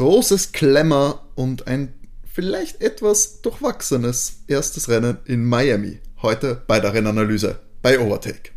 großes 0.00 0.52
Klemmer 0.52 1.20
und 1.34 1.66
ein 1.66 1.92
vielleicht 2.24 2.80
etwas 2.80 3.42
durchwachsenes 3.42 4.44
erstes 4.46 4.88
Rennen 4.88 5.18
in 5.26 5.44
Miami. 5.44 6.00
Heute 6.22 6.62
bei 6.66 6.80
der 6.80 6.94
Rennanalyse 6.94 7.60
bei 7.82 8.00
Overtake. 8.00 8.52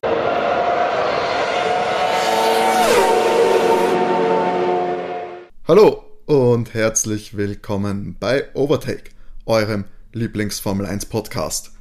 Hallo 5.67 6.05
und 6.27 6.73
herzlich 6.73 7.36
willkommen 7.36 8.16
bei 8.18 8.46
Overtake, 8.54 9.12
eurem 9.46 9.84
Lieblings-Formel 10.14 10.86
1 10.86 11.07
Podcast. 11.07 11.73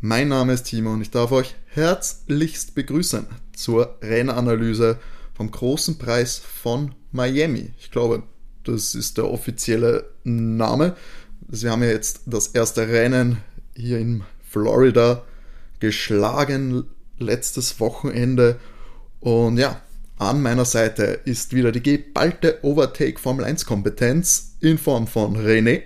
Mein 0.00 0.28
Name 0.28 0.52
ist 0.52 0.62
Timo 0.62 0.92
und 0.92 1.02
ich 1.02 1.10
darf 1.10 1.32
euch 1.32 1.56
herzlichst 1.66 2.76
begrüßen 2.76 3.26
zur 3.56 3.98
Rennanalyse 4.00 5.00
vom 5.34 5.50
großen 5.50 5.98
Preis 5.98 6.38
von 6.38 6.94
Miami. 7.10 7.72
Ich 7.80 7.90
glaube, 7.90 8.22
das 8.68 8.94
ist 8.94 9.18
der 9.18 9.30
offizielle 9.30 10.10
Name. 10.24 10.94
Sie 11.50 11.68
haben 11.68 11.82
ja 11.82 11.88
jetzt 11.88 12.22
das 12.26 12.48
erste 12.48 12.88
Rennen 12.88 13.38
hier 13.74 13.98
in 13.98 14.22
Florida 14.48 15.24
geschlagen 15.80 16.84
letztes 17.18 17.80
Wochenende. 17.80 18.60
Und 19.20 19.56
ja, 19.58 19.80
an 20.18 20.42
meiner 20.42 20.64
Seite 20.64 21.20
ist 21.24 21.54
wieder 21.54 21.72
die 21.72 21.82
geballte 21.82 22.58
Overtake 22.62 23.18
Formel 23.18 23.44
1 23.44 23.64
Kompetenz 23.64 24.56
in 24.60 24.78
Form 24.78 25.06
von 25.06 25.36
René. 25.36 25.82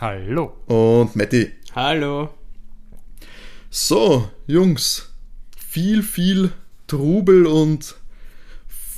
Hallo. 0.00 0.54
Und 0.66 1.14
Matti. 1.14 1.52
Hallo. 1.74 2.30
So, 3.70 4.30
Jungs, 4.46 5.10
viel, 5.56 6.02
viel 6.02 6.52
Trubel 6.86 7.46
und 7.46 7.96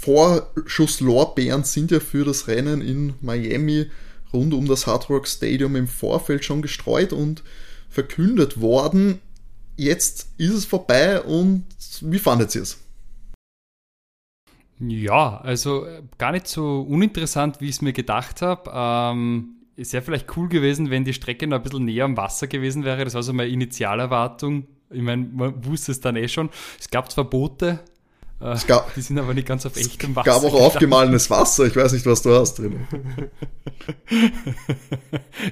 Vorschusslorbeeren 0.05 1.65
sind 1.65 1.91
ja 1.91 1.99
für 1.99 2.25
das 2.25 2.47
Rennen 2.47 2.83
in 2.83 3.15
Miami 3.23 3.91
rund 4.35 4.53
um 4.53 4.67
das 4.67 4.87
Hard 4.87 5.09
Rock 5.09 5.27
Stadium 5.27 5.77
im 5.77 5.89
Vorfeld 5.89 6.45
schon 6.45 6.61
gestreut 6.61 7.13
und 7.15 7.43
verkündet 7.89 8.61
worden. 8.61 9.21
Jetzt 9.77 10.29
ist 10.37 10.53
es 10.53 10.65
vorbei 10.67 11.23
und 11.23 11.65
wie 12.03 12.19
fandet 12.19 12.55
ihr 12.55 12.63
es? 12.63 12.79
Ja, 14.81 15.39
also 15.39 15.87
äh, 15.87 16.03
gar 16.19 16.33
nicht 16.33 16.49
so 16.49 16.83
uninteressant, 16.83 17.61
wie 17.61 17.69
ich 17.69 17.77
es 17.77 17.83
mir 17.83 17.93
gedacht 17.93 18.43
habe. 18.43 18.71
Ähm, 18.75 19.55
es 19.77 19.93
wäre 19.93 20.03
vielleicht 20.03 20.37
cool 20.37 20.49
gewesen, 20.49 20.91
wenn 20.91 21.05
die 21.05 21.15
Strecke 21.15 21.47
noch 21.47 21.59
ein 21.59 21.63
bisschen 21.63 21.85
näher 21.85 22.05
am 22.05 22.17
Wasser 22.17 22.47
gewesen 22.47 22.85
wäre. 22.85 23.05
Das 23.05 23.15
war 23.15 23.23
so 23.23 23.33
meine 23.33 23.51
Initialerwartung. 23.51 24.67
Ich 24.91 25.03
meine, 25.03 25.25
man 25.33 25.65
wusste 25.65 25.93
es 25.93 26.01
dann 26.01 26.17
eh 26.17 26.29
schon. 26.29 26.51
Es 26.79 26.91
gab 26.91 27.11
zwar 27.11 27.25
Boote, 27.25 27.81
es 28.53 28.67
gab, 28.67 28.95
die 28.95 29.01
sind 29.01 29.19
aber 29.19 29.33
nicht 29.33 29.49
ganz 29.49 29.65
auf 29.65 29.77
echtem 29.77 30.15
Wasser. 30.15 30.31
Es 30.31 30.43
gab 30.43 30.45
auch 30.45 30.55
aufgemahlenes 30.55 31.31
Wasser. 31.31 31.65
Ich 31.65 31.75
weiß 31.75 31.93
nicht, 31.93 32.05
was 32.05 32.21
du 32.21 32.35
hast 32.35 32.59
drin. 32.59 32.87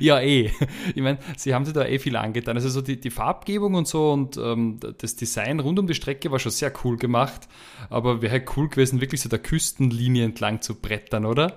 ja, 0.01 0.21
eh. 0.21 0.51
Ich 0.95 1.03
meine, 1.03 1.19
sie 1.39 1.55
haben 1.55 1.65
sich 1.65 1.73
da 1.73 1.87
eh 1.87 1.99
viel 1.99 2.17
angetan. 2.17 2.57
Also 2.57 2.69
so 2.69 2.83
die, 2.83 3.01
die 3.01 3.11
Farbgebung 3.11 3.75
und 3.75 3.89
so 3.89 4.13
und 4.13 4.37
ähm, 4.37 4.79
das 4.99 5.17
Design 5.17 5.61
rund 5.61 5.79
um 5.79 5.87
die 5.87 5.95
Strecke 5.95 6.31
war 6.31 6.39
schon 6.39 6.53
sehr 6.53 6.73
cool 6.85 6.99
gemacht. 6.99 7.49
Aber 7.89 8.21
wäre 8.21 8.33
halt 8.33 8.57
cool 8.57 8.69
gewesen, 8.69 9.01
wirklich 9.01 9.23
so 9.23 9.31
der 9.31 9.39
Küstenlinie 9.39 10.27
entlang 10.27 10.61
zu 10.61 10.75
brettern, 10.75 11.25
oder? 11.25 11.57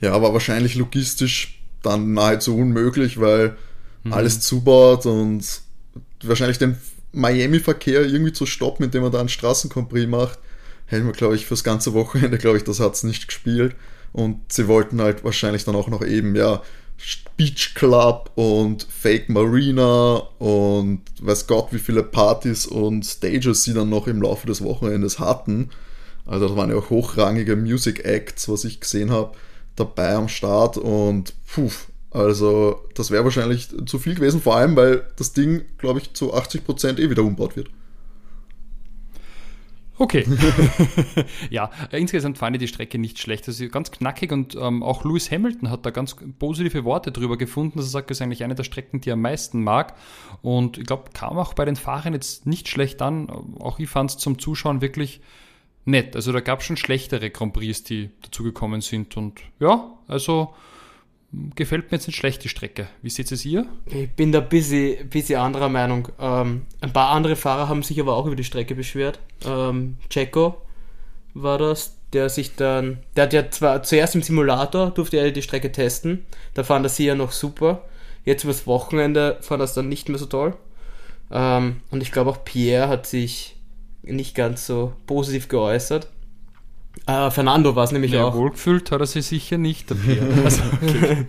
Ja, 0.00 0.12
aber 0.12 0.32
wahrscheinlich 0.32 0.76
logistisch 0.76 1.60
dann 1.82 2.12
nahezu 2.12 2.56
unmöglich, 2.56 3.20
weil 3.20 3.56
mhm. 4.04 4.12
alles 4.12 4.40
zubaut 4.40 5.06
und 5.06 5.62
wahrscheinlich 6.22 6.58
den 6.58 6.76
Miami-Verkehr 7.12 8.04
irgendwie 8.04 8.32
zu 8.32 8.46
stoppen, 8.46 8.84
indem 8.84 9.02
man 9.02 9.12
da 9.12 9.20
einen 9.20 9.28
Straßencompris 9.28 10.06
macht, 10.06 10.38
hätten 10.86 11.06
wir, 11.06 11.12
glaube 11.12 11.34
ich, 11.34 11.46
fürs 11.46 11.64
ganze 11.64 11.94
Wochenende, 11.94 12.38
glaube 12.38 12.58
ich, 12.58 12.64
das 12.64 12.80
hat 12.80 12.94
es 12.94 13.02
nicht 13.02 13.26
gespielt. 13.28 13.74
Und 14.12 14.52
sie 14.52 14.68
wollten 14.68 15.00
halt 15.00 15.24
wahrscheinlich 15.24 15.64
dann 15.64 15.76
auch 15.76 15.88
noch 15.88 16.04
eben, 16.04 16.34
ja, 16.36 16.62
Beach 17.36 17.74
Club 17.74 18.30
und 18.34 18.86
Fake 18.88 19.28
Marina 19.28 20.22
und 20.38 21.02
weiß 21.20 21.46
Gott, 21.46 21.68
wie 21.72 21.78
viele 21.78 22.02
Partys 22.02 22.66
und 22.66 23.04
Stages 23.04 23.64
sie 23.64 23.74
dann 23.74 23.90
noch 23.90 24.06
im 24.06 24.22
Laufe 24.22 24.46
des 24.46 24.62
Wochenendes 24.62 25.18
hatten. 25.18 25.70
Also 26.24 26.48
das 26.48 26.56
waren 26.56 26.70
ja 26.70 26.76
auch 26.76 26.88
hochrangige 26.88 27.54
Music 27.54 28.04
Acts, 28.04 28.48
was 28.48 28.64
ich 28.64 28.80
gesehen 28.80 29.10
habe, 29.10 29.36
dabei 29.76 30.14
am 30.14 30.28
Start 30.28 30.78
und 30.78 31.34
puh, 31.46 31.70
also 32.16 32.82
das 32.94 33.10
wäre 33.10 33.24
wahrscheinlich 33.24 33.68
zu 33.86 33.98
viel 33.98 34.14
gewesen, 34.14 34.40
vor 34.40 34.56
allem 34.56 34.76
weil 34.76 35.06
das 35.16 35.32
Ding, 35.32 35.64
glaube 35.78 36.00
ich, 36.00 36.14
zu 36.14 36.34
80% 36.34 36.98
eh 36.98 37.10
wieder 37.10 37.22
umbaut 37.22 37.56
wird. 37.56 37.68
Okay. 39.98 40.26
ja, 41.50 41.70
insgesamt 41.90 42.38
fand 42.38 42.56
ich 42.56 42.60
die 42.60 42.68
Strecke 42.68 42.98
nicht 42.98 43.18
schlecht. 43.18 43.48
Also 43.48 43.68
ganz 43.68 43.90
knackig 43.90 44.30
und 44.32 44.54
ähm, 44.54 44.82
auch 44.82 45.04
Lewis 45.04 45.30
Hamilton 45.30 45.70
hat 45.70 45.86
da 45.86 45.90
ganz 45.90 46.16
positive 46.38 46.84
Worte 46.84 47.12
drüber 47.12 47.38
gefunden. 47.38 47.78
dass 47.78 47.86
er 47.86 47.90
sagt, 47.90 48.10
das 48.10 48.18
ist 48.18 48.22
eigentlich 48.22 48.44
eine 48.44 48.54
der 48.54 48.64
Strecken, 48.64 49.00
die 49.00 49.10
er 49.10 49.14
am 49.14 49.22
meisten 49.22 49.62
mag. 49.62 49.94
Und 50.42 50.78
ich 50.78 50.84
glaube, 50.84 51.10
kam 51.14 51.38
auch 51.38 51.54
bei 51.54 51.64
den 51.64 51.76
Fahrern 51.76 52.12
jetzt 52.12 52.46
nicht 52.46 52.68
schlecht 52.68 53.00
an. 53.00 53.28
Auch 53.58 53.78
ich 53.78 53.88
fand 53.88 54.10
es 54.10 54.18
zum 54.18 54.38
Zuschauen 54.38 54.80
wirklich 54.82 55.20
nett. 55.86 56.14
Also 56.14 56.32
da 56.32 56.40
gab 56.40 56.60
es 56.60 56.66
schon 56.66 56.76
schlechtere 56.76 57.30
Grand 57.30 57.54
Prix, 57.54 57.84
die 57.84 58.10
dazugekommen 58.22 58.82
sind. 58.82 59.16
Und 59.16 59.40
ja, 59.60 59.94
also 60.08 60.54
gefällt 61.54 61.90
mir 61.90 61.98
jetzt 61.98 62.06
nicht 62.06 62.16
schlecht, 62.16 62.44
die 62.44 62.48
Strecke. 62.48 62.88
Wie 63.02 63.10
seht 63.10 63.30
es 63.32 63.44
ihr? 63.44 63.66
Ich 63.86 64.10
bin 64.10 64.32
da 64.32 64.40
ein 64.40 64.48
bisschen, 64.48 65.08
bisschen 65.08 65.38
anderer 65.38 65.68
Meinung. 65.68 66.08
Ähm, 66.18 66.62
ein 66.80 66.92
paar 66.92 67.10
andere 67.10 67.36
Fahrer 67.36 67.68
haben 67.68 67.82
sich 67.82 68.00
aber 68.00 68.14
auch 68.16 68.26
über 68.26 68.36
die 68.36 68.44
Strecke 68.44 68.74
beschwert. 68.74 69.18
Ähm, 69.44 69.96
Checo 70.08 70.62
war 71.34 71.58
das, 71.58 71.96
der 72.12 72.28
sich 72.28 72.56
dann, 72.56 72.98
der 73.14 73.24
hat 73.24 73.32
ja 73.32 73.50
zwar 73.50 73.82
zuerst 73.82 74.14
im 74.14 74.22
Simulator, 74.22 74.90
durfte 74.90 75.18
er 75.18 75.30
die 75.30 75.42
Strecke 75.42 75.70
testen, 75.70 76.24
da 76.54 76.64
fand 76.64 76.86
er 76.86 76.88
sie 76.88 77.06
ja 77.06 77.14
noch 77.14 77.32
super. 77.32 77.84
Jetzt 78.24 78.44
übers 78.44 78.66
Wochenende 78.66 79.38
fand 79.40 79.60
er 79.60 79.64
es 79.64 79.74
dann 79.74 79.88
nicht 79.88 80.08
mehr 80.08 80.18
so 80.18 80.26
toll. 80.26 80.56
Ähm, 81.30 81.80
und 81.90 82.02
ich 82.02 82.12
glaube 82.12 82.30
auch 82.30 82.44
Pierre 82.44 82.88
hat 82.88 83.06
sich 83.06 83.56
nicht 84.02 84.34
ganz 84.34 84.66
so 84.66 84.94
positiv 85.06 85.48
geäußert. 85.48 86.08
Uh, 87.08 87.30
Fernando 87.30 87.76
war 87.76 87.84
es 87.84 87.92
nämlich 87.92 88.12
ja, 88.12 88.24
auch. 88.24 88.34
Wohlgefühlt 88.34 88.90
hat 88.90 89.00
er 89.00 89.06
sich 89.06 89.26
sicher 89.26 89.58
nicht. 89.58 89.92
also, 90.44 90.62
okay, 90.82 91.26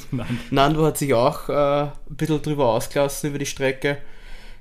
Nando 0.49 0.85
hat 0.85 0.97
sich 0.97 1.13
auch 1.13 1.49
uh, 1.49 1.51
ein 1.51 1.91
bisschen 2.09 2.41
drüber 2.41 2.67
ausgelassen 2.69 3.29
über 3.29 3.39
die 3.39 3.45
Strecke. 3.45 3.97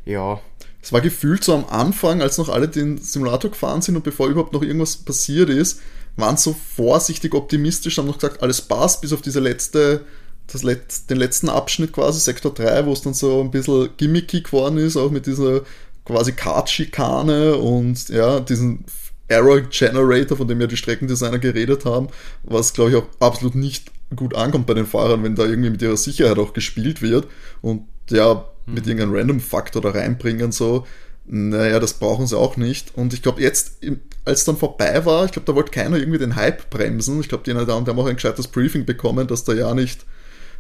Ja. 0.05 0.41
Es 0.83 0.93
war 0.93 1.01
gefühlt 1.01 1.43
so 1.43 1.55
am 1.55 1.65
Anfang, 1.69 2.23
als 2.23 2.39
noch 2.39 2.49
alle 2.49 2.69
den 2.69 2.99
Simulator 2.99 3.51
gefahren 3.51 3.83
sind 3.83 3.97
und 3.97 4.05
bevor 4.05 4.29
überhaupt 4.29 4.53
noch 4.53 4.63
irgendwas 4.63 4.97
passiert 4.97 5.49
ist, 5.49 5.81
waren 6.17 6.37
so 6.37 6.55
vorsichtig 6.77 7.35
optimistisch, 7.35 7.99
haben 7.99 8.07
noch 8.07 8.19
gesagt, 8.19 8.43
alles 8.43 8.63
passt, 8.63 9.01
bis 9.01 9.13
auf 9.13 9.23
diese 9.23 9.41
letzte, 9.41 10.05
das 10.47 10.63
Let 10.63 11.11
den 11.11 11.17
letzten 11.17 11.49
Abschnitt 11.49 11.93
quasi, 11.93 12.21
Sektor 12.21 12.55
3, 12.55 12.87
wo 12.87 12.93
es 12.93 13.03
dann 13.03 13.15
so 13.15 13.41
ein 13.41 13.51
bisschen 13.51 13.91
gimmicky 13.97 14.43
geworden 14.43 14.79
ist, 14.79 14.97
auch 14.97 15.11
mit 15.11 15.27
dieser 15.27 15.63
quasi 16.05 16.33
Kart-Schikane 16.33 17.57
und 17.57 18.09
ja, 18.09 18.39
diesen 18.41 18.85
Error 19.29 19.61
Generator, 19.63 20.37
von 20.37 20.49
dem 20.49 20.61
ja 20.61 20.67
die 20.67 20.77
Streckendesigner 20.77 21.39
geredet 21.39 21.85
haben, 21.85 22.09
was 22.43 22.73
glaube 22.73 22.91
ich 22.91 22.97
auch 22.97 23.07
absolut 23.21 23.55
nicht 23.55 23.91
gut 24.15 24.37
ankommt 24.37 24.67
bei 24.67 24.75
den 24.75 24.87
Fahrern, 24.87 25.25
wenn 25.25 25.35
da 25.35 25.45
irgendwie 25.45 25.71
mit 25.71 25.83
ihrer 25.83 25.97
Sicherheit 25.97 26.39
auch 26.39 26.53
gespielt 26.53 27.03
wird 27.03 27.27
und 27.61 27.85
ja, 28.09 28.47
mhm. 28.67 28.75
mit 28.75 28.87
irgendeinem 28.87 29.15
Random-Faktor 29.15 29.83
da 29.83 29.91
reinbringen, 29.91 30.53
so, 30.53 30.87
naja, 31.27 31.81
das 31.81 31.95
brauchen 31.95 32.27
sie 32.27 32.39
auch 32.39 32.57
nicht. 32.57 32.97
Und 32.97 33.13
ich 33.13 33.23
glaube, 33.23 33.43
jetzt, 33.43 33.81
als 34.25 34.45
dann 34.45 34.57
vorbei 34.57 35.05
war, 35.05 35.25
ich 35.25 35.33
glaube, 35.33 35.47
da 35.47 35.57
wollte 35.57 35.73
keiner 35.73 35.97
irgendwie 35.97 36.19
den 36.19 36.37
Hype 36.37 36.71
bremsen. 36.71 37.21
Ich 37.21 37.29
glaube, 37.29 37.43
die, 37.45 37.53
die 37.53 37.73
haben 37.73 37.99
auch 37.99 38.07
ein 38.07 38.15
gescheites 38.15 38.47
Briefing 38.47 38.85
bekommen, 38.85 39.27
dass 39.27 39.43
da 39.43 39.53
ja 39.53 39.75
nicht 39.75 40.07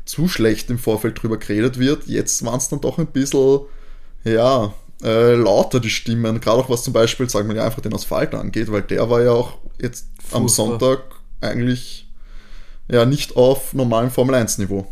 zu 0.05 0.27
schlecht 0.29 0.69
im 0.71 0.79
Vorfeld 0.79 1.23
drüber 1.23 1.37
geredet 1.37 1.79
wird. 1.79 2.07
Jetzt 2.07 2.45
waren 2.45 2.59
es 2.59 2.69
dann 2.69 2.81
doch 2.81 2.99
ein 2.99 3.07
bisschen, 3.07 3.61
ja, 4.25 4.75
äh, 5.03 5.35
lauter 5.35 5.81
die 5.81 5.91
Stimmen, 5.91 6.41
gerade 6.41 6.59
auch 6.59 6.71
was 6.71 6.85
zum 6.85 6.93
Beispiel, 6.93 7.29
sagen 7.29 7.49
wir 7.49 7.57
ja 7.57 7.65
einfach 7.65 7.83
den 7.83 7.95
Asphalt 7.95 8.35
angeht, 8.35 8.71
weil 8.73 8.83
der 8.83 9.11
war 9.11 9.23
ja 9.23 9.33
auch 9.33 9.59
jetzt 9.81 10.09
Furchtbar. 10.19 10.41
am 10.41 10.49
Sonntag 10.49 11.01
eigentlich 11.41 12.09
ja 12.91 13.05
nicht 13.05 13.37
auf 13.37 13.75
normalem 13.75 14.11
Formel 14.11 14.37
1 14.37 14.59
Niveau. 14.59 14.87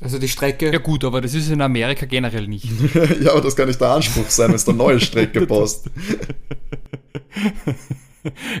Also 0.00 0.18
die 0.18 0.28
Strecke. 0.28 0.72
Ja 0.72 0.78
gut, 0.78 1.04
aber 1.04 1.20
das 1.20 1.34
ist 1.34 1.50
in 1.50 1.60
Amerika 1.60 2.06
generell 2.06 2.48
nicht. 2.48 2.66
ja, 3.20 3.32
aber 3.32 3.40
das 3.40 3.54
kann 3.54 3.68
nicht 3.68 3.80
der 3.80 3.90
Anspruch 3.90 4.28
sein, 4.28 4.48
wenn 4.48 4.56
es 4.56 4.68
eine 4.68 4.76
neue 4.76 4.98
Strecke 4.98 5.46
passt. 5.46 5.88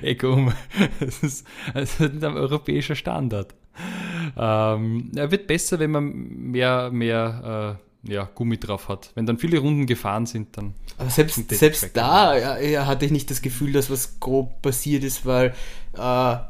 Ey, 0.02 0.16
komm, 0.16 0.52
das 1.00 1.22
ist, 1.22 1.46
das 1.74 2.00
ist 2.00 2.00
ein 2.00 2.36
europäischer 2.36 2.94
Standard. 2.94 3.54
Ähm, 4.36 5.10
er 5.14 5.30
wird 5.30 5.46
besser, 5.46 5.78
wenn 5.78 5.90
man 5.90 6.12
mehr, 6.12 6.90
mehr 6.90 7.78
äh, 7.80 7.91
ja, 8.04 8.28
Gummi 8.34 8.58
drauf 8.58 8.88
hat. 8.88 9.10
Wenn 9.14 9.26
dann 9.26 9.38
viele 9.38 9.58
Runden 9.58 9.86
gefahren 9.86 10.26
sind, 10.26 10.56
dann. 10.56 10.74
Aber 10.98 11.10
selbst, 11.10 11.50
selbst 11.50 11.90
da 11.94 12.58
ja, 12.60 12.86
hatte 12.86 13.04
ich 13.04 13.12
nicht 13.12 13.30
das 13.30 13.42
Gefühl, 13.42 13.72
dass 13.72 13.90
was 13.90 14.18
grob 14.18 14.60
passiert 14.60 15.04
ist, 15.04 15.24
weil, 15.24 15.48
äh, 15.48 15.54
da, 15.94 16.48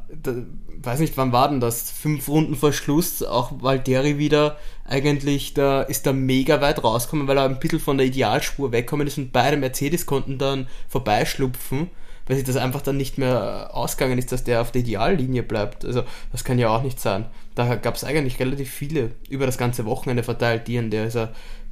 weiß 0.81 0.99
nicht, 0.99 1.15
wann 1.17 1.31
war 1.31 1.49
denn 1.49 1.59
das? 1.59 1.91
Fünf 1.91 2.27
Runden 2.27 2.55
vor 2.55 2.73
Schluss, 2.73 3.23
auch 3.23 3.51
Valtteri 3.61 4.17
wieder 4.17 4.57
eigentlich, 4.85 5.53
da 5.53 5.81
ist 5.81 6.05
da 6.05 6.13
mega 6.13 6.59
weit 6.61 6.83
rausgekommen, 6.83 7.27
weil 7.27 7.37
er 7.37 7.45
ein 7.45 7.59
bisschen 7.59 7.79
von 7.79 7.97
der 7.97 8.07
Idealspur 8.07 8.71
weggekommen 8.71 9.07
ist 9.07 9.17
und 9.17 9.31
beide 9.31 9.57
Mercedes 9.57 10.05
konnten 10.05 10.37
dann 10.37 10.67
vorbeischlupfen. 10.89 11.89
Weil 12.27 12.37
sich 12.37 12.45
das 12.45 12.55
einfach 12.55 12.81
dann 12.81 12.97
nicht 12.97 13.17
mehr 13.17 13.69
ausgegangen 13.73 14.17
ist, 14.17 14.31
dass 14.31 14.43
der 14.43 14.61
auf 14.61 14.71
der 14.71 14.81
Ideallinie 14.81 15.43
bleibt. 15.43 15.85
Also 15.85 16.03
das 16.31 16.43
kann 16.43 16.59
ja 16.59 16.69
auch 16.69 16.83
nicht 16.83 16.99
sein. 16.99 17.25
Da 17.55 17.75
gab 17.75 17.95
es 17.95 18.03
eigentlich 18.03 18.39
relativ 18.39 18.69
viele 18.69 19.11
über 19.29 19.45
das 19.45 19.57
ganze 19.57 19.85
Wochenende 19.85 20.23
verteilt, 20.23 20.67
die 20.67 20.77
in, 20.77 20.89
der, 20.89 21.09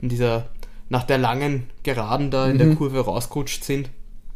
in 0.01 0.09
dieser, 0.09 0.50
nach 0.89 1.03
der 1.03 1.18
langen 1.18 1.69
Geraden 1.83 2.31
da 2.31 2.48
in 2.48 2.56
mhm. 2.56 2.59
der 2.59 2.75
Kurve 2.75 3.00
rausgerutscht 3.00 3.63
sind. 3.63 3.89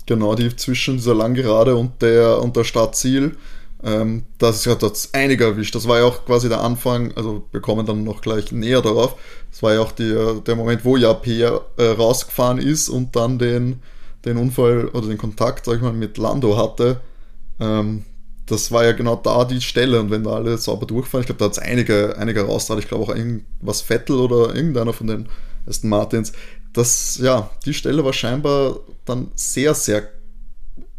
Genau, 0.06 0.36
die 0.36 0.56
zwischen 0.56 0.98
dieser 0.98 1.16
Langgerade 1.16 1.76
und 1.76 2.02
der, 2.02 2.42
und 2.42 2.56
der 2.56 2.64
Startziel. 2.64 3.36
Ähm, 3.84 4.24
das 4.38 4.66
hat 4.68 4.84
uns 4.84 5.10
einige 5.14 5.44
erwischt. 5.44 5.76
Das 5.76 5.88
war 5.88 6.00
ja 6.00 6.06
auch 6.06 6.26
quasi 6.26 6.48
der 6.48 6.62
Anfang, 6.62 7.12
also 7.16 7.44
wir 7.52 7.60
kommen 7.60 7.86
dann 7.86 8.04
noch 8.04 8.22
gleich 8.22 8.52
näher 8.52 8.82
darauf. 8.82 9.16
Das 9.52 9.62
war 9.64 9.74
ja 9.74 9.82
auch 9.82 9.92
die, 9.92 10.14
der 10.46 10.56
Moment, 10.56 10.86
wo 10.86 10.96
ja 10.96 11.14
Peer 11.14 11.62
äh, 11.78 11.86
rausgefahren 11.86 12.58
ist 12.58 12.88
und 12.88 13.16
dann 13.16 13.38
den, 13.38 13.82
den 14.25 14.38
Unfall 14.38 14.88
oder 14.89 15.07
den 15.07 15.18
Kontakt, 15.18 15.66
sag 15.66 15.75
ich 15.75 15.81
mal, 15.81 15.94
mit 15.94 16.18
Lando 16.18 16.57
hatte. 16.57 17.01
Ähm, 17.60 18.04
das 18.45 18.72
war 18.72 18.83
ja 18.86 18.92
genau 18.92 19.16
da 19.16 19.44
die 19.45 19.62
Stelle 19.62 20.00
und 20.00 20.12
wenn 20.12 20.24
da 20.24 20.31
alle 20.33 20.57
sauber 20.57 20.86
durchfahren, 20.86 21.22
ich 21.22 21.27
glaube, 21.27 21.39
da 21.39 21.45
hat 21.45 21.54
es 21.54 21.60
einige, 21.60 22.18
einige 22.18 22.42
rausgetragen. 22.42 22.83
Ich 22.83 22.88
glaube 22.88 23.04
auch 23.04 23.16
irgendwas 23.16 23.81
Vettel 23.81 24.18
oder 24.18 24.56
irgendeiner 24.56 24.94
von 24.94 25.07
den 25.07 25.30
Aston 25.66 25.89
Martins. 25.89 26.33
Das, 26.74 27.19
ja, 27.22 27.50
die 27.66 27.74
Stelle 27.74 28.04
war 28.04 28.13
scheinbar 28.13 28.80
dann 29.06 29.31
sehr, 29.36 29.74
sehr 29.74 30.10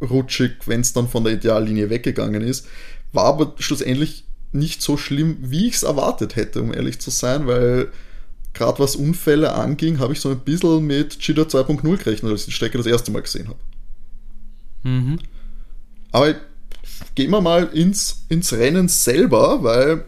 rutschig, 0.00 0.52
wenn 0.67 0.81
es 0.81 0.93
dann 0.93 1.08
von 1.08 1.25
der 1.25 1.34
Ideallinie 1.34 1.90
weggegangen 1.90 2.43
ist. 2.43 2.67
War 3.12 3.25
aber 3.25 3.55
schlussendlich 3.58 4.25
nicht 4.52 4.82
so 4.82 4.96
schlimm, 4.96 5.37
wie 5.40 5.69
ich 5.69 5.75
es 5.75 5.82
erwartet 5.82 6.37
hätte, 6.37 6.62
um 6.62 6.73
ehrlich 6.73 6.99
zu 6.99 7.11
sein, 7.11 7.46
weil 7.46 7.93
gerade 8.56 8.79
was 8.79 8.97
Unfälle 8.97 9.55
anging, 9.55 9.99
habe 9.99 10.12
ich 10.12 10.20
so 10.20 10.31
ein 10.31 10.41
bisschen 10.41 10.87
mit 10.87 11.19
Cheetah 11.20 11.43
2.0 11.43 11.97
gerechnet, 11.97 12.32
als 12.32 12.41
ich 12.41 12.47
die 12.47 12.53
Strecke 12.53 12.79
das 12.79 12.87
erste 12.87 13.11
Mal 13.11 13.23
gesehen 13.23 13.49
habe. 13.49 13.58
Mhm. 14.82 15.19
Aber 16.12 16.35
gehen 17.14 17.31
wir 17.31 17.41
mal 17.41 17.64
ins, 17.73 18.25
ins 18.29 18.53
Rennen 18.53 18.88
selber, 18.88 19.62
weil 19.62 20.05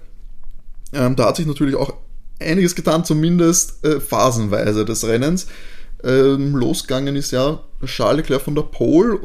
ähm, 0.93 1.17
da 1.17 1.27
hat 1.27 1.37
sich 1.37 1.47
natürlich 1.47 1.77
auch 1.77 1.95
einiges 2.41 2.75
getan, 2.75 3.05
zumindest 3.05 3.85
äh, 3.85 4.01
phasenweise 4.01 4.85
des 4.85 5.05
Rennens. 5.05 5.49
Ähm, 6.05 6.55
losgegangen 6.55 7.17
ist 7.17 7.33
ja 7.33 7.61
Charles 7.85 8.19
Leclerc 8.19 8.43
von 8.43 8.55
der 8.55 8.63
Pole, 8.63 9.19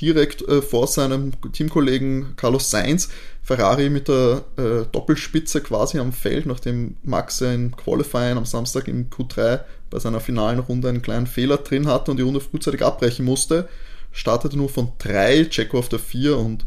direkt 0.00 0.42
äh, 0.42 0.62
vor 0.62 0.86
seinem 0.86 1.32
Teamkollegen 1.52 2.34
Carlos 2.36 2.70
Sainz. 2.70 3.08
Ferrari 3.42 3.88
mit 3.88 4.08
der 4.08 4.44
äh, 4.56 4.84
Doppelspitze 4.92 5.62
quasi 5.62 5.98
am 5.98 6.12
Feld, 6.12 6.46
nachdem 6.46 6.96
Max 7.02 7.40
im 7.40 7.74
Qualifying 7.74 8.36
am 8.36 8.44
Samstag 8.44 8.88
im 8.88 9.08
Q3 9.08 9.60
bei 9.90 9.98
seiner 9.98 10.20
finalen 10.20 10.58
Runde 10.58 10.88
einen 10.88 11.02
kleinen 11.02 11.26
Fehler 11.26 11.56
drin 11.58 11.86
hatte 11.86 12.10
und 12.10 12.18
die 12.18 12.22
Runde 12.22 12.40
frühzeitig 12.40 12.82
abbrechen 12.82 13.24
musste. 13.24 13.68
Startete 14.12 14.56
nur 14.56 14.68
von 14.68 14.92
3, 14.98 15.46
Checo 15.46 15.78
auf 15.78 15.88
der 15.88 15.98
4 15.98 16.36
und 16.36 16.66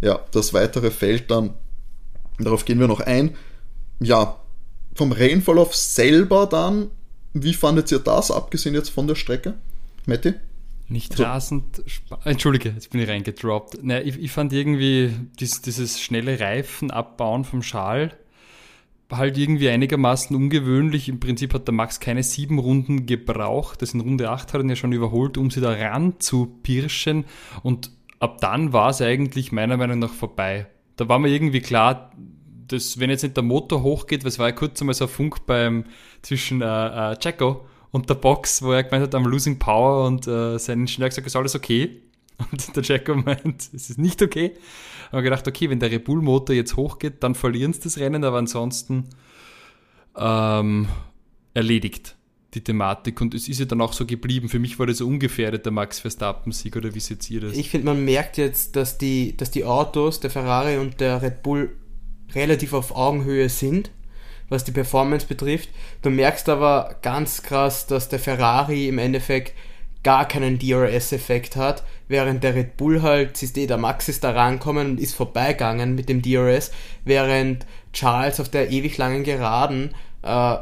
ja, 0.00 0.20
das 0.32 0.52
weitere 0.52 0.90
Feld 0.90 1.30
dann, 1.30 1.54
darauf 2.38 2.64
gehen 2.64 2.80
wir 2.80 2.88
noch 2.88 3.00
ein. 3.00 3.36
Ja, 4.00 4.40
vom 4.94 5.12
Rennverlauf 5.12 5.74
selber 5.74 6.46
dann, 6.46 6.90
wie 7.32 7.54
fandet 7.54 7.92
ihr 7.92 7.98
das, 7.98 8.30
abgesehen 8.30 8.74
jetzt 8.74 8.90
von 8.90 9.06
der 9.06 9.14
Strecke? 9.14 9.54
Matti? 10.06 10.34
Nicht 10.88 11.12
also, 11.12 11.24
rasend. 11.24 11.82
Entschuldige, 12.24 12.70
jetzt 12.70 12.90
bin 12.90 13.00
ich 13.00 13.08
reingedroppt. 13.08 13.82
Naja, 13.82 14.02
ich, 14.04 14.18
ich 14.18 14.30
fand 14.30 14.52
irgendwie 14.52 15.12
dies, 15.40 15.60
dieses 15.62 16.00
schnelle 16.00 16.38
Reifen 16.38 16.90
abbauen 16.90 17.44
vom 17.44 17.62
Schal 17.62 18.16
halt 19.10 19.38
irgendwie 19.38 19.68
einigermaßen 19.68 20.34
ungewöhnlich. 20.34 21.08
Im 21.08 21.20
Prinzip 21.20 21.54
hat 21.54 21.68
der 21.68 21.74
Max 21.74 22.00
keine 22.00 22.22
sieben 22.22 22.58
Runden 22.58 23.06
gebraucht. 23.06 23.82
Das 23.82 23.94
in 23.94 24.00
Runde 24.00 24.30
8 24.30 24.52
hat 24.52 24.62
er 24.62 24.68
ja 24.68 24.76
schon 24.76 24.92
überholt, 24.92 25.38
um 25.38 25.50
sie 25.50 25.60
da 25.60 25.72
ran 25.72 26.14
zu 26.18 26.46
pirschen. 26.62 27.24
Und 27.62 27.90
ab 28.18 28.40
dann 28.40 28.72
war 28.72 28.90
es 28.90 29.00
eigentlich 29.00 29.52
meiner 29.52 29.76
Meinung 29.76 29.98
nach 29.98 30.12
vorbei. 30.12 30.66
Da 30.96 31.08
war 31.08 31.18
mir 31.18 31.28
irgendwie 31.28 31.60
klar, 31.60 32.10
dass 32.68 32.98
wenn 32.98 33.10
jetzt 33.10 33.22
nicht 33.22 33.36
der 33.36 33.44
Motor 33.44 33.82
hochgeht, 33.82 34.24
was 34.24 34.38
war 34.38 34.48
ja 34.48 34.52
kurz 34.52 34.80
einmal 34.80 34.94
so 34.94 35.04
ein 35.04 35.10
Funk 35.10 35.46
beim 35.46 35.84
zwischen 36.22 36.62
äh, 36.62 36.64
äh, 37.12 37.16
Jacko 37.20 37.66
und 37.96 38.10
der 38.10 38.14
Box, 38.14 38.60
wo 38.60 38.72
er 38.72 38.84
gemeint 38.84 39.04
hat, 39.04 39.14
am 39.14 39.24
Losing 39.24 39.58
Power 39.58 40.06
und 40.06 40.26
äh, 40.26 40.58
sein 40.58 40.80
Ingenieur 40.80 41.08
gesagt, 41.08 41.26
ist 41.26 41.34
alles 41.34 41.54
okay. 41.54 42.02
Und 42.52 42.76
der 42.76 42.82
Jacko 42.82 43.14
meint, 43.14 43.70
es 43.72 43.88
ist 43.88 43.98
nicht 43.98 44.20
okay. 44.20 44.52
Haben 45.10 45.24
gedacht, 45.24 45.48
okay, 45.48 45.70
wenn 45.70 45.80
der 45.80 45.90
Red 45.90 46.04
Bull 46.04 46.20
Motor 46.20 46.54
jetzt 46.54 46.76
hochgeht, 46.76 47.22
dann 47.22 47.34
verlieren 47.34 47.72
sie 47.72 47.80
das 47.80 47.96
Rennen, 47.96 48.22
aber 48.22 48.36
ansonsten 48.36 49.04
ähm, 50.14 50.88
erledigt 51.54 52.16
die 52.52 52.62
Thematik 52.62 53.22
und 53.22 53.32
es 53.32 53.48
ist 53.48 53.60
ja 53.60 53.64
dann 53.64 53.80
auch 53.80 53.94
so 53.94 54.04
geblieben. 54.04 54.50
Für 54.50 54.58
mich 54.58 54.78
war 54.78 54.86
das 54.86 54.98
so 54.98 55.06
ungefährdet, 55.06 55.64
der 55.64 55.72
Max 55.72 55.98
Verstappen-Sieg, 56.00 56.76
oder 56.76 56.94
wie 56.94 57.00
seht 57.00 57.30
ihr 57.30 57.40
das? 57.40 57.56
Ich 57.56 57.70
finde, 57.70 57.86
man 57.86 58.04
merkt 58.04 58.36
jetzt, 58.36 58.76
dass 58.76 58.98
die, 58.98 59.34
dass 59.38 59.50
die 59.50 59.64
Autos, 59.64 60.20
der 60.20 60.28
Ferrari 60.28 60.76
und 60.76 61.00
der 61.00 61.22
Red 61.22 61.42
Bull 61.42 61.74
relativ 62.34 62.74
auf 62.74 62.94
Augenhöhe 62.94 63.48
sind 63.48 63.90
was 64.48 64.64
die 64.64 64.72
Performance 64.72 65.26
betrifft. 65.26 65.68
Du 66.02 66.10
merkst 66.10 66.48
aber 66.48 66.96
ganz 67.02 67.42
krass, 67.42 67.86
dass 67.86 68.08
der 68.08 68.18
Ferrari 68.18 68.88
im 68.88 68.98
Endeffekt 68.98 69.52
gar 70.02 70.28
keinen 70.28 70.58
DRS-Effekt 70.58 71.56
hat, 71.56 71.82
während 72.06 72.44
der 72.44 72.54
Red 72.54 72.76
Bull 72.76 73.02
halt, 73.02 73.36
siehst 73.36 73.56
du, 73.56 73.66
der 73.66 73.76
Max 73.76 74.08
ist 74.08 74.22
da 74.22 74.30
rankommen 74.30 74.90
und 74.90 75.00
ist 75.00 75.16
vorbeigegangen 75.16 75.96
mit 75.96 76.08
dem 76.08 76.22
DRS, 76.22 76.70
während 77.04 77.66
Charles 77.92 78.38
auf 78.38 78.48
der 78.48 78.70
ewig 78.70 78.98
langen 78.98 79.24
Geraden 79.24 79.94
äh, 80.22 80.56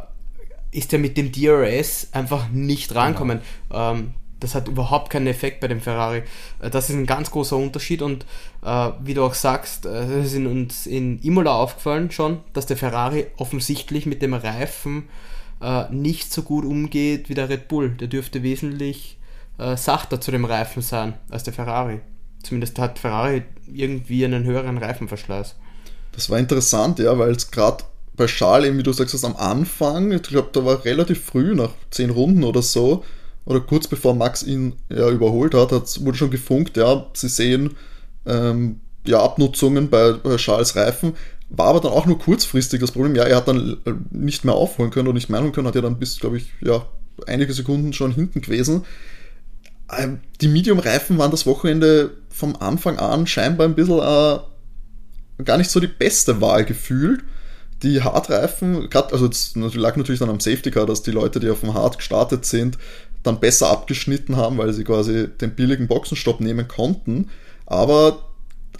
ist 0.70 0.92
er 0.92 0.98
mit 0.98 1.16
dem 1.16 1.30
DRS 1.30 2.08
einfach 2.12 2.48
nicht 2.48 2.94
rankommen. 2.94 3.40
Genau. 3.68 3.92
Ähm, 3.92 4.14
das 4.44 4.54
hat 4.54 4.68
überhaupt 4.68 5.10
keinen 5.10 5.26
Effekt 5.26 5.60
bei 5.60 5.68
dem 5.68 5.80
Ferrari. 5.80 6.22
Äh, 6.60 6.70
das 6.70 6.90
ist 6.90 6.96
ein 6.96 7.06
ganz 7.06 7.30
großer 7.30 7.56
Unterschied 7.56 8.02
und 8.02 8.24
äh, 8.62 8.90
wie 9.02 9.14
du 9.14 9.24
auch 9.24 9.34
sagst, 9.34 9.86
äh, 9.86 10.20
es 10.20 10.32
ist 10.32 10.46
uns 10.46 10.86
in 10.86 11.20
Imola 11.20 11.54
aufgefallen 11.54 12.10
schon, 12.10 12.40
dass 12.52 12.66
der 12.66 12.76
Ferrari 12.76 13.26
offensichtlich 13.36 14.06
mit 14.06 14.22
dem 14.22 14.34
Reifen 14.34 15.08
äh, 15.60 15.90
nicht 15.90 16.32
so 16.32 16.42
gut 16.42 16.64
umgeht 16.64 17.28
wie 17.28 17.34
der 17.34 17.48
Red 17.48 17.68
Bull. 17.68 17.90
Der 17.90 18.08
dürfte 18.08 18.42
wesentlich 18.42 19.18
äh, 19.58 19.76
sachter 19.76 20.20
zu 20.20 20.30
dem 20.30 20.44
Reifen 20.44 20.82
sein 20.82 21.14
als 21.30 21.44
der 21.44 21.52
Ferrari. 21.52 22.00
Zumindest 22.42 22.78
hat 22.78 22.98
Ferrari 22.98 23.42
irgendwie 23.72 24.24
einen 24.24 24.44
höheren 24.44 24.78
Reifenverschleiß. 24.78 25.54
Das 26.12 26.30
war 26.30 26.38
interessant, 26.38 26.98
ja, 26.98 27.18
weil 27.18 27.30
es 27.30 27.50
gerade 27.50 27.84
bei 28.16 28.26
Charles, 28.26 28.76
wie 28.76 28.82
du 28.82 28.92
sagst, 28.92 29.24
am 29.24 29.36
Anfang, 29.36 30.12
ich 30.12 30.22
glaube, 30.22 30.50
da 30.52 30.64
war 30.64 30.84
relativ 30.84 31.24
früh, 31.24 31.54
nach 31.54 31.70
zehn 31.90 32.10
Runden 32.10 32.44
oder 32.44 32.62
so, 32.62 33.04
oder 33.44 33.60
kurz 33.60 33.88
bevor 33.88 34.14
Max 34.14 34.42
ihn 34.42 34.74
ja, 34.88 35.10
überholt 35.10 35.54
hat, 35.54 35.72
hat 35.72 36.04
wurde 36.04 36.18
schon 36.18 36.30
gefunkt, 36.30 36.76
ja, 36.76 37.06
sie 37.14 37.28
sehen 37.28 37.76
ähm, 38.26 38.80
ja, 39.06 39.22
Abnutzungen 39.22 39.90
bei, 39.90 40.14
Charles 40.36 40.76
Reifen, 40.76 41.14
war 41.50 41.68
aber 41.68 41.80
dann 41.80 41.92
auch 41.92 42.06
nur 42.06 42.18
kurzfristig 42.18 42.80
das 42.80 42.92
Problem. 42.92 43.14
Ja, 43.14 43.24
er 43.24 43.36
hat 43.36 43.48
dann 43.48 43.76
äh, 43.84 43.92
nicht 44.10 44.44
mehr 44.44 44.54
aufholen 44.54 44.90
können 44.90 45.08
oder 45.08 45.14
nicht 45.14 45.28
mehr 45.28 45.40
holen 45.40 45.52
können, 45.52 45.66
hat 45.66 45.74
ja 45.74 45.82
dann 45.82 45.98
bis, 45.98 46.18
glaube 46.18 46.38
ich, 46.38 46.52
ja, 46.60 46.86
einige 47.26 47.52
Sekunden 47.52 47.92
schon 47.92 48.12
hinten 48.12 48.40
gewesen. 48.40 48.84
Ähm, 49.96 50.20
die 50.40 50.48
Medium-Reifen 50.48 51.18
waren 51.18 51.30
das 51.30 51.46
Wochenende 51.46 52.12
vom 52.30 52.56
Anfang 52.56 52.98
an 52.98 53.26
scheinbar 53.26 53.66
ein 53.68 53.74
bisschen 53.74 53.98
äh, 53.98 55.44
gar 55.44 55.58
nicht 55.58 55.70
so 55.70 55.80
die 55.80 55.86
beste 55.86 56.40
Wahl 56.40 56.64
gefühlt. 56.64 57.22
Die 57.82 58.02
Hardreifen, 58.02 58.88
also 58.92 59.28
das 59.28 59.54
lag 59.54 59.96
natürlich 59.96 60.20
dann 60.20 60.30
am 60.30 60.40
Safety 60.40 60.70
Car, 60.70 60.86
dass 60.86 61.02
die 61.02 61.10
Leute, 61.10 61.38
die 61.38 61.50
auf 61.50 61.60
dem 61.60 61.74
Hard 61.74 61.98
gestartet 61.98 62.46
sind, 62.46 62.78
dann 63.24 63.40
besser 63.40 63.70
abgeschnitten 63.70 64.36
haben, 64.36 64.58
weil 64.58 64.72
sie 64.72 64.84
quasi 64.84 65.28
den 65.28 65.56
billigen 65.56 65.88
Boxenstopp 65.88 66.40
nehmen 66.40 66.68
konnten. 66.68 67.30
Aber 67.66 68.30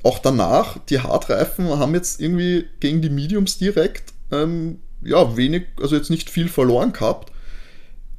auch 0.05 0.19
danach, 0.19 0.79
die 0.89 1.01
Hartreifen 1.01 1.67
haben 1.79 1.95
jetzt 1.95 2.21
irgendwie 2.21 2.67
gegen 2.79 3.03
die 3.03 3.11
Mediums 3.11 3.59
direkt 3.59 4.13
ähm, 4.31 4.79
ja, 5.03 5.37
wenig, 5.37 5.65
also 5.81 5.97
jetzt 5.97 6.11
nicht 6.11 6.31
viel 6.31 6.49
verloren 6.49 6.93
gehabt. 6.93 7.33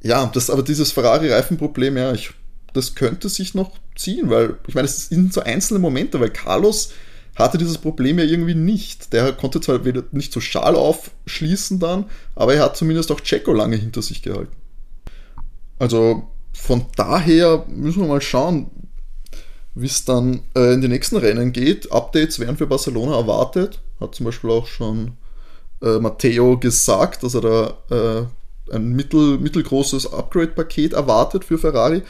Ja, 0.02 0.26
das, 0.26 0.50
aber 0.50 0.62
dieses 0.62 0.92
Ferrari-Reifenproblem, 0.92 1.96
ja, 1.96 2.12
ich, 2.12 2.30
das 2.72 2.94
könnte 2.94 3.28
sich 3.28 3.54
noch 3.54 3.72
ziehen, 3.94 4.28
weil 4.28 4.56
ich 4.66 4.74
meine, 4.74 4.86
es 4.86 5.08
sind 5.08 5.32
so 5.32 5.40
einzelne 5.40 5.80
Momente, 5.80 6.20
weil 6.20 6.30
Carlos 6.30 6.92
hatte 7.36 7.58
dieses 7.58 7.78
Problem 7.78 8.18
ja 8.18 8.24
irgendwie 8.24 8.54
nicht. 8.54 9.12
Der 9.12 9.32
konnte 9.32 9.60
zwar 9.60 9.80
nicht 10.12 10.32
so 10.32 10.40
schal 10.40 10.74
aufschließen 10.74 11.78
dann, 11.78 12.06
aber 12.34 12.54
er 12.54 12.64
hat 12.64 12.76
zumindest 12.76 13.12
auch 13.12 13.20
Checo 13.20 13.52
lange 13.52 13.76
hinter 13.76 14.02
sich 14.02 14.22
gehalten. 14.22 14.52
Also 15.78 16.28
von 16.52 16.86
daher 16.96 17.64
müssen 17.68 18.02
wir 18.02 18.08
mal 18.08 18.20
schauen, 18.20 18.70
wie 19.74 19.86
es 19.86 20.04
dann 20.04 20.40
äh, 20.56 20.72
in 20.72 20.80
die 20.80 20.88
nächsten 20.88 21.16
Rennen 21.16 21.52
geht. 21.52 21.92
Updates 21.92 22.40
werden 22.40 22.56
für 22.56 22.66
Barcelona 22.66 23.16
erwartet. 23.16 23.82
Hat 24.00 24.14
zum 24.14 24.24
Beispiel 24.24 24.50
auch 24.50 24.66
schon 24.66 25.12
äh, 25.82 25.98
Matteo 25.98 26.58
gesagt, 26.58 27.22
dass 27.22 27.34
er 27.34 27.40
da 27.42 27.74
äh, 27.90 28.74
ein 28.74 28.92
mittel, 28.92 29.38
mittelgroßes 29.38 30.12
Upgrade-Paket 30.12 30.94
erwartet 30.94 31.44
für 31.44 31.58
Ferrari. 31.58 32.02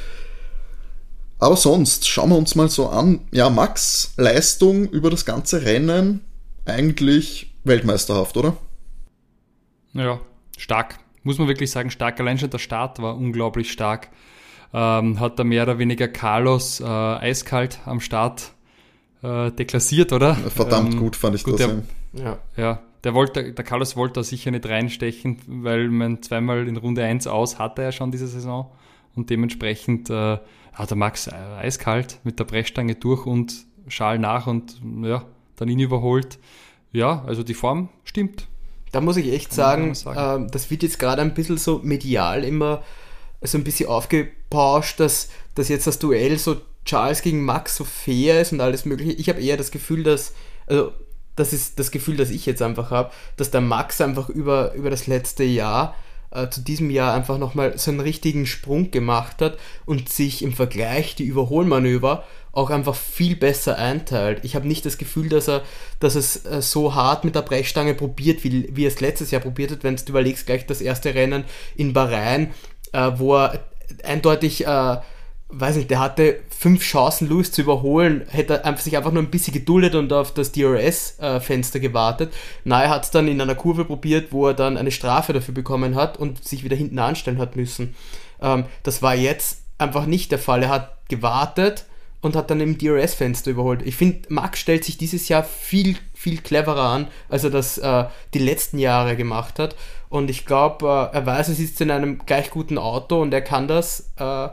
Aber 1.38 1.56
sonst 1.56 2.08
schauen 2.08 2.30
wir 2.30 2.38
uns 2.38 2.54
mal 2.54 2.68
so 2.68 2.88
an. 2.88 3.26
Ja, 3.30 3.50
Max, 3.50 4.14
Leistung 4.16 4.88
über 4.88 5.10
das 5.10 5.24
ganze 5.24 5.64
Rennen 5.64 6.24
eigentlich 6.64 7.54
weltmeisterhaft, 7.64 8.36
oder? 8.36 8.56
Ja, 9.92 10.20
stark 10.56 10.98
muss 11.26 11.38
man 11.38 11.48
wirklich 11.48 11.70
sagen, 11.70 11.90
stark. 11.90 12.18
Allein 12.20 12.38
schon 12.38 12.50
der 12.50 12.58
Start 12.58 13.02
war 13.02 13.16
unglaublich 13.16 13.70
stark. 13.72 14.08
ähm, 14.72 15.20
hat 15.20 15.38
er 15.38 15.44
mehr 15.44 15.64
oder 15.64 15.78
weniger 15.78 16.08
Carlos 16.08 16.80
äh, 16.80 16.84
eiskalt 16.84 17.80
am 17.84 18.00
Start 18.00 18.52
äh, 19.22 19.50
deklassiert, 19.50 20.12
oder? 20.12 20.34
Verdammt 20.34 20.94
ähm, 20.94 21.00
gut 21.00 21.16
fand 21.16 21.36
ich 21.36 21.44
gut, 21.44 21.60
das. 21.60 21.66
Der, 21.66 22.24
ja. 22.24 22.38
ja, 22.56 22.82
der, 23.04 23.14
wollte, 23.14 23.52
der 23.52 23.64
Carlos 23.64 23.96
wollte 23.96 24.14
da 24.14 24.22
sicher 24.22 24.50
nicht 24.50 24.66
reinstechen, 24.66 25.38
weil 25.46 25.88
man 25.88 26.22
zweimal 26.22 26.66
in 26.68 26.76
Runde 26.76 27.04
1 27.04 27.26
aus 27.26 27.58
hatte 27.58 27.82
er 27.82 27.92
schon 27.92 28.10
diese 28.10 28.26
Saison 28.28 28.70
und 29.14 29.30
dementsprechend 29.30 30.10
äh, 30.10 30.38
hat 30.72 30.90
der 30.90 30.96
Max 30.96 31.28
eiskalt 31.28 32.20
mit 32.22 32.38
der 32.38 32.44
Brechstange 32.44 32.94
durch 32.96 33.26
und 33.26 33.66
Schal 33.88 34.18
nach 34.18 34.46
und 34.46 34.80
ja, 35.02 35.24
dann 35.56 35.68
ihn 35.68 35.78
überholt. 35.78 36.38
Ja, 36.92 37.24
also 37.26 37.42
die 37.42 37.54
Form 37.54 37.88
stimmt. 38.04 38.48
Da 38.96 39.02
muss 39.02 39.18
ich 39.18 39.30
echt 39.30 39.52
sagen, 39.52 39.94
sagen. 39.94 40.46
Äh, 40.46 40.50
das 40.50 40.70
wird 40.70 40.82
jetzt 40.82 40.98
gerade 40.98 41.20
ein 41.20 41.34
bisschen 41.34 41.58
so 41.58 41.80
medial 41.82 42.44
immer 42.44 42.82
so 43.42 43.58
ein 43.58 43.64
bisschen 43.64 43.90
aufgepauscht, 43.90 44.98
dass, 45.00 45.28
dass 45.54 45.68
jetzt 45.68 45.86
das 45.86 45.98
Duell 45.98 46.38
so 46.38 46.56
Charles 46.86 47.20
gegen 47.20 47.44
Max 47.44 47.76
so 47.76 47.84
fair 47.84 48.40
ist 48.40 48.52
und 48.52 48.62
alles 48.62 48.86
mögliche. 48.86 49.12
Ich 49.12 49.28
habe 49.28 49.38
eher 49.38 49.58
das 49.58 49.70
Gefühl, 49.70 50.02
dass, 50.02 50.32
also 50.66 50.92
das 51.34 51.52
ist 51.52 51.78
das 51.78 51.90
Gefühl, 51.90 52.16
das 52.16 52.30
ich 52.30 52.46
jetzt 52.46 52.62
einfach 52.62 52.90
habe, 52.90 53.10
dass 53.36 53.50
der 53.50 53.60
Max 53.60 54.00
einfach 54.00 54.30
über, 54.30 54.72
über 54.72 54.88
das 54.88 55.06
letzte 55.06 55.44
Jahr 55.44 55.94
äh, 56.36 56.50
zu 56.50 56.60
diesem 56.60 56.90
Jahr 56.90 57.14
einfach 57.14 57.38
nochmal 57.38 57.78
so 57.78 57.90
einen 57.90 58.00
richtigen 58.00 58.46
Sprung 58.46 58.90
gemacht 58.90 59.40
hat 59.40 59.58
und 59.84 60.08
sich 60.08 60.42
im 60.42 60.52
Vergleich 60.52 61.14
die 61.14 61.24
Überholmanöver 61.24 62.24
auch 62.52 62.70
einfach 62.70 62.94
viel 62.94 63.36
besser 63.36 63.76
einteilt. 63.76 64.40
Ich 64.42 64.56
habe 64.56 64.66
nicht 64.66 64.86
das 64.86 64.98
Gefühl, 64.98 65.28
dass 65.28 65.48
er, 65.48 65.62
dass 66.00 66.14
es 66.14 66.46
äh, 66.46 66.62
so 66.62 66.94
hart 66.94 67.24
mit 67.24 67.34
der 67.34 67.42
Brechstange 67.42 67.94
probiert, 67.94 68.44
wie, 68.44 68.74
wie 68.74 68.84
er 68.84 68.88
es 68.88 69.00
letztes 69.00 69.30
Jahr 69.30 69.42
probiert 69.42 69.70
hat, 69.72 69.84
wenn 69.84 69.96
du 69.96 70.02
überlegst, 70.08 70.46
gleich 70.46 70.66
das 70.66 70.80
erste 70.80 71.14
Rennen 71.14 71.44
in 71.76 71.92
Bahrain, 71.92 72.54
äh, 72.92 73.12
wo 73.16 73.36
er 73.36 73.64
eindeutig 74.04 74.66
äh, 74.66 74.96
weiß 75.48 75.76
nicht, 75.76 75.90
der 75.90 76.00
hatte 76.00 76.40
fünf 76.50 76.82
Chancen, 76.82 77.28
Lewis 77.28 77.52
zu 77.52 77.62
überholen, 77.62 78.24
hätte 78.28 78.64
einfach 78.64 78.82
sich 78.82 78.96
einfach 78.96 79.12
nur 79.12 79.22
ein 79.22 79.30
bisschen 79.30 79.54
geduldet 79.54 79.94
und 79.94 80.12
auf 80.12 80.34
das 80.34 80.52
DRS-Fenster 80.52 81.78
gewartet. 81.78 82.32
Nahe 82.64 82.88
hat 82.88 83.04
es 83.04 83.10
dann 83.10 83.28
in 83.28 83.40
einer 83.40 83.54
Kurve 83.54 83.84
probiert, 83.84 84.32
wo 84.32 84.48
er 84.48 84.54
dann 84.54 84.76
eine 84.76 84.90
Strafe 84.90 85.32
dafür 85.32 85.54
bekommen 85.54 85.94
hat 85.94 86.16
und 86.18 86.44
sich 86.44 86.64
wieder 86.64 86.76
hinten 86.76 86.98
anstellen 86.98 87.38
hat 87.38 87.54
müssen. 87.54 87.94
Ähm, 88.40 88.64
das 88.82 89.02
war 89.02 89.14
jetzt 89.14 89.62
einfach 89.78 90.06
nicht 90.06 90.32
der 90.32 90.40
Fall. 90.40 90.64
Er 90.64 90.70
hat 90.70 90.96
gewartet 91.08 91.86
und 92.22 92.34
hat 92.34 92.50
dann 92.50 92.60
im 92.60 92.76
DRS-Fenster 92.76 93.52
überholt. 93.52 93.82
Ich 93.84 93.94
finde, 93.94 94.22
Max 94.28 94.58
stellt 94.58 94.84
sich 94.84 94.98
dieses 94.98 95.28
Jahr 95.28 95.44
viel, 95.44 95.96
viel 96.12 96.38
cleverer 96.38 96.88
an, 96.88 97.08
als 97.28 97.44
er 97.44 97.50
das 97.50 97.78
äh, 97.78 98.04
die 98.34 98.40
letzten 98.40 98.78
Jahre 98.78 99.16
gemacht 99.16 99.60
hat. 99.60 99.76
Und 100.08 100.28
ich 100.28 100.44
glaube, 100.44 101.10
äh, 101.12 101.16
er 101.16 101.24
weiß, 101.24 101.48
er 101.50 101.54
sitzt 101.54 101.80
in 101.80 101.92
einem 101.92 102.18
gleich 102.26 102.50
guten 102.50 102.78
Auto 102.78 103.22
und 103.22 103.32
er 103.32 103.42
kann 103.42 103.68
das. 103.68 104.10
Äh, 104.16 104.48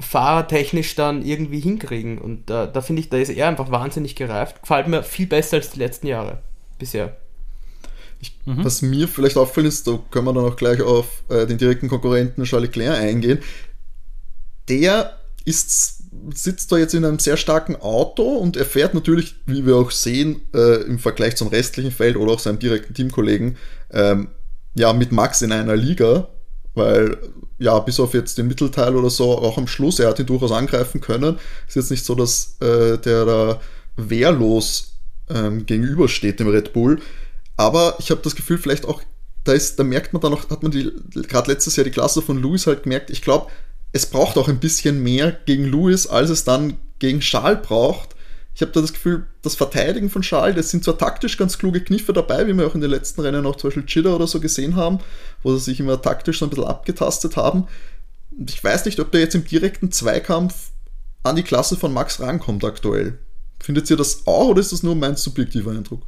fahrertechnisch 0.00 0.94
dann 0.94 1.24
irgendwie 1.24 1.60
hinkriegen. 1.60 2.18
Und 2.18 2.50
äh, 2.50 2.70
da 2.70 2.80
finde 2.80 3.00
ich, 3.00 3.08
da 3.08 3.18
ist 3.18 3.30
er 3.30 3.48
einfach 3.48 3.70
wahnsinnig 3.70 4.14
gereift. 4.14 4.62
Gefällt 4.62 4.88
mir 4.88 5.02
viel 5.02 5.26
besser 5.26 5.56
als 5.56 5.70
die 5.70 5.78
letzten 5.78 6.06
Jahre 6.06 6.38
bisher. 6.78 7.16
Ich, 8.20 8.36
mhm. 8.46 8.64
Was 8.64 8.82
mir 8.82 9.08
vielleicht 9.08 9.36
auffällt, 9.36 9.66
ist, 9.66 9.86
da 9.86 9.98
können 10.10 10.26
wir 10.26 10.32
dann 10.32 10.44
auch 10.44 10.56
gleich 10.56 10.82
auf 10.82 11.22
äh, 11.28 11.46
den 11.46 11.58
direkten 11.58 11.88
Konkurrenten 11.88 12.44
Charles 12.44 12.68
Leclerc 12.68 12.98
eingehen. 12.98 13.40
Der 14.68 15.18
ist, 15.44 16.02
sitzt 16.34 16.70
da 16.72 16.78
jetzt 16.78 16.94
in 16.94 17.04
einem 17.04 17.18
sehr 17.18 17.36
starken 17.36 17.76
Auto 17.76 18.22
und 18.22 18.56
er 18.56 18.64
fährt 18.64 18.94
natürlich, 18.94 19.36
wie 19.46 19.66
wir 19.66 19.76
auch 19.76 19.90
sehen, 19.90 20.42
äh, 20.54 20.82
im 20.82 20.98
Vergleich 20.98 21.36
zum 21.36 21.48
restlichen 21.48 21.92
Feld 21.92 22.16
oder 22.16 22.32
auch 22.32 22.38
seinem 22.38 22.58
direkten 22.58 22.94
Teamkollegen, 22.94 23.56
ähm, 23.92 24.28
ja, 24.74 24.92
mit 24.92 25.12
Max 25.12 25.42
in 25.42 25.52
einer 25.52 25.76
Liga, 25.76 26.28
weil 26.74 27.16
ja, 27.58 27.78
bis 27.80 28.00
auf 28.00 28.14
jetzt 28.14 28.38
den 28.38 28.46
Mittelteil 28.46 28.94
oder 28.94 29.10
so, 29.10 29.36
auch 29.38 29.58
am 29.58 29.66
Schluss, 29.66 29.98
er 29.98 30.08
hat 30.08 30.18
ihn 30.18 30.26
durchaus 30.26 30.52
angreifen 30.52 31.00
können. 31.00 31.38
Ist 31.66 31.76
jetzt 31.76 31.90
nicht 31.90 32.04
so, 32.04 32.14
dass 32.14 32.56
äh, 32.60 32.98
der 32.98 33.24
da 33.24 33.60
wehrlos 33.96 34.92
ähm, 35.28 35.66
gegenübersteht 35.66 36.40
dem 36.40 36.48
Red 36.48 36.72
Bull. 36.72 37.00
Aber 37.56 37.96
ich 37.98 38.10
habe 38.10 38.20
das 38.22 38.36
Gefühl, 38.36 38.58
vielleicht 38.58 38.86
auch, 38.86 39.02
da, 39.44 39.52
ist, 39.52 39.78
da 39.78 39.84
merkt 39.84 40.12
man 40.12 40.22
dann 40.22 40.30
noch, 40.30 40.48
hat 40.50 40.62
man 40.62 40.70
die, 40.70 40.92
gerade 41.26 41.50
letztes 41.50 41.76
Jahr 41.76 41.84
die 41.84 41.90
Klasse 41.90 42.22
von 42.22 42.40
Lewis 42.40 42.66
halt 42.66 42.84
gemerkt, 42.84 43.10
ich 43.10 43.22
glaube, 43.22 43.50
es 43.92 44.06
braucht 44.06 44.36
auch 44.36 44.48
ein 44.48 44.60
bisschen 44.60 45.02
mehr 45.02 45.32
gegen 45.46 45.64
Lewis, 45.64 46.06
als 46.06 46.30
es 46.30 46.44
dann 46.44 46.76
gegen 46.98 47.20
Charles 47.20 47.66
braucht. 47.66 48.14
Ich 48.58 48.62
habe 48.62 48.72
da 48.72 48.80
das 48.80 48.92
Gefühl, 48.92 49.24
das 49.42 49.54
Verteidigen 49.54 50.10
von 50.10 50.22
Charles, 50.22 50.56
das 50.56 50.70
sind 50.70 50.82
zwar 50.82 50.98
taktisch 50.98 51.36
ganz 51.36 51.58
kluge 51.58 51.80
Kniffe 51.80 52.12
dabei, 52.12 52.44
wie 52.48 52.54
wir 52.54 52.66
auch 52.66 52.74
in 52.74 52.80
den 52.80 52.90
letzten 52.90 53.20
Rennen 53.20 53.46
auch 53.46 53.54
zum 53.54 53.68
Beispiel 53.68 53.86
Chiller 53.86 54.16
oder 54.16 54.26
so 54.26 54.40
gesehen 54.40 54.74
haben, 54.74 54.98
wo 55.44 55.54
sie 55.54 55.66
sich 55.66 55.78
immer 55.78 56.02
taktisch 56.02 56.40
so 56.40 56.46
ein 56.46 56.50
bisschen 56.50 56.64
abgetastet 56.64 57.36
haben. 57.36 57.68
Ich 58.36 58.64
weiß 58.64 58.84
nicht, 58.86 58.98
ob 58.98 59.12
der 59.12 59.20
jetzt 59.20 59.36
im 59.36 59.44
direkten 59.44 59.92
Zweikampf 59.92 60.72
an 61.22 61.36
die 61.36 61.44
Klasse 61.44 61.76
von 61.76 61.92
Max 61.92 62.18
rankommt 62.18 62.64
aktuell. 62.64 63.20
Findet 63.60 63.88
ihr 63.90 63.96
das 63.96 64.26
auch 64.26 64.48
oder 64.48 64.60
ist 64.60 64.72
das 64.72 64.82
nur 64.82 64.96
mein 64.96 65.14
subjektiver 65.14 65.70
Eindruck? 65.70 66.02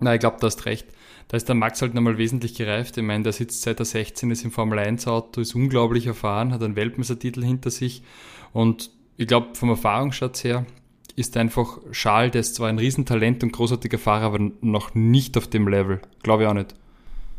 Na, 0.00 0.14
ich 0.14 0.20
glaube, 0.20 0.38
du 0.40 0.48
hast 0.48 0.66
recht. 0.66 0.88
Da 1.28 1.36
ist 1.36 1.48
der 1.48 1.54
Max 1.54 1.80
halt 1.80 1.94
nochmal 1.94 2.18
wesentlich 2.18 2.56
gereift. 2.56 2.96
Ich 2.96 3.04
meine, 3.04 3.22
der 3.22 3.32
sitzt 3.32 3.62
seit 3.62 3.78
er 3.78 3.84
16 3.84 4.32
ist 4.32 4.44
im 4.44 4.50
Formel 4.50 4.80
1 4.80 5.06
Auto, 5.06 5.40
ist 5.40 5.54
unglaublich 5.54 6.08
erfahren, 6.08 6.52
hat 6.52 6.64
einen 6.64 6.74
Weltmeistertitel 6.74 7.44
hinter 7.44 7.70
sich 7.70 8.02
und 8.52 8.90
ich 9.16 9.28
glaube, 9.28 9.54
vom 9.54 9.68
Erfahrungsschatz 9.68 10.42
her 10.42 10.66
ist 11.16 11.36
einfach 11.36 11.78
Schal, 11.92 12.30
der 12.30 12.40
ist 12.40 12.56
zwar 12.56 12.68
ein 12.68 12.78
Riesentalent 12.78 13.42
und 13.42 13.52
großartiger 13.52 13.98
Fahrer, 13.98 14.24
aber 14.24 14.38
noch 14.60 14.94
nicht 14.94 15.36
auf 15.36 15.46
dem 15.46 15.68
Level. 15.68 16.00
Glaube 16.22 16.42
ich 16.42 16.48
auch 16.48 16.54
nicht. 16.54 16.74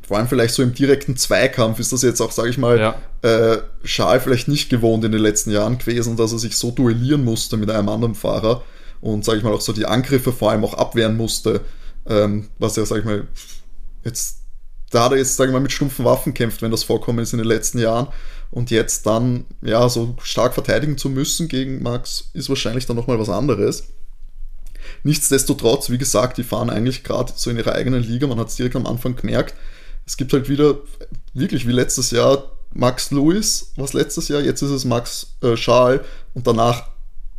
Vor 0.07 0.17
allem 0.17 0.27
vielleicht 0.27 0.53
so 0.53 0.61
im 0.61 0.73
direkten 0.73 1.17
Zweikampf 1.17 1.79
ist 1.79 1.91
das 1.91 2.03
jetzt 2.03 2.21
auch, 2.21 2.31
sage 2.31 2.49
ich 2.49 2.57
mal, 2.57 2.79
ja. 2.79 2.95
äh, 3.23 3.57
Schal 3.83 4.19
vielleicht 4.19 4.47
nicht 4.47 4.69
gewohnt 4.69 5.03
in 5.03 5.11
den 5.11 5.21
letzten 5.21 5.51
Jahren 5.51 5.79
gewesen, 5.79 6.15
dass 6.15 6.31
er 6.31 6.39
sich 6.39 6.57
so 6.57 6.69
duellieren 6.71 7.23
musste 7.23 7.57
mit 7.57 7.71
einem 7.71 7.89
anderen 7.89 8.13
Fahrer 8.13 8.61
und, 9.01 9.25
sage 9.25 9.39
ich 9.39 9.43
mal, 9.43 9.53
auch 9.53 9.61
so 9.61 9.73
die 9.73 9.87
Angriffe 9.87 10.31
vor 10.31 10.51
allem 10.51 10.63
auch 10.63 10.75
abwehren 10.75 11.17
musste, 11.17 11.61
ähm, 12.07 12.49
was 12.59 12.77
er, 12.77 12.85
sage 12.85 13.01
ich 13.01 13.05
mal, 13.05 13.27
jetzt, 14.03 14.41
da 14.91 15.05
hat 15.05 15.11
er 15.11 15.17
jetzt, 15.17 15.37
sage 15.37 15.49
ich 15.49 15.53
mal, 15.53 15.59
mit 15.59 15.71
stumpfen 15.71 16.05
Waffen 16.05 16.35
kämpft, 16.35 16.61
wenn 16.61 16.71
das 16.71 16.83
vorkommen 16.83 17.19
ist 17.19 17.33
in 17.33 17.39
den 17.39 17.47
letzten 17.47 17.79
Jahren. 17.79 18.07
Und 18.55 18.71
jetzt 18.71 19.05
dann, 19.05 19.43
ja, 19.61 19.89
so 19.89 20.15
stark 20.23 20.53
verteidigen 20.53 20.97
zu 20.97 21.09
müssen 21.09 21.49
gegen 21.49 21.83
Max 21.83 22.29
ist 22.31 22.47
wahrscheinlich 22.47 22.85
dann 22.85 22.95
nochmal 22.95 23.19
was 23.19 23.27
anderes. 23.27 23.89
Nichtsdestotrotz, 25.03 25.89
wie 25.89 25.97
gesagt, 25.97 26.37
die 26.37 26.43
fahren 26.43 26.69
eigentlich 26.69 27.03
gerade 27.03 27.33
so 27.35 27.49
in 27.49 27.57
ihrer 27.57 27.73
eigenen 27.73 28.01
Liga. 28.01 28.27
Man 28.27 28.39
hat 28.39 28.47
es 28.47 28.55
direkt 28.55 28.77
am 28.77 28.87
Anfang 28.87 29.17
gemerkt. 29.17 29.55
Es 30.05 30.15
gibt 30.15 30.31
halt 30.31 30.47
wieder, 30.47 30.77
wirklich 31.33 31.67
wie 31.67 31.73
letztes 31.73 32.11
Jahr, 32.11 32.49
Max 32.73 33.11
Lewis, 33.11 33.73
was 33.75 33.91
letztes 33.91 34.29
Jahr, 34.29 34.39
jetzt 34.39 34.61
ist 34.61 34.71
es 34.71 34.85
Max 34.85 35.35
äh, 35.41 35.57
Schal 35.57 36.05
und 36.33 36.47
danach 36.47 36.87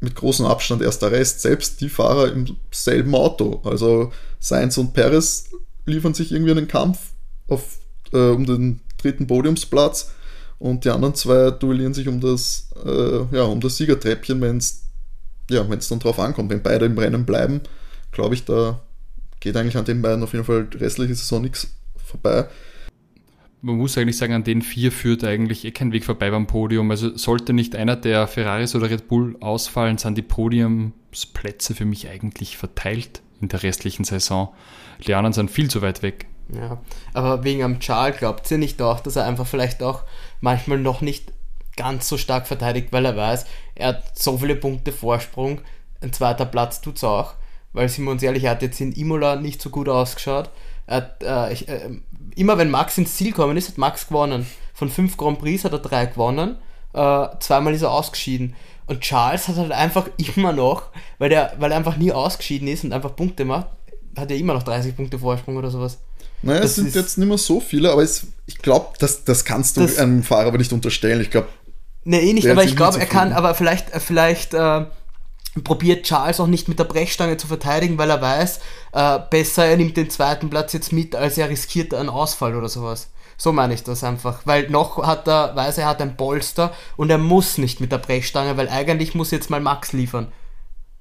mit 0.03 0.17
großem 0.17 0.45
Abstand 0.45 0.83
erst 0.83 1.01
der 1.01 1.13
Rest, 1.13 1.41
selbst 1.41 1.81
die 1.81 1.89
Fahrer 1.89 2.31
im 2.31 2.59
selben 2.71 3.15
Auto. 3.15 3.63
Also 3.65 4.13
Sainz 4.39 4.77
und 4.77 4.93
Perez 4.93 5.49
liefern 5.87 6.13
sich 6.13 6.31
irgendwie 6.31 6.51
einen 6.51 6.69
Kampf 6.69 6.99
auf, 7.49 7.79
äh, 8.13 8.19
um 8.19 8.45
den 8.45 8.81
dritten 8.99 9.27
Podiumsplatz 9.27 10.11
und 10.59 10.85
die 10.85 10.91
anderen 10.91 11.15
zwei 11.15 11.51
duellieren 11.51 11.95
sich 11.95 12.09
um 12.09 12.21
das, 12.21 12.71
äh, 12.85 13.37
ja, 13.37 13.43
um 13.43 13.61
das 13.61 13.77
Siegertreppchen, 13.77 14.41
wenn 14.41 14.59
es 14.59 14.87
ja, 15.51 15.63
dann 15.63 15.99
drauf 15.99 16.19
ankommt. 16.19 16.51
Wenn 16.51 16.63
beide 16.63 16.87
im 16.87 16.99
Rennen 16.99 17.25
bleiben, 17.25 17.61
glaube 18.11 18.35
ich, 18.35 18.45
da 18.45 18.81
geht 19.41 19.57
eigentlich 19.57 19.77
an 19.77 19.85
den 19.85 20.03
beiden 20.03 20.23
auf 20.23 20.33
jeden 20.33 20.45
Fall 20.45 20.69
restliche 20.75 21.15
Saison 21.15 21.43
nichts 21.43 21.69
vorbei. 21.97 22.49
Man 23.61 23.77
muss 23.77 23.99
eigentlich 23.99 24.17
sagen, 24.17 24.33
an 24.33 24.45
den 24.45 24.63
vier 24.63 24.93
führt 24.93 25.25
eigentlich 25.25 25.65
eh 25.65 25.73
kein 25.73 25.93
Weg 25.93 26.05
vorbei 26.05 26.31
beim 26.31 26.47
Podium. 26.47 26.91
Also 26.91 27.17
sollte 27.17 27.53
nicht 27.53 27.75
einer 27.75 27.97
der 27.97 28.27
Ferraris 28.27 28.75
oder 28.75 28.91
Red 28.91 29.09
Bull 29.09 29.37
ausfallen, 29.41 29.99
sind 29.99 30.17
die 30.17 30.23
Podiumsplätze 30.23 31.75
für 31.75 31.85
mich 31.85 32.09
eigentlich 32.09 32.57
verteilt 32.57 33.23
in 33.41 33.49
der 33.49 33.63
restlichen 33.63 34.05
Saison. 34.05 34.55
Die 35.07 35.15
anderen 35.15 35.33
sind 35.33 35.51
viel 35.51 35.69
zu 35.69 35.83
weit 35.83 36.03
weg. 36.03 36.27
Ja, 36.49 36.79
aber 37.13 37.43
wegen 37.45 37.63
am 37.63 37.81
Charles 37.81 38.19
glaubt 38.19 38.49
ihr 38.51 38.59
nicht 38.59 38.81
auch, 38.81 39.01
dass 39.01 39.17
er 39.17 39.25
einfach 39.25 39.47
vielleicht 39.47 39.83
auch 39.83 40.03
manchmal 40.41 40.79
noch 40.79 41.01
nicht 41.01 41.33
ganz 41.77 42.09
so 42.09 42.17
stark 42.17 42.47
verteidigt, 42.47 42.89
weil 42.93 43.05
er 43.05 43.17
weiß, 43.17 43.47
er 43.75 43.89
hat 43.89 44.19
so 44.19 44.39
viele 44.39 44.57
Punkte 44.57 44.93
Vorsprung. 44.93 45.61
Ein 46.01 46.13
zweiter 46.13 46.47
Platz 46.47 46.81
tut 46.81 46.97
es 46.97 47.05
auch, 47.05 47.35
weil 47.73 47.89
sind 47.89 48.05
wir 48.05 48.11
uns 48.11 48.23
ehrlich, 48.23 48.45
er 48.45 48.53
hat 48.53 48.63
jetzt 48.63 48.81
in 48.81 48.93
Imola 48.93 49.37
nicht 49.37 49.61
so 49.61 49.71
gut 49.71 49.89
ausgeschaut. 49.89 50.51
Hat, 50.87 51.23
äh, 51.23 51.53
ich, 51.53 51.69
äh, 51.69 51.91
immer 52.37 52.59
wenn 52.59 52.71
Max 52.71 52.97
ins 52.97 53.17
Ziel 53.17 53.33
gekommen 53.33 53.57
ist, 53.57 53.69
hat 53.69 53.79
Max 53.79 54.09
gewonnen. 54.09 54.47
Von 54.73 54.89
fünf 54.89 55.17
Grand 55.17 55.39
Prix 55.39 55.65
hat 55.65 55.73
er 55.73 55.81
drei 55.81 56.07
gewonnen. 56.07 56.57
Äh, 56.93 57.27
zweimal 57.41 57.75
ist 57.75 57.83
er 57.83 57.91
ausgeschieden. 57.91 58.55
Und 58.87 59.01
Charles 59.01 59.49
hat 59.49 59.57
halt 59.57 59.73
einfach 59.73 60.09
immer 60.37 60.53
noch, 60.53 60.85
weil, 61.19 61.29
der, 61.29 61.55
weil 61.59 61.73
er 61.73 61.77
einfach 61.77 61.97
nie 61.97 62.13
ausgeschieden 62.13 62.69
ist 62.69 62.85
und 62.85 62.93
einfach 62.93 63.17
Punkte 63.17 63.45
macht, 63.45 63.67
hat 64.17 64.31
er 64.31 64.37
immer 64.37 64.55
noch 64.55 64.63
30 64.63 64.97
Punkte 64.97 65.19
Vorsprung 65.19 65.57
oder 65.57 65.71
sowas. 65.71 65.99
Naja, 66.43 66.61
es 66.61 66.77
sind 66.77 66.95
jetzt 66.95 67.19
nicht 67.19 67.29
mehr 67.29 67.39
so 67.39 67.61
viele, 67.61 67.93
aber 67.93 68.03
es, 68.03 68.27
ich 68.47 68.59
glaube, 68.59 68.95
das, 68.99 69.25
das 69.25 69.45
kannst 69.45 69.77
du 69.77 69.83
das, 69.83 69.99
einem 69.99 70.23
Fahrer 70.23 70.49
aber 70.49 70.59
nicht 70.59 70.73
unterstellen. 70.73 71.21
Ich 71.21 71.31
glaube. 71.31 71.49
Nee, 72.05 72.31
eh 72.31 72.33
nicht, 72.33 72.49
aber 72.49 72.65
ich 72.65 72.77
glaube, 72.77 73.01
er 73.01 73.07
kann, 73.07 73.33
aber 73.33 73.55
vielleicht, 73.55 73.93
äh, 73.93 74.01
vielleicht 74.01 74.55
äh, 74.55 74.85
probiert 75.65 76.07
Charles 76.07 76.39
auch 76.39 76.47
nicht 76.47 76.69
mit 76.69 76.79
der 76.79 76.85
Brechstange 76.85 77.37
zu 77.37 77.47
verteidigen, 77.47 77.99
weil 77.99 78.11
er 78.11 78.21
weiß, 78.21 78.61
äh, 78.93 79.19
besser 79.31 79.65
er 79.67 79.77
nimmt 79.77 79.97
den 79.97 80.11
zweiten 80.11 80.51
Platz 80.51 80.73
jetzt 80.73 80.93
mit, 80.93 81.17
als 81.17 81.37
er 81.39 81.49
riskiert 81.49 81.95
einen 81.95 82.09
Ausfall 82.09 82.55
oder 82.55 82.69
sowas. 82.69 83.09
So 83.37 83.53
meine 83.53 83.75
ich 83.75 83.83
das 83.83 84.05
einfach. 84.05 84.41
Weil 84.45 84.71
noch 84.71 85.05
hat 85.07 85.29
er, 85.29 85.55
weiß 85.55 85.79
er, 85.79 85.85
er 85.85 85.91
hat 85.91 86.01
ein 86.01 86.17
Polster 86.17 86.73
und 86.97 87.11
er 87.11 87.19
muss 87.19 87.59
nicht 87.59 87.81
mit 87.81 87.93
der 87.93 87.99
Brechstange, 87.99 88.57
weil 88.57 88.69
eigentlich 88.69 89.15
muss 89.15 89.31
jetzt 89.31 89.51
mal 89.51 89.61
Max 89.61 89.93
liefern. 89.93 90.33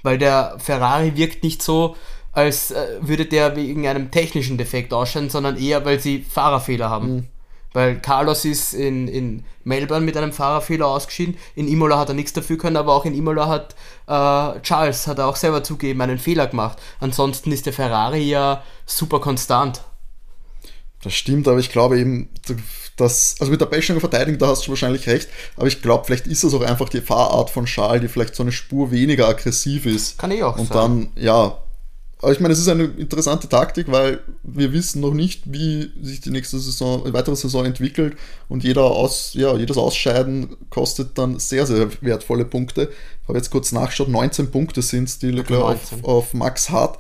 Weil 0.03 0.17
der 0.17 0.57
Ferrari 0.59 1.15
wirkt 1.15 1.43
nicht 1.43 1.63
so, 1.63 1.95
als 2.35 2.71
äh, 2.71 2.85
würde 2.99 3.25
der 3.25 3.55
wegen 3.55 3.87
einem 3.87 4.11
technischen 4.11 4.57
Defekt 4.57 4.93
ausschauen, 4.93 5.29
sondern 5.29 5.57
eher, 5.57 5.85
weil 5.85 5.99
sie 5.99 6.23
Fahrerfehler 6.29 6.89
haben. 6.89 7.15
Mhm. 7.15 7.23
Weil 7.73 7.99
Carlos 7.99 8.45
ist 8.45 8.73
in, 8.73 9.07
in 9.07 9.43
Melbourne 9.63 10.05
mit 10.05 10.15
einem 10.15 10.31
Fahrerfehler 10.31 10.87
ausgeschieden. 10.87 11.37
In 11.55 11.67
Imola 11.67 11.97
hat 11.97 12.09
er 12.09 12.15
nichts 12.15 12.31
dafür 12.31 12.57
können, 12.57 12.77
aber 12.77 12.93
auch 12.93 13.03
in 13.05 13.13
Imola 13.13 13.47
hat 13.47 13.75
äh, 14.07 14.61
Charles, 14.61 15.07
hat 15.07 15.19
er 15.19 15.27
auch 15.27 15.35
selber 15.35 15.63
zugeben, 15.63 16.01
einen 16.01 16.19
Fehler 16.19 16.47
gemacht. 16.47 16.77
Ansonsten 16.99 17.51
ist 17.51 17.65
der 17.65 17.73
Ferrari 17.73 18.21
ja 18.21 18.63
super 18.85 19.19
konstant. 19.19 19.81
Das 21.03 21.13
stimmt, 21.13 21.47
aber 21.47 21.59
ich 21.59 21.69
glaube 21.69 21.99
eben, 21.99 22.29
dass, 22.95 23.35
also 23.39 23.51
mit 23.51 23.61
der 23.61 23.65
Bashing 23.65 23.99
verteidigen, 23.99 24.39
da 24.39 24.47
hast 24.47 24.65
du 24.65 24.69
wahrscheinlich 24.69 25.07
recht, 25.07 25.29
aber 25.55 25.67
ich 25.67 25.81
glaube, 25.81 26.05
vielleicht 26.05 26.27
ist 26.27 26.43
es 26.43 26.53
auch 26.53 26.61
einfach 26.61 26.89
die 26.89 27.01
Fahrart 27.01 27.49
von 27.49 27.65
Charles, 27.65 28.01
die 28.01 28.07
vielleicht 28.07 28.35
so 28.35 28.43
eine 28.43 28.51
Spur 28.51 28.91
weniger 28.91 29.27
aggressiv 29.27 29.85
ist. 29.85 30.17
Kann 30.17 30.31
ich 30.31 30.43
auch 30.43 30.57
Und 30.57 30.69
sagen. 30.69 31.11
dann, 31.13 31.23
ja, 31.23 31.57
aber 32.22 32.31
ich 32.31 32.39
meine, 32.39 32.53
es 32.53 32.60
ist 32.60 32.69
eine 32.69 32.86
interessante 32.86 33.50
Taktik, 33.50 33.91
weil 33.91 34.19
wir 34.43 34.72
wissen 34.72 35.01
noch 35.01 35.13
nicht, 35.13 35.51
wie 35.51 35.91
sich 36.01 36.22
die 36.22 36.31
nächste 36.31 36.57
Saison, 36.60 37.03
die 37.05 37.13
weitere 37.13 37.36
Saison 37.36 37.65
entwickelt 37.65 38.15
und 38.48 38.63
jeder 38.63 38.86
Aus, 38.86 39.34
ja, 39.34 39.55
jedes 39.55 39.77
Ausscheiden 39.77 40.55
kostet 40.69 41.17
dann 41.17 41.39
sehr, 41.39 41.67
sehr 41.67 41.89
wertvolle 42.01 42.45
Punkte. 42.45 42.89
Ich 43.22 43.27
habe 43.27 43.38
jetzt 43.38 43.51
kurz 43.51 43.74
nachgeschaut, 43.74 44.07
19 44.07 44.50
Punkte 44.50 44.81
sind 44.81 45.10
es, 45.10 45.19
die 45.19 45.31
Leclerc 45.31 45.63
auf, 45.63 46.03
auf, 46.03 46.34
Max 46.34 46.69
hat. 46.69 46.98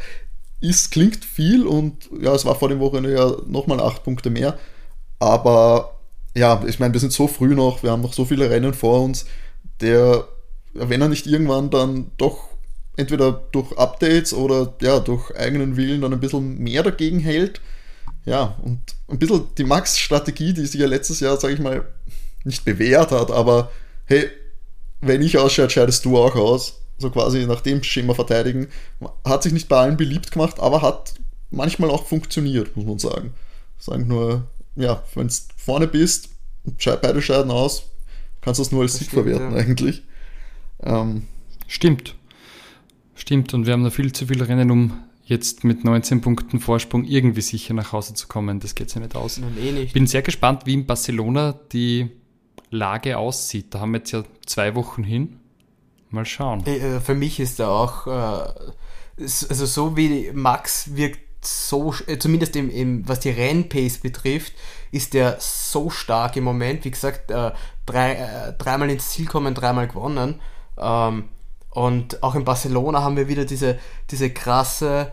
Ist, 0.59 0.91
klingt 0.91 1.23
viel 1.23 1.65
und 1.65 2.09
ja, 2.21 2.33
es 2.33 2.43
war 2.43 2.55
vor 2.55 2.69
dem 2.69 2.79
Wochenende 2.79 3.13
ja 3.13 3.31
nochmal 3.47 3.79
8 3.79 4.03
Punkte 4.03 4.29
mehr. 4.29 4.59
Aber 5.19 5.95
ja, 6.35 6.61
ich 6.67 6.79
meine, 6.79 6.93
wir 6.93 6.99
sind 6.99 7.13
so 7.13 7.27
früh 7.27 7.55
noch, 7.55 7.83
wir 7.83 7.91
haben 7.91 8.01
noch 8.01 8.13
so 8.13 8.25
viele 8.25 8.49
Rennen 8.49 8.73
vor 8.73 9.01
uns. 9.01 9.25
Der, 9.79 10.27
wenn 10.73 11.01
er 11.01 11.07
nicht 11.07 11.25
irgendwann 11.25 11.69
dann 11.69 12.11
doch 12.17 12.54
entweder 12.97 13.31
durch 13.51 13.77
Updates 13.77 14.33
oder 14.33 14.73
ja, 14.81 14.99
durch 14.99 15.35
eigenen 15.35 15.77
Willen 15.77 16.01
dann 16.01 16.13
ein 16.13 16.19
bisschen 16.19 16.57
mehr 16.59 16.83
dagegen 16.83 17.19
hält. 17.19 17.61
Ja, 18.25 18.57
und 18.63 18.79
ein 19.07 19.19
bisschen 19.19 19.47
die 19.57 19.63
Max-Strategie, 19.63 20.53
die 20.53 20.65
sich 20.65 20.79
ja 20.79 20.87
letztes 20.87 21.19
Jahr, 21.19 21.37
sage 21.37 21.53
ich 21.53 21.59
mal, 21.59 21.85
nicht 22.43 22.65
bewährt 22.65 23.11
hat, 23.11 23.31
aber 23.31 23.71
hey, 24.05 24.29
wenn 25.01 25.21
ich 25.21 25.37
ausscheide, 25.37 25.69
scheidest 25.69 26.05
du 26.05 26.17
auch 26.17 26.35
aus. 26.35 26.81
So 26.97 27.09
quasi 27.09 27.45
nach 27.45 27.61
dem 27.61 27.83
Schema 27.83 28.13
verteidigen. 28.13 28.67
Hat 29.25 29.43
sich 29.43 29.51
nicht 29.51 29.67
bei 29.67 29.77
allen 29.77 29.97
beliebt 29.97 30.31
gemacht, 30.31 30.59
aber 30.59 30.81
hat 30.81 31.15
manchmal 31.51 31.89
auch 31.89 32.05
funktioniert, 32.05 32.75
muss 32.77 32.85
man 32.85 32.99
sagen. 32.99 33.33
Sagen 33.77 34.07
nur, 34.07 34.47
ja, 34.75 35.03
wenn 35.13 35.27
du 35.27 35.33
vorne 35.57 35.87
bist 35.87 36.29
und 36.63 36.77
beide 37.01 37.21
scheiden 37.21 37.51
aus, 37.51 37.83
kannst 38.41 38.59
du 38.59 38.63
das 38.63 38.71
nur 38.71 38.83
als 38.83 38.95
Sieg 38.95 39.09
verwerten 39.09 39.51
ja. 39.51 39.57
eigentlich. 39.57 40.03
Ähm, 40.81 41.27
stimmt. 41.67 42.15
Stimmt, 43.15 43.53
und 43.53 43.65
wir 43.65 43.73
haben 43.73 43.81
noch 43.81 43.93
viel 43.93 44.11
zu 44.11 44.27
viele 44.27 44.47
Rennen, 44.47 44.69
um 44.69 44.91
jetzt 45.23 45.63
mit 45.63 45.83
19 45.83 46.21
Punkten 46.21 46.59
Vorsprung 46.59 47.03
irgendwie 47.03 47.41
sicher 47.41 47.73
nach 47.73 47.91
Hause 47.91 48.13
zu 48.13 48.27
kommen. 48.27 48.59
Das 48.59 48.75
geht 48.75 48.93
ja 48.93 49.01
nicht 49.01 49.15
aus. 49.15 49.39
Nein, 49.39 49.57
eh 49.59 49.71
nicht. 49.71 49.93
Bin 49.93 50.05
sehr 50.05 50.21
gespannt, 50.21 50.65
wie 50.65 50.73
in 50.73 50.85
Barcelona 50.85 51.53
die 51.71 52.11
Lage 52.69 53.17
aussieht. 53.17 53.73
Da 53.73 53.79
haben 53.79 53.91
wir 53.91 53.99
jetzt 53.99 54.11
ja 54.11 54.23
zwei 54.45 54.75
Wochen 54.75 55.03
hin. 55.03 55.39
Mal 56.09 56.25
schauen. 56.25 56.65
Äh, 56.65 56.99
für 56.99 57.15
mich 57.15 57.39
ist 57.39 57.59
da 57.59 57.69
auch, 57.69 58.07
äh, 58.07 59.23
also 59.23 59.65
so 59.65 59.97
wie 59.97 60.31
Max 60.33 60.95
wirkt 60.95 61.45
so, 61.45 61.93
äh, 62.07 62.19
zumindest 62.19 62.55
im, 62.55 62.69
im, 62.69 63.07
was 63.07 63.21
die 63.21 63.29
Rennpace 63.29 63.99
betrifft, 63.99 64.53
ist 64.91 65.13
der 65.13 65.37
so 65.39 65.89
stark 65.89 66.35
im 66.37 66.43
Moment. 66.43 66.85
Wie 66.85 66.91
gesagt, 66.91 67.31
drei, 67.85 68.53
dreimal 68.57 68.89
ins 68.89 69.09
Ziel 69.09 69.25
kommen, 69.25 69.53
dreimal 69.53 69.87
gewonnen. 69.87 70.39
Ähm, 70.77 71.25
und 71.75 72.23
auch 72.23 72.35
in 72.35 72.45
Barcelona 72.45 73.03
haben 73.03 73.17
wir 73.17 73.27
wieder 73.27 73.43
diese, 73.43 73.77
diese 74.09 74.29
krasse, 74.29 75.11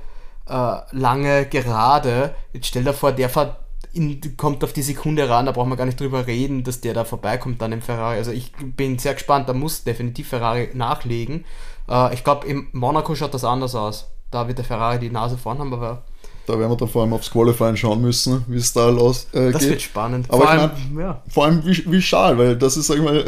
äh, 0.48 0.76
lange 0.92 1.46
Gerade. 1.46 2.36
Jetzt 2.52 2.68
stell 2.68 2.84
dir 2.84 2.92
vor, 2.92 3.10
der 3.10 3.28
fährt 3.28 3.56
in, 3.92 4.36
kommt 4.36 4.62
auf 4.62 4.72
die 4.72 4.82
Sekunde 4.82 5.28
ran, 5.28 5.46
da 5.46 5.52
brauchen 5.52 5.70
wir 5.70 5.76
gar 5.76 5.86
nicht 5.86 5.98
drüber 5.98 6.28
reden, 6.28 6.62
dass 6.62 6.80
der 6.80 6.94
da 6.94 7.04
vorbeikommt 7.04 7.60
dann 7.60 7.72
im 7.72 7.82
Ferrari. 7.82 8.16
Also 8.16 8.30
ich 8.30 8.52
bin 8.52 8.96
sehr 9.00 9.14
gespannt, 9.14 9.48
da 9.48 9.54
muss 9.54 9.82
definitiv 9.82 10.28
Ferrari 10.28 10.70
nachlegen. 10.72 11.44
Äh, 11.88 12.14
ich 12.14 12.22
glaube, 12.22 12.46
im 12.46 12.68
Monaco 12.70 13.16
schaut 13.16 13.34
das 13.34 13.44
anders 13.44 13.74
aus. 13.74 14.12
Da 14.30 14.46
wird 14.46 14.58
der 14.58 14.64
Ferrari 14.64 15.00
die 15.00 15.10
Nase 15.10 15.36
vorn 15.36 15.58
haben, 15.58 15.74
aber 15.74 16.04
da 16.46 16.58
werden 16.58 16.70
wir 16.70 16.76
dann 16.76 16.88
vor 16.88 17.02
allem 17.02 17.12
aufs 17.12 17.30
Qualifying 17.30 17.76
schauen 17.76 18.00
müssen, 18.00 18.44
wie 18.46 18.56
es 18.56 18.72
da 18.72 18.88
los 18.88 19.26
äh, 19.32 19.50
das 19.50 19.52
geht. 19.52 19.54
Das 19.54 19.68
wird 19.68 19.82
spannend. 19.82 20.26
Aber 20.30 20.42
vor 20.42 20.50
allem, 20.50 20.70
ich 20.76 20.90
mein, 20.92 21.04
ja. 21.04 21.22
vor 21.28 21.44
allem 21.44 21.66
wie, 21.66 21.90
wie 21.90 22.02
schal, 22.02 22.38
weil 22.38 22.56
das 22.56 22.76
ist, 22.76 22.86
sag 22.86 22.98
ich 22.98 23.02
mal, 23.02 23.24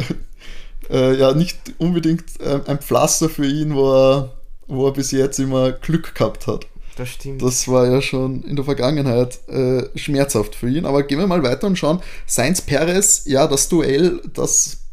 äh, 0.89 1.15
ja 1.15 1.33
nicht 1.33 1.57
unbedingt 1.77 2.23
äh, 2.39 2.59
ein 2.67 2.79
Pflaster 2.79 3.29
für 3.29 3.45
ihn, 3.45 3.75
wo 3.75 3.91
er, 3.91 4.33
wo 4.67 4.87
er 4.87 4.93
bis 4.93 5.11
jetzt 5.11 5.39
immer 5.39 5.71
Glück 5.71 6.15
gehabt 6.15 6.47
hat. 6.47 6.67
Das 6.95 7.09
stimmt. 7.09 7.41
Das 7.41 7.67
war 7.67 7.87
ja 7.87 8.01
schon 8.01 8.43
in 8.43 8.55
der 8.55 8.63
Vergangenheit 8.63 9.39
äh, 9.49 9.83
schmerzhaft 9.95 10.55
für 10.55 10.69
ihn. 10.69 10.85
Aber 10.85 11.03
gehen 11.03 11.19
wir 11.19 11.27
mal 11.27 11.43
weiter 11.43 11.67
und 11.67 11.77
schauen. 11.77 12.01
Sainz 12.25 12.61
Perez, 12.61 13.23
ja, 13.25 13.47
das 13.47 13.67
Duell, 13.67 14.21
das 14.33 14.84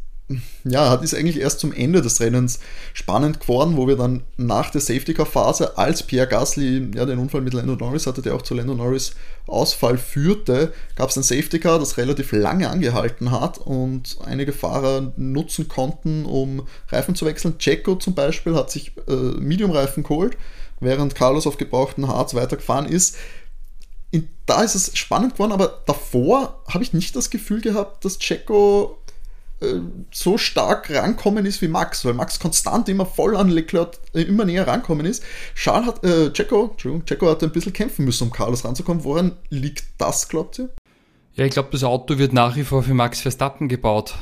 ja, 0.63 0.95
ist 0.95 1.13
eigentlich 1.13 1.39
erst 1.39 1.59
zum 1.59 1.73
Ende 1.73 2.01
des 2.01 2.19
Rennens 2.21 2.59
spannend 2.93 3.39
geworden, 3.39 3.75
wo 3.75 3.87
wir 3.87 3.95
dann 3.95 4.23
nach 4.37 4.69
der 4.69 4.81
Safety-Car-Phase, 4.81 5.77
als 5.77 6.03
Pierre 6.03 6.27
Gasly 6.27 6.91
ja, 6.95 7.05
den 7.05 7.19
Unfall 7.19 7.41
mit 7.41 7.53
Lando 7.53 7.75
Norris 7.75 8.07
hatte, 8.07 8.21
der 8.21 8.35
auch 8.35 8.41
zu 8.41 8.53
Lando 8.53 8.73
Norris 8.73 9.15
Ausfall 9.47 9.97
führte, 9.97 10.73
gab 10.95 11.09
es 11.09 11.17
ein 11.17 11.23
Safety-Car, 11.23 11.79
das 11.79 11.97
relativ 11.97 12.31
lange 12.31 12.69
angehalten 12.69 13.31
hat 13.31 13.57
und 13.57 14.17
einige 14.23 14.53
Fahrer 14.53 15.11
nutzen 15.17 15.67
konnten, 15.67 16.25
um 16.25 16.65
Reifen 16.89 17.15
zu 17.15 17.25
wechseln. 17.25 17.57
Checo 17.57 17.95
zum 17.95 18.15
Beispiel 18.15 18.55
hat 18.55 18.71
sich 18.71 18.93
äh, 19.07 19.11
Medium-Reifen 19.11 20.03
geholt, 20.03 20.37
während 20.79 21.15
Carlos 21.15 21.45
auf 21.45 21.57
gebrauchten 21.57 22.07
Harz 22.07 22.33
weitergefahren 22.33 22.85
ist. 22.85 23.17
In, 24.11 24.29
da 24.45 24.61
ist 24.61 24.75
es 24.75 24.95
spannend 24.95 25.33
geworden, 25.33 25.51
aber 25.51 25.81
davor 25.87 26.61
habe 26.67 26.83
ich 26.83 26.93
nicht 26.93 27.15
das 27.15 27.29
Gefühl 27.29 27.61
gehabt, 27.61 28.05
dass 28.05 28.19
Checo 28.19 29.02
äh, 29.63 29.81
so 30.11 30.37
stark 30.37 30.89
rankommen 30.89 31.45
ist 31.45 31.61
wie 31.61 31.67
Max, 31.67 32.05
weil 32.05 32.13
Max 32.13 32.39
konstant 32.39 32.89
immer 32.89 33.05
voll 33.05 33.35
an 33.35 33.49
Leclerc 33.49 33.97
äh, 34.13 34.21
immer 34.21 34.45
näher 34.45 34.67
rankommen 34.67 35.05
ist. 35.05 35.23
Charles 35.55 35.87
hat, 35.87 36.03
äh, 36.03 36.31
Checo, 36.31 36.75
Checo 37.05 37.29
hat 37.29 37.43
ein 37.43 37.51
bisschen 37.51 37.73
kämpfen 37.73 38.05
müssen, 38.05 38.25
um 38.25 38.31
Carlos 38.31 38.65
ranzukommen. 38.65 39.03
Woran 39.03 39.37
liegt 39.49 39.85
das, 39.97 40.27
glaubt 40.27 40.59
ihr? 40.59 40.69
Ja, 41.35 41.45
ich 41.45 41.51
glaube, 41.51 41.69
das 41.71 41.83
Auto 41.83 42.17
wird 42.17 42.33
nach 42.33 42.55
wie 42.55 42.63
vor 42.63 42.83
für 42.83 42.93
Max 42.93 43.21
Verstappen 43.21 43.67
gebaut. 43.67 44.15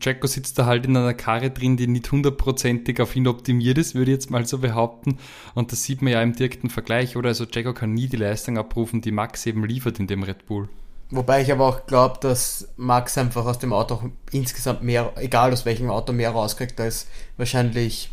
Checo 0.00 0.26
sitzt 0.26 0.58
da 0.58 0.66
halt 0.66 0.86
in 0.86 0.96
einer 0.96 1.12
Karre 1.12 1.50
drin, 1.50 1.76
die 1.76 1.86
nicht 1.86 2.10
hundertprozentig 2.10 3.00
auf 3.00 3.14
ihn 3.16 3.26
optimiert 3.26 3.76
ist, 3.76 3.94
würde 3.94 4.10
ich 4.10 4.16
jetzt 4.16 4.30
mal 4.30 4.46
so 4.46 4.58
behaupten. 4.58 5.18
Und 5.54 5.72
das 5.72 5.84
sieht 5.84 6.00
man 6.00 6.12
ja 6.12 6.22
im 6.22 6.34
direkten 6.34 6.70
Vergleich, 6.70 7.16
oder? 7.16 7.28
Also 7.28 7.46
Checo 7.46 7.74
kann 7.74 7.92
nie 7.92 8.08
die 8.08 8.16
Leistung 8.16 8.56
abrufen, 8.56 9.02
die 9.02 9.12
Max 9.12 9.44
eben 9.46 9.64
liefert 9.64 9.98
in 9.98 10.06
dem 10.06 10.22
Red 10.22 10.46
Bull. 10.46 10.68
Wobei 11.10 11.42
ich 11.42 11.52
aber 11.52 11.66
auch 11.66 11.86
glaube, 11.86 12.18
dass 12.20 12.68
Max 12.76 13.18
einfach 13.18 13.44
aus 13.44 13.58
dem 13.58 13.72
Auto 13.72 14.10
insgesamt 14.32 14.82
mehr, 14.82 15.12
egal 15.16 15.52
aus 15.52 15.64
welchem 15.64 15.90
Auto, 15.90 16.12
mehr 16.12 16.30
rauskriegt 16.30 16.80
als 16.80 17.06
wahrscheinlich 17.36 18.10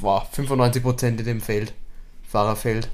wow, 0.00 0.26
95% 0.34 1.06
in 1.06 1.16
dem 1.18 1.40
Feld, 1.40 1.74
Fahrerfeld. 2.22 2.88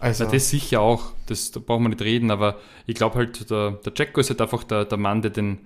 Also. 0.00 0.24
Ja, 0.24 0.30
das 0.30 0.50
sicher 0.50 0.80
auch, 0.80 1.12
das, 1.26 1.50
da 1.50 1.60
brauchen 1.60 1.84
wir 1.84 1.88
nicht 1.90 2.02
reden, 2.02 2.30
aber 2.30 2.56
ich 2.86 2.94
glaube 2.94 3.16
halt, 3.16 3.50
der, 3.50 3.72
der 3.72 3.92
Jacko 3.94 4.20
ist 4.20 4.30
halt 4.30 4.40
einfach 4.40 4.64
der, 4.64 4.84
der 4.84 4.98
Mann, 4.98 5.22
der 5.22 5.32
den, 5.32 5.58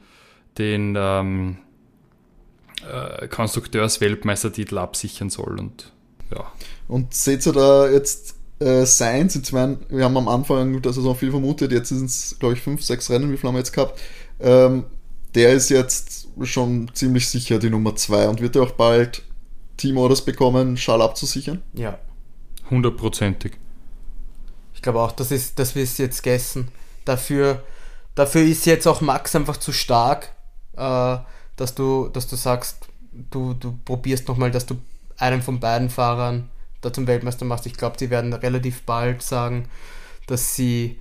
den 0.58 0.94
ähm, 0.96 1.58
äh, 2.90 3.28
Konstrukteursweltmeistertitel 3.28 4.78
absichern 4.78 5.30
soll 5.30 5.58
und 5.58 5.92
ja. 6.34 6.50
Und 6.88 7.14
seht 7.14 7.46
ihr 7.46 7.52
da 7.52 7.88
jetzt 7.88 8.36
äh, 8.62 8.86
Sainz, 8.86 9.34
jetzt 9.34 9.52
mein, 9.52 9.78
wir 9.88 10.04
haben 10.04 10.16
am 10.16 10.28
Anfang 10.28 10.80
der 10.80 10.92
Saison 10.92 11.14
viel 11.14 11.30
vermutet, 11.30 11.72
jetzt 11.72 11.88
sind 11.88 12.04
es, 12.04 12.36
glaube 12.38 12.54
ich, 12.54 12.60
fünf, 12.60 12.82
sechs 12.82 13.10
Rennen, 13.10 13.32
wie 13.32 13.36
viel 13.36 13.48
haben 13.48 13.54
wir 13.54 13.60
jetzt 13.60 13.72
gehabt? 13.72 14.00
Ähm, 14.40 14.84
der 15.34 15.52
ist 15.52 15.70
jetzt 15.70 16.28
schon 16.42 16.90
ziemlich 16.94 17.28
sicher 17.28 17.58
die 17.58 17.70
Nummer 17.70 17.96
zwei 17.96 18.28
und 18.28 18.40
wird 18.40 18.56
er 18.56 18.62
auch 18.62 18.72
bald 18.72 19.22
Team-Orders 19.76 20.24
bekommen, 20.24 20.76
Schall 20.76 21.02
abzusichern? 21.02 21.62
Ja. 21.72 21.98
Hundertprozentig. 22.70 23.52
Ich 24.74 24.82
glaube 24.82 25.00
auch, 25.00 25.12
das 25.12 25.30
ist, 25.30 25.58
das 25.58 25.76
ist 25.76 25.98
jetzt 25.98 26.22
gegessen. 26.22 26.68
Dafür, 27.04 27.62
dafür 28.14 28.42
ist 28.42 28.66
jetzt 28.66 28.86
auch 28.86 29.00
Max 29.00 29.34
einfach 29.34 29.56
zu 29.56 29.72
stark, 29.72 30.32
äh, 30.76 31.16
dass 31.56 31.74
du, 31.74 32.08
dass 32.08 32.26
du 32.26 32.36
sagst, 32.36 32.86
du, 33.30 33.54
du 33.54 33.78
probierst 33.84 34.28
nochmal, 34.28 34.50
dass 34.50 34.66
du 34.66 34.76
einen 35.18 35.42
von 35.42 35.60
beiden 35.60 35.90
Fahrern 35.90 36.48
da 36.82 36.92
zum 36.92 37.06
Weltmeister 37.06 37.44
machst. 37.44 37.66
Ich 37.66 37.74
glaube, 37.74 37.96
sie 37.98 38.10
werden 38.10 38.32
relativ 38.32 38.82
bald 38.82 39.22
sagen, 39.22 39.68
dass 40.26 40.54
sie 40.54 40.98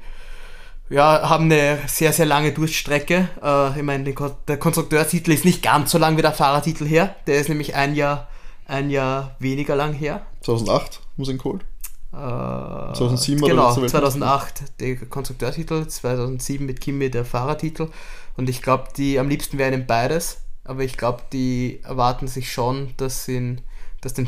ja, 0.90 1.30
haben 1.30 1.46
eine 1.46 1.80
sehr, 1.88 2.12
sehr 2.14 2.26
lange 2.26 2.52
Durststrecke. 2.52 3.30
Äh, 3.42 3.80
ich 3.80 3.84
meine, 3.84 4.14
der 4.48 4.58
Konstrukteurtitel 4.58 5.32
ist 5.32 5.46
nicht 5.46 5.64
ganz 5.64 5.92
so 5.92 5.98
lang 5.98 6.18
wie 6.18 6.22
der 6.22 6.34
Fahrertitel 6.34 6.86
her. 6.86 7.16
Der 7.28 7.40
ist 7.40 7.50
nämlich 7.50 7.76
ein 7.76 7.96
Jahr, 7.96 8.28
ein 8.68 8.90
Jahr 8.90 9.36
weniger 9.40 9.76
lang 9.76 9.94
her. 9.94 10.26
2008 10.42 11.02
muss 11.18 11.30
ihn 11.30 11.38
geholt. 11.38 11.66
2007 12.12 13.42
war 13.42 13.50
genau, 13.50 13.74
der 13.74 13.88
2008 13.88 14.82
der 14.82 14.98
Konstrukteurtitel, 14.98 15.88
2007 15.88 16.66
mit 16.66 16.82
Kimi 16.82 17.10
der 17.10 17.24
Fahrertitel. 17.24 17.88
Und 18.36 18.50
ich 18.50 18.62
glaube, 18.62 18.90
die 18.98 19.18
am 19.18 19.30
liebsten 19.30 19.58
wären 19.58 19.74
ihnen 19.74 19.88
beides, 19.88 20.42
aber 20.66 20.84
ich 20.84 20.98
glaube, 20.98 21.22
die 21.32 21.80
erwarten 21.84 22.28
sich 22.28 22.52
schon, 22.52 22.94
dass 22.98 23.24
sie 23.24 23.58
dass 24.02 24.14
den 24.14 24.28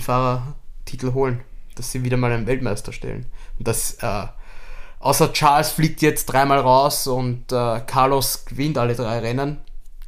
Fahrertitel 0.84 1.14
holen, 1.14 1.42
dass 1.76 1.92
sie 1.92 2.04
wieder 2.04 2.18
mal 2.18 2.32
einen 2.32 2.48
Weltmeister 2.48 2.94
stellen. 2.94 3.26
Und 3.58 3.68
das, 3.68 3.96
äh, 4.02 4.28
außer 5.00 5.34
Charles 5.34 5.72
fliegt 5.72 6.02
jetzt 6.02 6.26
dreimal 6.26 6.60
raus 6.60 7.08
und 7.08 7.52
äh, 7.52 7.82
Carlos 7.86 8.46
gewinnt 8.46 8.78
alle 8.78 8.96
drei 8.96 9.20
Rennen 9.20 9.58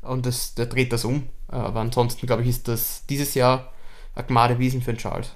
und 0.02 0.26
das, 0.26 0.54
der 0.56 0.68
dreht 0.68 0.94
das 0.94 1.06
um. 1.06 1.28
Aber 1.48 1.80
ansonsten, 1.80 2.28
glaube 2.28 2.44
ich, 2.44 2.50
ist 2.50 2.68
das 2.68 3.04
dieses 3.08 3.34
Jahr 3.36 3.72
eine 4.16 4.26
Gmade 4.26 4.60
Wiesen 4.60 4.82
für 4.82 4.94
den 4.94 4.98
Charles. 4.98 5.32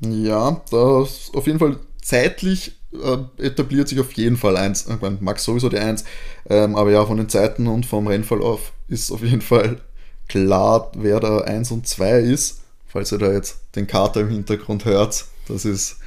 Ja, 0.00 0.62
das 0.70 1.30
auf 1.34 1.46
jeden 1.46 1.58
Fall 1.58 1.78
zeitlich 2.02 2.78
äh, 2.92 3.44
etabliert 3.44 3.88
sich 3.88 4.00
auf 4.00 4.12
jeden 4.12 4.36
Fall 4.36 4.56
eins. 4.56 4.86
Ich 4.86 5.00
meine, 5.00 5.18
Max 5.20 5.44
sowieso 5.44 5.68
die 5.68 5.78
Eins, 5.78 6.04
ähm, 6.48 6.74
aber 6.76 6.90
ja, 6.90 7.04
von 7.04 7.18
den 7.18 7.28
Zeiten 7.28 7.66
und 7.66 7.84
vom 7.84 8.06
Rennverlauf 8.06 8.72
ist 8.88 9.12
auf 9.12 9.22
jeden 9.22 9.42
Fall 9.42 9.80
klar, 10.28 10.90
wer 10.96 11.20
da 11.20 11.38
Eins 11.40 11.70
und 11.70 11.86
Zwei 11.86 12.20
ist. 12.20 12.60
Falls 12.92 13.12
ihr 13.12 13.18
da 13.18 13.32
jetzt 13.32 13.60
den 13.76 13.86
Kater 13.86 14.20
im 14.20 14.30
Hintergrund 14.30 14.84
hört, 14.84 15.24
das 15.46 15.64
ist 15.64 15.98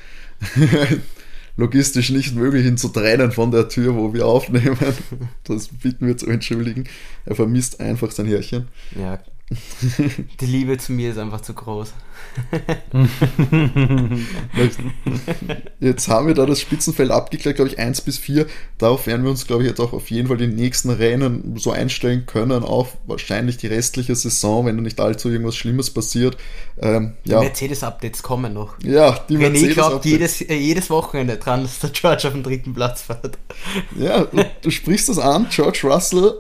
logistisch 1.58 2.10
nicht 2.10 2.36
möglich, 2.36 2.66
ihn 2.66 2.78
zu 2.78 2.90
trennen 2.90 3.32
von 3.32 3.52
der 3.52 3.70
Tür, 3.70 3.96
wo 3.96 4.14
wir 4.14 4.26
aufnehmen. 4.26 4.78
Das 5.46 5.68
bitten 5.68 6.08
wir 6.08 6.18
zu 6.18 6.28
entschuldigen. 6.28 6.86
Er 7.26 7.36
vermisst 7.36 7.80
einfach 7.80 8.12
sein 8.12 8.28
Härchen. 8.28 8.68
Ja, 8.98 9.20
die 10.40 10.46
Liebe 10.46 10.78
zu 10.78 10.94
mir 10.94 11.12
ist 11.12 11.18
einfach 11.18 11.42
zu 11.42 11.54
groß. 11.54 11.94
jetzt 15.80 16.08
haben 16.08 16.28
wir 16.28 16.34
da 16.34 16.46
das 16.46 16.62
Spitzenfeld 16.62 17.12
abgeklärt, 17.12 17.58
glaube 17.58 17.72
ich, 17.72 17.80
1 17.80 18.02
bis 18.02 18.18
4. 18.18 18.48
Darauf 18.78 19.08
werden 19.08 19.24
wir 19.24 19.32
uns, 19.32 19.48
glaube 19.48 19.64
ich, 19.64 19.70
jetzt 19.70 19.80
auch 19.80 19.94
auf 19.94 20.12
jeden 20.12 20.28
Fall 20.28 20.36
die 20.38 20.48
nächsten 20.48 20.90
Rennen 20.90 21.56
so 21.58 21.72
einstellen 21.72 22.26
können, 22.26 22.64
auch 22.64 22.90
wahrscheinlich 23.06 23.58
die 23.58 23.68
restliche 23.68 24.16
Saison, 24.16 24.66
wenn 24.66 24.78
da 24.78 24.82
nicht 24.82 25.00
allzu 25.00 25.30
irgendwas 25.30 25.56
Schlimmes 25.56 25.92
passiert. 25.92 26.36
Ähm, 26.82 27.14
die 27.26 27.32
ja. 27.32 27.40
Mercedes-Updates 27.40 28.24
kommen 28.24 28.54
noch. 28.54 28.76
Ja, 28.84 29.20
die 29.30 29.38
Mercedes 29.38 29.72
René 29.72 29.74
glaubt 29.74 30.06
jedes, 30.06 30.42
äh, 30.42 30.56
jedes 30.56 30.90
Wochenende 30.90 31.38
dran, 31.38 31.62
dass 31.64 31.80
der 31.80 31.92
George 31.92 32.28
auf 32.28 32.34
dem 32.34 32.44
dritten 32.44 32.74
Platz 32.74 33.04
fährt. 33.04 33.38
Ja, 33.98 34.28
du 34.62 34.72
sprichst 34.72 35.08
das 35.10 35.20
an, 35.20 35.48
George 35.50 35.80
Russell 35.84 36.34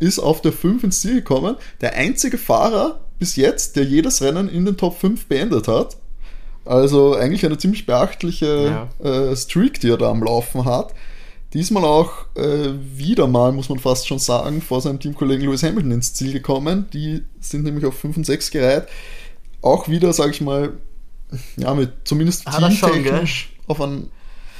ist 0.00 0.18
auf 0.18 0.42
der 0.42 0.52
5 0.52 0.84
ins 0.84 1.00
Ziel 1.00 1.16
gekommen. 1.16 1.56
Der 1.80 1.94
einzige 1.94 2.38
Fahrer 2.38 3.00
bis 3.20 3.36
jetzt, 3.36 3.76
der 3.76 3.84
jedes 3.84 4.22
Rennen 4.22 4.48
in 4.48 4.64
den 4.64 4.76
Top 4.76 4.98
5 4.98 5.26
beendet 5.26 5.68
hat. 5.68 5.96
Also 6.64 7.14
eigentlich 7.14 7.46
eine 7.46 7.58
ziemlich 7.58 7.86
beachtliche 7.86 8.88
ja. 9.02 9.08
äh, 9.30 9.36
Streak, 9.36 9.80
die 9.80 9.90
er 9.90 9.98
da 9.98 10.10
am 10.10 10.24
Laufen 10.24 10.64
hat. 10.64 10.94
Diesmal 11.52 11.84
auch 11.84 12.26
äh, 12.36 12.70
wieder 12.94 13.26
mal, 13.26 13.52
muss 13.52 13.68
man 13.68 13.78
fast 13.78 14.08
schon 14.08 14.18
sagen, 14.18 14.62
vor 14.62 14.80
seinem 14.80 15.00
Teamkollegen 15.00 15.44
Lewis 15.44 15.62
Hamilton 15.62 15.92
ins 15.92 16.14
Ziel 16.14 16.32
gekommen. 16.32 16.86
Die 16.92 17.22
sind 17.40 17.64
nämlich 17.64 17.84
auf 17.84 17.98
5 17.98 18.18
und 18.18 18.24
6 18.24 18.50
gereiht. 18.50 18.86
Auch 19.62 19.88
wieder, 19.88 20.12
sage 20.12 20.30
ich 20.30 20.40
mal, 20.40 20.72
ja, 21.56 21.74
mit 21.74 21.92
zumindest 22.04 22.46
teamtechnisch 22.46 23.52
auf 23.66 23.80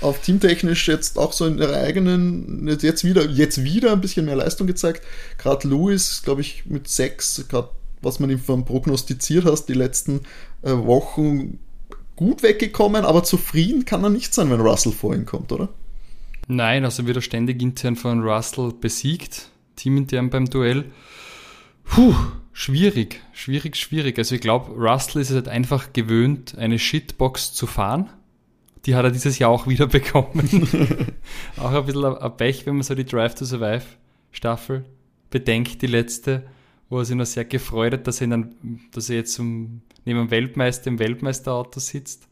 auf 0.02 0.20
teamtechnisch 0.22 0.88
jetzt 0.88 1.18
auch 1.18 1.32
so 1.32 1.46
in 1.46 1.58
ihrer 1.58 1.76
eigenen, 1.76 2.66
jetzt 2.80 3.04
wieder, 3.04 3.28
jetzt 3.28 3.64
wieder 3.64 3.92
ein 3.92 4.00
bisschen 4.00 4.24
mehr 4.24 4.36
Leistung 4.36 4.66
gezeigt. 4.66 5.02
Gerade 5.36 5.68
Lewis, 5.68 6.22
glaube 6.24 6.40
ich, 6.40 6.64
mit 6.66 6.88
sechs, 6.88 7.44
gerade 7.48 7.68
was 8.02 8.20
man 8.20 8.30
ihm 8.30 8.38
von 8.38 8.64
prognostiziert 8.64 9.44
hast, 9.44 9.66
die 9.66 9.74
letzten 9.74 10.20
äh, 10.62 10.72
Wochen 10.72 11.58
gut 12.16 12.42
weggekommen, 12.42 13.04
aber 13.04 13.24
zufrieden 13.24 13.84
kann 13.84 14.04
er 14.04 14.10
nicht 14.10 14.34
sein, 14.34 14.50
wenn 14.50 14.60
Russell 14.60 14.92
vor 14.92 15.14
ihm 15.14 15.26
kommt, 15.26 15.52
oder? 15.52 15.68
Nein, 16.48 16.84
also 16.84 17.06
wird 17.06 17.16
er 17.16 17.22
ständig 17.22 17.62
intern 17.62 17.96
von 17.96 18.22
Russell 18.22 18.72
besiegt, 18.78 19.50
teamintern 19.76 20.30
beim 20.30 20.50
Duell. 20.50 20.86
Puh, 21.84 22.14
schwierig, 22.52 23.20
schwierig, 23.32 23.76
schwierig. 23.76 24.18
Also 24.18 24.34
ich 24.34 24.40
glaube, 24.40 24.72
Russell 24.72 25.22
ist 25.22 25.30
es 25.30 25.36
halt 25.36 25.48
einfach 25.48 25.92
gewöhnt, 25.92 26.56
eine 26.58 26.78
Shitbox 26.78 27.52
zu 27.52 27.66
fahren 27.66 28.10
die 28.86 28.94
hat 28.94 29.04
er 29.04 29.10
dieses 29.10 29.38
Jahr 29.38 29.50
auch 29.50 29.66
wieder 29.66 29.86
bekommen. 29.88 30.68
auch 31.56 31.72
ein 31.72 31.84
bisschen 31.84 32.04
ein 32.04 32.36
Pech, 32.36 32.66
wenn 32.66 32.74
man 32.74 32.82
so 32.82 32.94
die 32.94 33.04
Drive 33.04 33.34
to 33.34 33.44
Survive 33.44 33.84
Staffel 34.32 34.84
bedenkt, 35.30 35.82
die 35.82 35.86
letzte, 35.86 36.44
wo 36.90 36.98
er 36.98 37.07
sich 37.07 37.16
noch 37.16 37.24
sehr 37.24 37.46
gefreut 37.46 37.94
hat, 37.94 38.07
dass 38.07 38.20
er, 38.20 38.26
dann, 38.26 38.55
dass 38.92 39.09
er 39.09 39.16
jetzt 39.16 39.38
um, 39.38 39.81
neben 40.05 40.18
dem 40.18 40.31
Weltmeister 40.31 40.88
im 40.88 40.98
Weltmeisterauto 40.98 41.81
sitzt. 41.81 42.29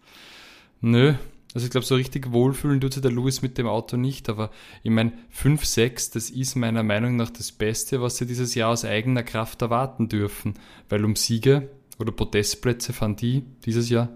Nö, 0.83 1.15
also 1.55 1.65
ich 1.65 1.71
glaube, 1.71 1.87
so 1.87 1.95
richtig 1.95 2.31
wohlfühlen 2.31 2.81
tut 2.81 2.93
sich 2.93 3.03
der 3.03 3.11
Lewis 3.11 3.41
mit 3.41 3.57
dem 3.57 3.67
Auto 3.67 3.97
nicht, 3.97 4.29
aber 4.29 4.51
ich 4.83 4.91
meine, 4.91 5.13
5, 5.31 5.65
6, 5.65 6.11
das 6.11 6.29
ist 6.29 6.57
meiner 6.57 6.83
Meinung 6.83 7.17
nach 7.17 7.31
das 7.31 7.53
Beste, 7.53 8.03
was 8.03 8.19
sie 8.19 8.27
dieses 8.27 8.55
Jahr 8.55 8.71
aus 8.71 8.85
eigener 8.85 9.23
Kraft 9.23 9.63
erwarten 9.63 10.11
dürfen, 10.11 10.55
weil 10.91 11.05
um 11.05 11.17
Siege 11.17 11.71
oder 11.99 12.13
Podestplätze 12.13 12.93
fahren 12.93 13.17
die 13.17 13.45
dieses 13.65 13.89
Jahr 13.89 14.11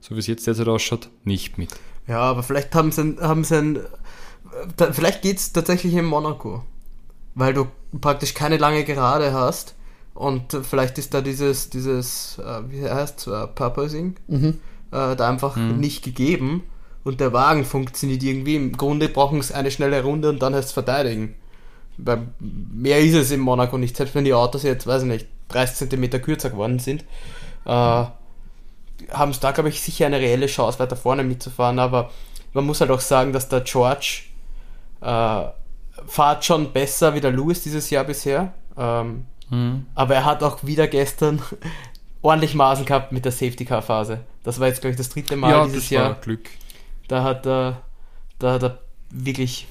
so 0.00 0.14
wie 0.14 0.20
es 0.20 0.26
jetzt 0.26 0.46
derzeit 0.46 0.68
ausschaut, 0.68 1.08
nicht 1.24 1.58
mit. 1.58 1.70
Ja, 2.06 2.20
aber 2.20 2.42
vielleicht 2.42 2.74
haben 2.74 2.92
sie, 2.92 3.02
ein, 3.02 3.20
haben 3.20 3.44
sie 3.44 3.56
ein, 3.56 3.80
vielleicht 4.92 5.22
geht 5.22 5.38
es 5.38 5.52
tatsächlich 5.52 5.94
in 5.94 6.04
Monaco, 6.04 6.64
weil 7.34 7.52
du 7.52 7.66
praktisch 8.00 8.34
keine 8.34 8.56
lange 8.56 8.84
Gerade 8.84 9.32
hast 9.32 9.74
und 10.18 10.52
vielleicht 10.62 10.98
ist 10.98 11.14
da 11.14 11.20
dieses, 11.20 11.70
dieses 11.70 12.40
äh, 12.40 12.60
wie 12.68 12.82
heißt 12.82 13.20
es, 13.20 13.26
äh, 13.28 13.46
Purposing, 13.46 14.16
mhm. 14.26 14.58
äh, 14.90 15.14
da 15.14 15.28
einfach 15.28 15.54
mhm. 15.54 15.78
nicht 15.78 16.02
gegeben 16.02 16.64
und 17.04 17.20
der 17.20 17.32
Wagen 17.32 17.64
funktioniert 17.64 18.24
irgendwie. 18.24 18.56
Im 18.56 18.76
Grunde 18.76 19.08
brauchen 19.08 19.40
sie 19.42 19.54
eine 19.54 19.70
schnelle 19.70 20.02
Runde 20.02 20.28
und 20.30 20.42
dann 20.42 20.56
heißt 20.56 20.68
es 20.70 20.72
verteidigen. 20.72 21.36
Weil 21.98 22.26
mehr 22.40 22.98
ist 22.98 23.14
es 23.14 23.30
in 23.30 23.38
Monaco 23.38 23.78
nicht, 23.78 23.96
selbst 23.96 24.16
wenn 24.16 24.24
die 24.24 24.34
Autos 24.34 24.64
jetzt, 24.64 24.88
weiß 24.88 25.02
ich 25.02 25.08
nicht, 25.08 25.26
30 25.50 25.88
cm 25.88 26.20
kürzer 26.20 26.50
geworden 26.50 26.80
sind. 26.80 27.02
Äh, 27.64 27.68
haben 27.68 29.30
es 29.30 29.38
da, 29.38 29.52
glaube 29.52 29.68
ich, 29.68 29.80
sicher 29.80 30.06
eine 30.06 30.18
reelle 30.18 30.48
Chance, 30.48 30.80
weiter 30.80 30.96
vorne 30.96 31.22
mitzufahren. 31.22 31.78
Aber 31.78 32.10
man 32.54 32.66
muss 32.66 32.80
halt 32.80 32.90
auch 32.90 33.00
sagen, 33.00 33.32
dass 33.32 33.48
der 33.48 33.60
George 33.60 34.22
äh, 35.00 35.44
fahrt 36.08 36.44
schon 36.44 36.72
besser 36.72 37.14
wie 37.14 37.20
der 37.20 37.30
Lewis 37.30 37.62
dieses 37.62 37.88
Jahr 37.90 38.02
bisher. 38.02 38.52
Ähm, 38.76 39.26
mhm. 39.50 39.86
Aber 39.94 40.14
er 40.14 40.24
hat 40.24 40.42
auch 40.42 40.64
wieder 40.64 40.86
gestern 40.88 41.42
ordentlich 42.22 42.54
Maßen 42.54 42.84
gehabt 42.84 43.12
mit 43.12 43.24
der 43.24 43.32
Safety-Car-Phase. 43.32 44.20
Das 44.42 44.60
war 44.60 44.68
jetzt, 44.68 44.80
glaube 44.80 44.92
ich, 44.92 44.96
das 44.96 45.08
dritte 45.08 45.36
Mal 45.36 45.50
ja, 45.50 45.64
dieses 45.64 45.84
das 45.84 45.90
Jahr. 45.90 46.08
War 46.10 46.20
Glück. 46.20 46.50
Da 47.08 47.22
hat 47.22 47.46
er, 47.46 47.82
da 48.38 48.54
hat 48.54 48.62
er 48.62 48.78
wirklich 49.10 49.66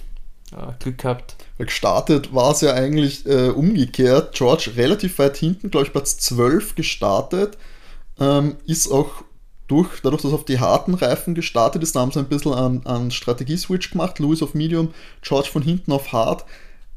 äh, 0.52 0.74
Glück 0.80 1.00
gehabt. 1.00 1.36
Gestartet 1.58 2.34
war 2.34 2.52
es 2.52 2.62
ja 2.62 2.74
eigentlich 2.74 3.26
äh, 3.26 3.50
umgekehrt. 3.50 4.36
George 4.36 4.72
relativ 4.76 5.20
weit 5.20 5.38
hinten, 5.38 5.72
glaube 5.72 5.88
ich, 5.88 5.92
Platz 5.92 6.18
12 6.18 6.76
gestartet 6.76 7.58
ähm, 8.20 8.58
ist 8.66 8.92
auch 8.92 9.24
durch, 9.68 10.00
dadurch, 10.02 10.22
dass 10.22 10.34
auf 10.34 10.46
die 10.46 10.60
harten 10.60 10.94
Reifen 10.94 11.36
gestartet 11.36 11.84
ist, 11.84 11.96
da 11.96 12.00
haben 12.00 12.12
sie 12.12 12.20
ein 12.20 12.30
bisschen 12.30 12.54
an, 12.54 12.82
an 12.86 13.12
Strategie-Switch 13.12 13.92
gemacht. 13.92 14.20
Lewis 14.20 14.42
auf 14.42 14.54
Medium, 14.54 14.94
George 15.22 15.50
von 15.52 15.62
hinten 15.62 15.92
auf 15.92 16.14
hart. 16.14 16.46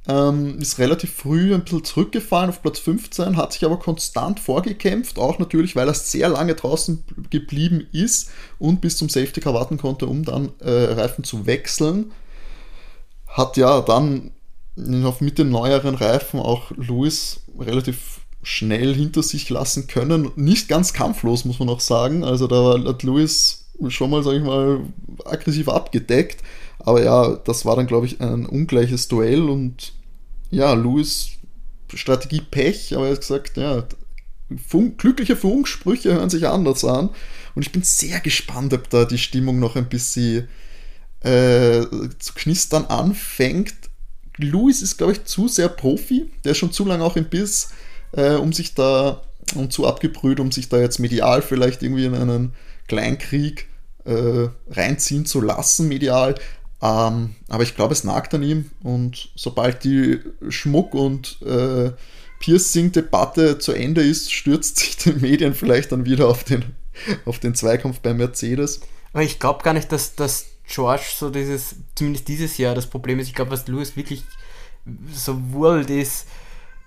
Ähm, 0.09 0.59
ist 0.59 0.79
relativ 0.79 1.13
früh 1.13 1.55
ein 1.55 1.63
bisschen 1.63 1.85
zurückgefallen 1.85 2.49
auf 2.49 2.63
Platz 2.63 2.79
15, 2.79 3.37
hat 3.37 3.53
sich 3.53 3.65
aber 3.65 3.79
konstant 3.79 4.41
vorgekämpft, 4.41 5.19
auch 5.19 5.39
natürlich, 5.39 5.77
weil 5.77 5.89
er 5.89 5.95
sehr 5.95 6.31
lange 6.31 6.55
draußen 6.55 7.05
geblieben 7.29 7.87
ist 7.93 8.31
und 8.59 8.81
bis 8.81 8.97
zum 8.97 9.11
Safety 9.11 9.41
Car 9.43 9.53
warten 9.53 9.77
konnte, 9.77 10.07
um 10.07 10.25
dann 10.25 10.53
äh, 10.61 10.71
Reifen 10.71 11.23
zu 11.23 11.45
wechseln. 11.45 12.13
Hat 13.27 13.59
ja 13.59 13.83
dann 13.83 14.31
auf 15.05 15.21
mit 15.21 15.39
den 15.39 15.51
neueren 15.51 15.95
Reifen 15.95 16.41
auch 16.41 16.71
Lewis 16.73 17.41
relativ 17.59 18.21
schnell 18.43 18.95
hinter 18.95 19.23
sich 19.23 19.51
lassen 19.51 19.87
können. 19.87 20.31
Nicht 20.37 20.69
ganz 20.69 20.93
kampflos, 20.93 21.45
muss 21.45 21.59
man 21.59 21.69
auch 21.69 21.81
sagen. 21.81 22.25
Also 22.25 22.47
da 22.47 22.83
hat 22.89 23.03
Lewis 23.03 23.67
schon 23.89 24.11
mal, 24.11 24.23
sage 24.23 24.39
ich 24.39 24.45
mal, 24.45 24.81
aggressiv 25.25 25.69
abgedeckt. 25.69 26.43
Aber 26.85 27.03
ja, 27.03 27.37
das 27.45 27.65
war 27.65 27.77
dann, 27.77 27.87
glaube 27.87 28.07
ich, 28.07 28.21
ein 28.21 28.47
ungleiches 28.47 29.09
Duell 29.09 29.49
und 29.49 29.93
ja, 30.51 30.73
Lewis 30.73 31.31
Strategie 31.93 32.41
Pech, 32.41 32.95
aber 32.95 33.07
er 33.07 33.13
hat 33.13 33.21
gesagt, 33.21 33.57
ja, 33.57 33.85
Funk, 34.67 34.99
glückliche 34.99 35.37
Funksprüche 35.37 36.13
hören 36.15 36.31
sich 36.31 36.47
anders 36.47 36.85
an. 36.85 37.11
Und 37.55 37.63
ich 37.63 37.73
bin 37.73 37.83
sehr 37.83 38.21
gespannt, 38.21 38.73
ob 38.73 38.91
da 38.91 39.05
die 39.05 39.19
Stimmung 39.19 39.59
noch 39.59 39.77
ein 39.77 39.89
bisschen 39.89 40.49
äh, 41.21 41.83
zu 42.19 42.35
knistern 42.35 42.87
anfängt. 42.87 43.75
Lewis 44.37 44.83
ist, 44.83 44.99
glaube 44.99 45.13
ich, 45.13 45.25
zu 45.25 45.49
sehr 45.49 45.69
Profi. 45.69 46.31
Der 46.45 46.53
ist 46.53 46.59
schon 46.59 46.73
zu 46.73 46.85
lange 46.85 47.05
auch 47.05 47.17
im 47.17 47.27
Biss 47.27 47.71
äh, 48.13 48.35
um 48.35 48.53
sich 48.53 48.75
da 48.75 49.23
und 49.55 49.73
zu 49.73 49.87
abgebrüht, 49.87 50.41
um 50.41 50.53
sich 50.53 50.69
da 50.69 50.79
jetzt 50.79 50.99
medial 50.99 51.43
vielleicht 51.43 51.83
irgendwie 51.83 52.05
in 52.05 52.15
einen 52.15 52.55
Kleinkrieg 52.89 53.67
äh, 54.05 54.49
reinziehen 54.71 55.27
zu 55.27 55.41
lassen, 55.41 55.89
medial. 55.89 56.35
Ähm, 56.83 57.35
aber 57.49 57.63
ich 57.63 57.77
glaube, 57.77 57.93
es 57.93 58.05
nagt 58.05 58.33
an 58.35 58.43
ihm 58.43 58.71
und 58.83 59.31
sobald 59.35 59.85
die 59.85 60.21
Schmuck- 60.49 60.95
und 60.95 61.41
äh, 61.43 61.93
Piercing-Debatte 62.39 63.59
zu 63.59 63.73
Ende 63.73 64.03
ist, 64.03 64.33
stürzt 64.33 64.77
sich 64.81 64.97
den 64.97 65.21
Medien 65.21 65.55
vielleicht 65.55 65.93
dann 65.93 66.05
wieder 66.07 66.29
auf 66.29 66.45
den, 66.45 66.65
auf 67.27 67.39
den 67.39 67.55
Zweikampf 67.55 68.01
bei 68.01 68.15
Mercedes. 68.15 68.81
Aber 69.13 69.23
ich 69.23 69.39
glaube 69.39 69.63
gar 69.63 69.75
nicht, 69.75 69.93
dass, 69.93 70.15
dass 70.15 70.47
George 70.67 71.05
so 71.15 71.31
dieses, 71.31 71.75
zumindest 71.95 72.29
dieses 72.29 72.57
Jahr, 72.57 72.75
das 72.75 72.87
Problem 72.87 73.19
ist. 73.19 73.29
Ich 73.29 73.35
glaube, 73.35 73.51
was 73.51 73.67
Lewis 73.67 73.97
wirklich 73.97 74.25
so 75.13 75.53
wurlt 75.53 75.91
ist, 75.91 76.27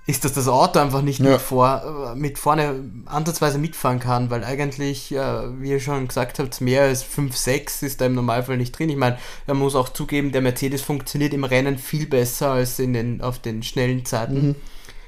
ist, 0.06 0.26
dass 0.26 0.34
das 0.34 0.48
Auto 0.50 0.80
einfach 0.80 1.02
nicht 1.02 1.20
Ja. 1.20 1.32
mit, 1.32 1.42
vor, 1.42 2.13
mit 2.16 2.38
vorne 2.38 2.84
ansatzweise 3.06 3.58
mitfahren 3.58 4.00
kann, 4.00 4.30
weil 4.30 4.44
eigentlich, 4.44 5.13
äh, 5.13 5.62
wie 5.62 5.70
ihr 5.72 5.80
schon 5.80 6.08
gesagt 6.10 6.39
habt, 6.39 6.60
mehr 6.60 6.84
als 6.84 7.04
5, 7.04 7.36
6 7.36 7.84
ist 7.84 8.02
da 8.02 8.06
im 8.08 8.16
Normalfall 8.16 8.58
nicht 8.58 8.78
drin. 8.78 8.89
Ich 8.89 8.98
meine, 8.98 9.18
man 9.48 9.58
muss 9.58 9.76
auch 9.76 9.89
zugeben, 9.89 10.32
der 10.34 10.42
Mercedes 10.42 10.82
funktioniert 10.82 11.34
im 11.34 11.46
Rennen 11.46 11.78
viel 11.78 12.06
besser 12.06 12.52
als 12.52 12.80
in 12.80 12.94
den, 12.94 13.22
auf 13.22 13.39
den 13.39 13.63
schnellen 13.63 14.04
Zeiten. 14.06 14.56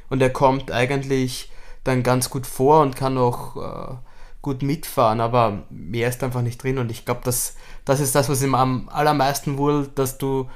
Und 0.10 0.21
er 0.21 0.29
kommt 0.29 0.71
eigentlich 0.71 1.51
dann 1.84 2.01
ganz 2.01 2.29
gut 2.29 2.47
vor 2.47 2.81
und 2.81 2.95
kann 2.95 3.17
auch 3.17 3.58
äh, 3.58 3.95
gut 4.41 4.62
mitfahren, 4.63 5.19
aber 5.19 5.63
mehr 5.69 6.08
ist 6.08 6.23
einfach 6.23 6.41
nicht 6.41 6.63
drin. 6.63 6.77
Und 6.77 6.89
ich 6.89 7.03
glaube, 7.03 7.21
das, 7.25 7.55
das 7.84 7.99
ist 7.99 8.15
das, 8.15 8.29
was 8.29 8.41
ihm 8.41 8.55
am 8.55 8.88
allermeisten 8.89 9.58
wohl, 9.58 9.89
dass 9.93 10.17
du 10.17 10.47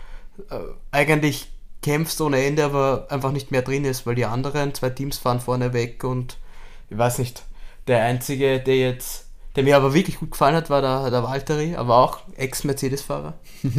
äh, 0.49 0.59
eigentlich 0.91 1.51
kämpfst 1.89 2.21
ohne 2.21 2.43
Ende, 2.43 2.63
aber 2.65 3.07
einfach 3.09 3.31
nicht 3.31 3.49
mehr 3.49 3.63
drin 3.63 3.83
ist, 3.83 4.05
weil 4.05 4.13
die 4.15 4.25
anderen 4.25 4.75
zwei 4.75 4.91
Teams 4.91 5.17
fahren 5.17 5.39
vorne 5.39 5.73
weg 5.73 6.03
und 6.03 6.37
ich 6.91 6.97
weiß 6.97 7.17
nicht, 7.17 7.41
der 7.87 8.03
einzige, 8.03 8.59
der 8.59 8.77
jetzt, 8.77 9.25
der 9.55 9.63
mir 9.63 9.75
aber 9.75 9.95
wirklich 9.95 10.19
gut 10.19 10.29
gefallen 10.31 10.55
hat, 10.55 10.69
war 10.69 10.81
der, 10.83 11.09
der 11.09 11.23
Valtteri, 11.23 11.75
aber 11.75 11.97
auch 11.97 12.19
Ex-Mercedes-Fahrer. 12.37 13.33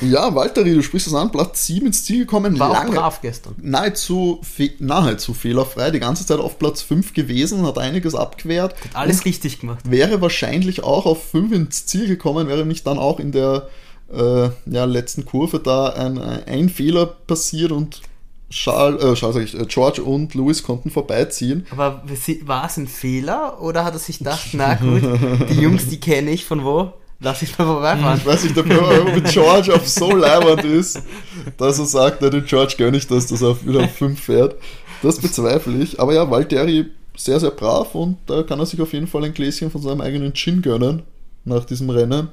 Ja, 0.00 0.34
Valtteri, 0.34 0.74
du 0.74 0.82
sprichst 0.82 1.06
es 1.06 1.14
an, 1.14 1.30
Platz 1.30 1.66
7 1.66 1.86
ins 1.86 2.04
Ziel 2.04 2.20
gekommen, 2.20 2.58
War 2.58 2.70
auch 2.70 2.74
lange, 2.74 2.90
brav 2.96 3.20
gestern. 3.20 3.54
nahezu, 3.60 4.40
fe 4.42 4.72
nahezu 4.80 5.32
fehlerfrei, 5.34 5.90
die 5.90 6.00
ganze 6.00 6.26
Zeit 6.26 6.40
auf 6.40 6.58
Platz 6.58 6.82
5 6.82 7.14
gewesen, 7.14 7.64
hat 7.66 7.78
einiges 7.78 8.14
abgewehrt. 8.14 8.74
Alles 8.94 9.24
richtig 9.24 9.60
gemacht. 9.60 9.80
wäre 9.88 10.20
wahrscheinlich 10.20 10.82
auch 10.82 11.06
auf 11.06 11.22
5 11.30 11.52
ins 11.52 11.86
Ziel 11.86 12.06
gekommen, 12.08 12.48
wäre 12.48 12.66
nicht 12.66 12.86
dann 12.86 12.98
auch 12.98 13.20
in 13.20 13.30
der 13.32 13.68
äh, 14.12 14.50
ja, 14.66 14.84
letzten 14.84 15.24
Kurve 15.24 15.58
da 15.60 15.88
ein, 15.90 16.18
ein 16.18 16.68
Fehler 16.68 17.06
passiert 17.06 17.72
und 17.72 18.00
Charles, 18.50 19.02
äh, 19.02 19.14
Charles 19.14 19.36
ich, 19.54 19.58
äh, 19.58 19.64
George 19.66 20.02
und 20.02 20.34
Lewis 20.34 20.62
konnten 20.62 20.90
vorbeiziehen. 20.90 21.66
Aber 21.70 22.02
war 22.44 22.66
es 22.66 22.76
ein 22.76 22.86
Fehler 22.86 23.60
oder 23.62 23.84
hat 23.84 23.94
er 23.94 23.98
sich 23.98 24.18
gedacht, 24.18 24.48
na 24.52 24.74
gut, 24.74 25.02
die 25.50 25.60
Jungs, 25.60 25.88
die 25.88 25.98
kenne 26.00 26.30
ich 26.30 26.44
von 26.44 26.62
wo? 26.64 26.92
Lass 27.20 27.40
ich 27.40 27.56
mal 27.56 27.64
vorbeifahren. 27.66 28.18
Ich 28.18 28.26
weiß 28.26 28.42
nicht, 28.44 28.58
ob 28.58 28.66
George 29.32 29.72
auf 29.74 29.88
so 29.88 30.14
leibend 30.14 30.64
ist, 30.64 31.00
dass 31.56 31.78
er 31.78 31.86
sagt, 31.86 32.18
na, 32.20 32.28
den 32.30 32.44
George 32.44 32.74
gönne 32.76 32.96
ich 32.96 33.06
das, 33.06 33.26
dass 33.28 33.42
er 33.42 33.50
auf- 33.50 33.64
wieder 33.64 33.84
auf 33.84 33.92
5 33.94 34.20
fährt. 34.20 34.56
Das 35.02 35.20
bezweifle 35.20 35.78
ich. 35.80 36.00
Aber 36.00 36.12
ja, 36.14 36.28
Valtteri 36.28 36.86
sehr, 37.16 37.38
sehr 37.38 37.52
brav 37.52 37.94
und 37.94 38.16
da 38.26 38.42
kann 38.42 38.58
er 38.58 38.66
sich 38.66 38.80
auf 38.82 38.92
jeden 38.92 39.06
Fall 39.06 39.24
ein 39.24 39.34
Gläschen 39.34 39.70
von 39.70 39.80
seinem 39.80 40.00
eigenen 40.00 40.34
Gin 40.34 40.62
gönnen 40.62 41.02
nach 41.44 41.64
diesem 41.64 41.90
Rennen. 41.90 42.28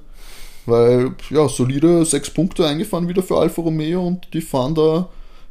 Weil, 0.69 1.15
ja, 1.29 1.47
solide 1.47 2.05
sechs 2.05 2.29
Punkte 2.29 2.65
eingefahren 2.65 3.07
wieder 3.07 3.23
für 3.23 3.37
Alfa 3.37 3.61
Romeo 3.61 4.05
und 4.05 4.33
die 4.33 4.41
fahren 4.41 4.75
da, 4.75 5.09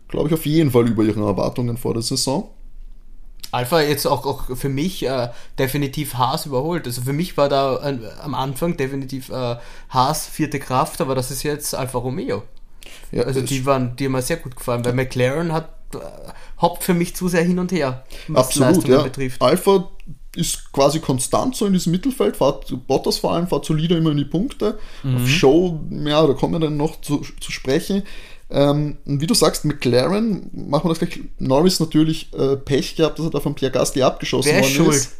glaube 0.08 0.28
ich, 0.28 0.34
auf 0.34 0.46
jeden 0.46 0.70
Fall 0.70 0.88
über 0.88 1.02
ihren 1.02 1.22
Erwartungen 1.22 1.76
vor 1.76 1.94
der 1.94 2.02
Saison. 2.02 2.50
Alpha 3.50 3.80
jetzt 3.80 4.06
auch, 4.06 4.26
auch 4.26 4.56
für 4.56 4.68
mich 4.68 5.06
äh, 5.06 5.28
definitiv 5.58 6.14
Haas 6.14 6.46
überholt. 6.46 6.86
Also 6.86 7.02
für 7.02 7.12
mich 7.12 7.36
war 7.36 7.48
da 7.48 7.76
äh, 7.82 7.98
am 8.22 8.34
Anfang 8.34 8.76
definitiv 8.76 9.30
äh, 9.30 9.56
Haas 9.88 10.26
vierte 10.26 10.58
Kraft, 10.58 11.00
aber 11.00 11.14
das 11.14 11.30
ist 11.30 11.42
jetzt 11.42 11.74
Alfa 11.74 11.98
Romeo. 11.98 12.42
Ja, 13.10 13.24
Also 13.24 13.40
die 13.40 13.64
waren, 13.64 13.96
die 13.96 14.04
haben 14.04 14.12
mir 14.12 14.22
sehr 14.22 14.36
gut 14.36 14.56
gefallen, 14.56 14.84
weil 14.84 14.92
McLaren 14.92 15.52
hat 15.52 15.70
äh, 15.94 15.98
hoppt 16.60 16.84
für 16.84 16.94
mich 16.94 17.16
zu 17.16 17.28
sehr 17.28 17.42
hin 17.42 17.58
und 17.58 17.72
her, 17.72 18.04
was 18.28 18.48
Absolut, 18.48 18.68
Leistungen 18.68 18.98
ja. 18.98 19.02
betrifft. 19.02 19.40
Alpha 19.40 19.88
ist 20.36 20.72
quasi 20.72 21.00
konstant 21.00 21.56
so 21.56 21.66
in 21.66 21.72
diesem 21.72 21.92
Mittelfeld, 21.92 22.36
fahrt 22.36 22.72
Bottas 22.86 23.18
vor 23.18 23.32
allem, 23.32 23.48
fahrt 23.48 23.64
solide 23.64 23.96
immer 23.96 24.10
in 24.10 24.18
die 24.18 24.24
Punkte. 24.24 24.78
Auf 25.02 25.28
Show, 25.28 25.80
ja, 25.90 26.26
da 26.26 26.32
kommen 26.34 26.54
wir 26.54 26.60
dann 26.60 26.76
noch 26.76 27.00
zu, 27.00 27.24
zu 27.40 27.50
sprechen. 27.50 28.02
Ähm, 28.50 28.98
und 29.04 29.20
wie 29.20 29.26
du 29.26 29.34
sagst, 29.34 29.64
McLaren, 29.64 30.50
machen 30.52 30.84
wir 30.84 30.94
das 30.94 30.98
gleich. 30.98 31.20
Norris 31.38 31.80
natürlich 31.80 32.32
äh, 32.32 32.56
Pech 32.56 32.96
gehabt, 32.96 33.18
dass 33.18 33.26
er 33.26 33.30
da 33.30 33.40
von 33.40 33.54
Pierre 33.54 33.72
Gasly 33.72 34.02
abgeschossen 34.02 34.52
Wer 34.52 34.60
worden 34.60 34.70
ist 34.70 34.76
schuld? 34.76 34.96
ist. 34.96 35.12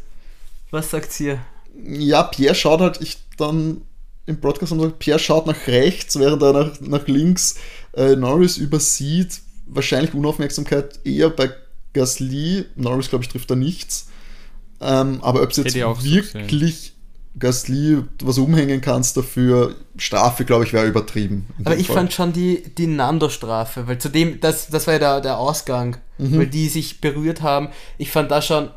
Was 0.71 0.89
sagt's 0.91 1.19
ihr? 1.19 1.39
Ja, 1.83 2.23
Pierre 2.23 2.55
schaut 2.55 2.81
halt, 2.81 3.01
ich 3.01 3.17
dann 3.37 3.81
im 4.25 4.39
Broadcast 4.39 4.71
haben 4.71 4.79
gesagt, 4.79 4.99
Pierre 4.99 5.19
schaut 5.19 5.47
nach 5.47 5.67
rechts, 5.67 6.19
während 6.19 6.41
er 6.43 6.53
nach, 6.53 6.79
nach 6.81 7.07
links 7.07 7.55
äh, 7.93 8.15
Norris 8.15 8.57
übersieht. 8.57 9.41
Wahrscheinlich 9.65 10.13
Unaufmerksamkeit 10.13 10.99
eher 11.03 11.29
bei 11.29 11.51
Gasly. 11.93 12.65
Norris, 12.75 13.09
glaube 13.09 13.23
ich, 13.23 13.29
trifft 13.29 13.49
da 13.49 13.55
nichts. 13.55 14.08
Ähm, 14.81 15.19
aber 15.21 15.41
ob 15.43 15.51
es 15.51 15.57
jetzt 15.57 15.81
auch 15.83 16.03
wirklich 16.03 16.93
Gasly 17.37 18.03
was 18.23 18.37
umhängen 18.37 18.81
kannst 18.81 19.15
dafür, 19.17 19.75
Strafe, 19.97 20.45
glaube 20.45 20.65
ich, 20.65 20.73
wäre 20.73 20.87
übertrieben. 20.87 21.47
Aber 21.63 21.77
ich 21.77 21.87
Fall. 21.87 21.97
fand 21.97 22.13
schon 22.13 22.33
die, 22.33 22.63
die 22.77 22.87
Nando-Strafe, 22.87 23.87
weil 23.87 23.97
zudem, 23.97 24.39
das, 24.39 24.67
das 24.67 24.87
war 24.87 24.93
ja 24.95 24.99
der, 24.99 25.21
der 25.21 25.37
Ausgang, 25.37 25.97
Mhm. 26.17 26.37
weil 26.37 26.47
die 26.47 26.67
sich 26.67 26.99
berührt 26.99 27.41
haben. 27.41 27.69
Ich 27.97 28.11
fand 28.11 28.29
da 28.29 28.41
schon 28.41 28.71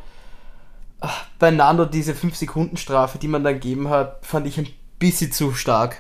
ah, 1.01 1.11
bei 1.41 1.51
Nando 1.51 1.85
diese 1.85 2.13
5-Sekunden-Strafe, 2.13 3.19
die 3.19 3.27
man 3.27 3.43
dann 3.43 3.55
gegeben 3.55 3.89
hat, 3.89 4.25
fand 4.25 4.47
ich 4.47 4.59
ein 4.59 4.69
bisschen 5.01 5.33
zu 5.33 5.53
stark. 5.53 5.97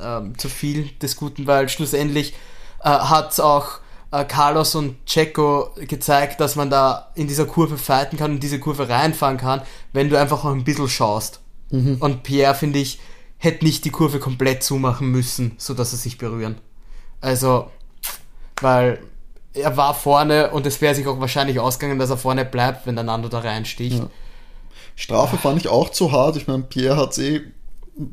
Ähm, 0.00 0.36
zu 0.38 0.48
viel 0.48 0.90
des 1.02 1.16
Guten, 1.16 1.46
weil 1.46 1.68
schlussendlich 1.68 2.34
äh, 2.82 2.88
hat 2.88 3.38
auch 3.40 3.76
äh, 3.76 3.80
Carlos 4.10 4.74
und 4.74 5.04
Checo 5.04 5.70
gezeigt, 5.76 6.40
dass 6.40 6.56
man 6.56 6.70
da 6.70 7.10
in 7.14 7.26
dieser 7.26 7.44
Kurve 7.44 7.76
fighten 7.76 8.16
kann 8.16 8.32
und 8.32 8.42
diese 8.42 8.60
Kurve 8.60 8.88
reinfahren 8.88 9.36
kann, 9.36 9.62
wenn 9.92 10.08
du 10.08 10.18
einfach 10.18 10.44
noch 10.44 10.52
ein 10.52 10.64
bisschen 10.64 10.88
schaust. 10.88 11.40
Und 11.70 12.22
Pierre, 12.22 12.54
finde 12.54 12.78
ich, 12.78 13.00
hätte 13.38 13.64
nicht 13.64 13.84
die 13.84 13.90
Kurve 13.90 14.18
komplett 14.18 14.62
zumachen 14.62 15.08
müssen, 15.08 15.54
sodass 15.58 15.90
sie 15.90 15.96
sich 15.96 16.16
berühren. 16.16 16.56
Also, 17.20 17.70
weil 18.60 19.00
er 19.52 19.76
war 19.76 19.94
vorne 19.94 20.50
und 20.50 20.66
es 20.66 20.80
wäre 20.80 20.94
sich 20.94 21.06
auch 21.06 21.18
wahrscheinlich 21.18 21.58
ausgegangen, 21.58 21.98
dass 21.98 22.10
er 22.10 22.16
vorne 22.16 22.44
bleibt, 22.44 22.86
wenn 22.86 22.94
der 22.94 23.04
Nando 23.04 23.28
da 23.28 23.40
reinsticht. 23.40 23.98
Ja. 23.98 24.10
Strafe 24.94 25.36
fand 25.36 25.58
ich 25.58 25.68
auch 25.68 25.90
zu 25.90 26.12
hart. 26.12 26.36
Ich 26.36 26.46
meine, 26.46 26.62
Pierre 26.62 26.96
hat 26.96 27.12
es 27.12 27.18
eh 27.18 27.40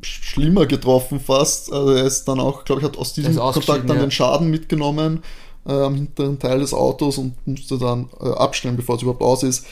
schlimmer 0.02 0.66
getroffen 0.66 1.20
fast. 1.20 1.72
Also 1.72 1.92
er 1.92 2.04
ist 2.04 2.24
dann 2.26 2.40
auch, 2.40 2.64
glaube 2.64 2.80
ich, 2.80 2.86
hat 2.86 2.96
aus 2.96 3.12
diesem 3.12 3.36
Kontakt 3.36 3.88
dann 3.88 3.96
ja. 3.96 4.02
den 4.02 4.10
Schaden 4.10 4.50
mitgenommen 4.50 5.22
äh, 5.66 5.72
am 5.72 5.94
hinteren 5.94 6.38
Teil 6.38 6.60
des 6.60 6.74
Autos 6.74 7.18
und 7.18 7.34
musste 7.46 7.78
dann 7.78 8.08
äh, 8.20 8.28
abstellen, 8.28 8.76
bevor 8.76 8.96
es 8.96 9.02
überhaupt 9.02 9.22
aus 9.22 9.42
ist. 9.42 9.66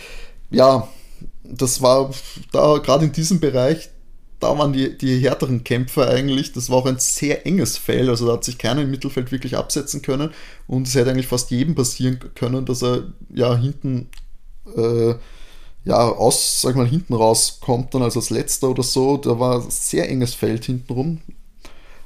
Ja, 0.51 0.89
das 1.45 1.83
war 1.83 2.11
da 2.53 2.79
gerade 2.79 3.07
in 3.07 3.13
diesem 3.13 3.41
Bereich, 3.41 3.91
da 4.41 4.59
waren 4.59 4.73
die, 4.73 4.99
die 4.99 5.21
härteren 5.21 5.63
Kämpfer 5.63 6.09
eigentlich. 6.09 6.53
Das 6.53 6.69
war 6.69 6.79
auch 6.79 6.87
ein 6.87 6.99
sehr 6.99 7.47
enges 7.47 7.79
Feld, 7.79 8.09
also 8.09 8.27
da 8.27 8.33
hat 8.35 8.45
sich 8.45 8.59
keiner 8.59 8.83
im 8.83 8.91
Mittelfeld 8.91 9.31
wirklich 9.31 9.57
absetzen 9.57 10.03
können 10.03 10.31
und 10.67 10.89
es 10.89 10.95
hätte 10.95 11.11
eigentlich 11.11 11.29
fast 11.29 11.51
jedem 11.51 11.75
passieren 11.75 12.19
können, 12.35 12.67
dass 12.67 12.83
er 12.83 13.13
ja 13.33 13.57
hinten 13.57 14.09
äh, 14.77 15.15
ja, 15.85 15.97
aus, 15.97 16.61
sag 16.61 16.77
mal, 16.77 16.87
hinten 16.87 17.15
rauskommt, 17.15 17.95
dann 17.95 18.03
als 18.03 18.17
als 18.17 18.31
letzter 18.31 18.71
oder 18.71 18.83
so. 18.83 19.17
Da 19.17 19.39
war 19.39 19.63
ein 19.63 19.71
sehr 19.71 20.09
enges 20.09 20.35
Feld 20.35 20.65
hintenrum. 20.65 21.21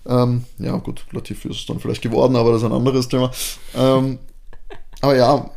Ähm, 0.09 0.45
ja, 0.59 0.77
gut, 0.77 1.05
Latifi 1.13 1.49
ist 1.49 1.61
es 1.61 1.67
dann 1.67 1.81
vielleicht 1.81 2.03
geworden, 2.03 2.37
aber 2.37 2.53
das 2.53 2.63
ist 2.63 2.67
ein 2.67 2.73
anderes 2.73 3.09
Thema. 3.09 3.31
Ähm, 3.75 4.19
aber 5.01 5.17
ja, 5.17 5.51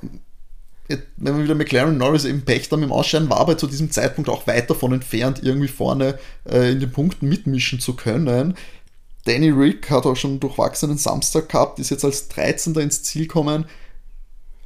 wenn 1.18 1.38
wir 1.38 1.44
wieder 1.44 1.56
McLaren 1.56 1.98
Norris 1.98 2.26
eben 2.26 2.44
Pech 2.44 2.72
haben 2.72 2.84
im 2.84 2.92
Ausscheiden, 2.92 3.30
war 3.30 3.40
aber 3.40 3.58
zu 3.58 3.68
diesem 3.68 3.92
Zeitpunkt 3.92 4.30
auch 4.30 4.48
weit 4.48 4.70
davon 4.70 4.94
entfernt, 4.94 5.42
irgendwie 5.44 5.68
vorne 5.68 6.18
äh, 6.50 6.72
in 6.72 6.80
den 6.80 6.92
Punkten 6.92 7.30
mitmischen 7.30 7.80
zu 7.80 7.96
können. 7.96 8.56
Danny 9.26 9.50
Rick 9.50 9.92
hat 9.92 10.06
auch 10.06 10.16
schon 10.16 10.32
einen 10.32 10.40
durchwachsenen 10.40 10.98
Samstag 10.98 11.50
gehabt, 11.50 11.78
ist 11.78 11.92
jetzt 11.92 12.06
als 12.06 12.28
13. 12.30 12.74
ins 12.76 13.04
Ziel 13.04 13.24
gekommen. 13.24 13.66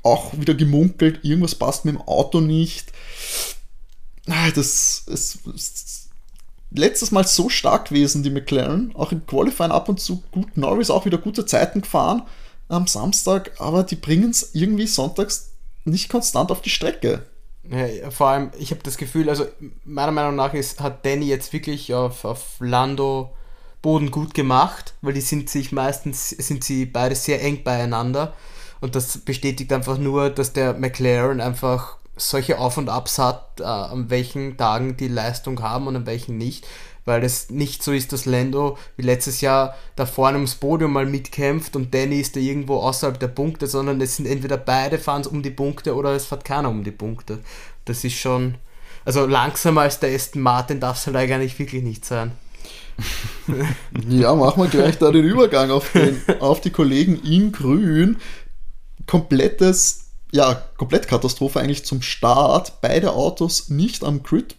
Auch 0.02 0.34
wieder 0.38 0.54
gemunkelt, 0.54 1.20
irgendwas 1.24 1.56
passt 1.56 1.86
mit 1.86 1.96
dem 1.96 2.02
Auto 2.02 2.40
nicht. 2.40 2.92
Ah, 4.28 4.50
Das 4.52 5.04
ist, 5.08 5.46
ist 5.48 6.03
letztes 6.74 7.12
Mal 7.12 7.26
so 7.28 7.50
stark 7.50 7.90
gewesen, 7.90 8.24
die 8.24 8.30
McLaren. 8.30 8.94
Auch 8.96 9.12
im 9.12 9.26
Qualifying 9.26 9.72
ab 9.72 9.90
und 9.90 10.00
zu 10.00 10.24
gut. 10.32 10.58
Norris 10.58 10.90
auch 10.90 11.06
wieder 11.06 11.18
gute 11.18 11.46
Zeiten 11.46 11.82
gefahren 11.82 12.24
am 12.70 12.88
Samstag, 12.88 13.52
aber 13.60 13.84
die 13.84 13.96
bringen 13.96 14.32
es 14.32 14.56
irgendwie 14.56 14.88
sonntags 14.88 15.52
nicht 15.86 16.10
konstant 16.10 16.52
auf 16.52 16.62
die 16.62 16.70
Strecke. 16.70 17.26
Ja, 17.70 18.10
vor 18.10 18.28
allem, 18.28 18.52
ich 18.58 18.72
habe 18.72 18.82
das 18.84 18.98
Gefühl, 18.98 19.30
also 19.30 19.46
meiner 19.86 20.12
Meinung 20.12 20.36
nach 20.36 20.54
ist, 20.54 20.80
hat 20.80 21.06
Danny 21.06 21.28
jetzt 21.28 21.54
wirklich 21.54 21.94
auf, 21.94 22.26
auf 22.26 22.56
Lando 22.60 23.34
Boden 23.82 24.12
gut 24.12 24.34
gemacht, 24.34 24.94
weil 25.02 25.14
die 25.14 25.22
sind 25.22 25.50
sich 25.50 25.72
meistens, 25.72 26.30
sind 26.30 26.64
sie 26.64 26.86
beide 26.86 27.16
sehr 27.16 27.42
eng 27.42 27.64
beieinander. 27.64 28.34
Und 28.82 28.96
das 28.96 29.18
bestätigt 29.20 29.72
einfach 29.72 29.98
nur, 29.98 30.30
dass 30.30 30.54
der 30.54 30.74
McLaren 30.74 31.40
einfach 31.40 31.98
solche 32.16 32.60
Auf- 32.60 32.78
und 32.78 32.90
Abs 32.90 33.18
hat, 33.18 33.60
äh, 33.60 33.64
an 33.64 34.10
welchen 34.10 34.58
Tagen 34.58 34.98
die 34.98 35.08
Leistung 35.08 35.62
haben 35.62 35.88
und 35.88 35.96
an 35.96 36.06
welchen 36.06 36.38
nicht. 36.38 36.68
Weil 37.06 37.24
es 37.24 37.50
nicht 37.50 37.84
so 37.84 37.92
ist, 37.92 38.14
dass 38.14 38.26
Lando 38.26 38.78
wie 38.96 39.02
letztes 39.02 39.42
Jahr 39.42 39.76
da 39.98 40.06
vorne 40.06 40.38
ums 40.38 40.56
Podium 40.56 40.94
mal 40.94 41.06
mitkämpft 41.06 41.76
und 41.76 41.94
Danny 41.94 42.22
ist 42.22 42.38
da 42.38 42.40
irgendwo 42.40 42.78
außerhalb 42.78 43.20
der 43.20 43.28
Punkte, 43.28 43.68
sondern 43.68 44.00
es 44.00 44.16
sind 44.16 44.26
entweder 44.26 44.56
beide 44.56 44.98
fahren 44.98 45.26
um 45.26 45.44
die 45.44 45.50
Punkte 45.50 45.96
oder 45.96 46.14
es 46.14 46.26
fährt 46.26 46.46
keiner 46.46 46.70
um 46.70 46.86
die 46.86 46.92
Punkte. 46.92 47.40
Das 47.84 48.06
ist 48.06 48.18
schon. 48.18 48.56
Also 49.04 49.26
langsamer 49.26 49.82
als 49.82 50.00
der 50.00 50.16
Aston 50.16 50.42
Martin 50.42 50.80
darf 50.80 50.98
es 50.98 51.08
halt 51.08 51.18
eigentlich 51.18 51.60
wirklich 51.60 51.84
nicht 51.84 52.06
sein. 52.06 52.32
ja, 54.08 54.34
machen 54.36 54.64
wir 54.64 54.70
gleich 54.70 54.98
da 54.98 55.12
den 55.12 55.26
Übergang 55.26 55.72
auf, 55.72 55.92
den, 55.92 56.22
auf 56.40 56.62
die 56.62 56.70
Kollegen 56.70 57.22
in 57.22 57.52
Grün. 57.52 58.18
Komplettes, 59.08 60.03
ja, 60.34 60.64
Komplettkatastrophe 60.78 61.60
eigentlich 61.60 61.86
zum 61.86 62.02
Start. 62.02 62.82
Beide 62.82 63.14
Autos 63.14 63.70
nicht 63.70 64.04
am 64.04 64.24
Grid 64.24 64.56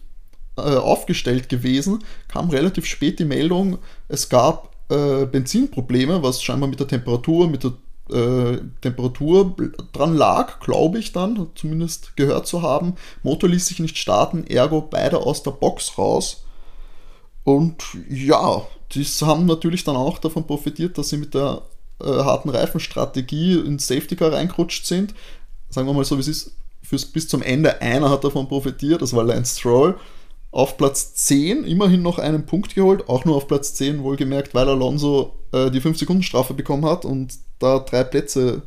äh, 0.57 0.61
aufgestellt 0.61 1.49
gewesen. 1.49 2.03
Kam 2.29 2.49
relativ 2.49 2.85
spät 2.85 3.19
die 3.19 3.25
Meldung, 3.25 3.77
es 4.07 4.29
gab 4.29 4.73
äh, 4.89 5.25
Benzinprobleme, 5.25 6.23
was 6.23 6.41
scheinbar 6.41 6.69
mit 6.69 6.79
der 6.79 6.87
Temperatur, 6.87 7.49
mit 7.49 7.65
der 7.65 7.73
äh, 8.09 8.59
Temperatur 8.81 9.53
dran 9.91 10.15
lag, 10.15 10.61
glaube 10.61 10.97
ich 10.99 11.11
dann, 11.11 11.47
zumindest 11.55 12.15
gehört 12.15 12.47
zu 12.47 12.61
haben. 12.61 12.95
Motor 13.21 13.49
ließ 13.49 13.67
sich 13.67 13.79
nicht 13.79 13.97
starten, 13.97 14.47
ergo 14.47 14.79
beide 14.79 15.17
aus 15.17 15.43
der 15.43 15.51
Box 15.51 15.97
raus. 15.97 16.45
Und 17.43 17.83
ja, 18.09 18.65
die 18.93 19.03
haben 19.03 19.45
natürlich 19.45 19.83
dann 19.83 19.97
auch 19.97 20.19
davon 20.19 20.47
profitiert, 20.47 20.97
dass 20.97 21.09
sie 21.09 21.17
mit 21.17 21.33
der 21.33 21.63
äh, 22.01 22.05
harten 22.05 22.49
Reifenstrategie 22.49 23.59
ins 23.59 23.87
Safety 23.87 24.15
Car 24.15 24.31
reingerutscht 24.31 24.85
sind. 24.85 25.13
Sagen 25.69 25.87
wir 25.87 25.93
mal 25.93 26.05
so, 26.05 26.15
wie 26.17 26.21
es 26.21 26.27
ist, 26.27 26.51
fürs, 26.83 27.05
bis 27.05 27.27
zum 27.27 27.41
Ende 27.41 27.81
einer 27.81 28.09
hat 28.09 28.23
davon 28.23 28.47
profitiert, 28.47 29.01
das 29.01 29.13
war 29.13 29.23
Lance 29.23 29.59
Stroll. 29.59 29.97
Auf 30.51 30.77
Platz 30.77 31.15
10 31.15 31.65
immerhin 31.65 32.01
noch 32.01 32.17
einen 32.17 32.45
Punkt 32.45 32.75
geholt, 32.75 33.09
auch 33.09 33.25
nur 33.25 33.35
auf 33.35 33.47
Platz 33.47 33.73
10 33.73 34.03
wohlgemerkt, 34.03 34.53
weil 34.53 34.69
Alonso 34.69 35.35
äh, 35.51 35.69
die 35.69 35.81
5-Sekunden-Strafe 35.81 36.53
bekommen 36.53 36.85
hat 36.85 37.03
und 37.03 37.33
da 37.59 37.79
drei 37.79 38.05
Plätze 38.05 38.61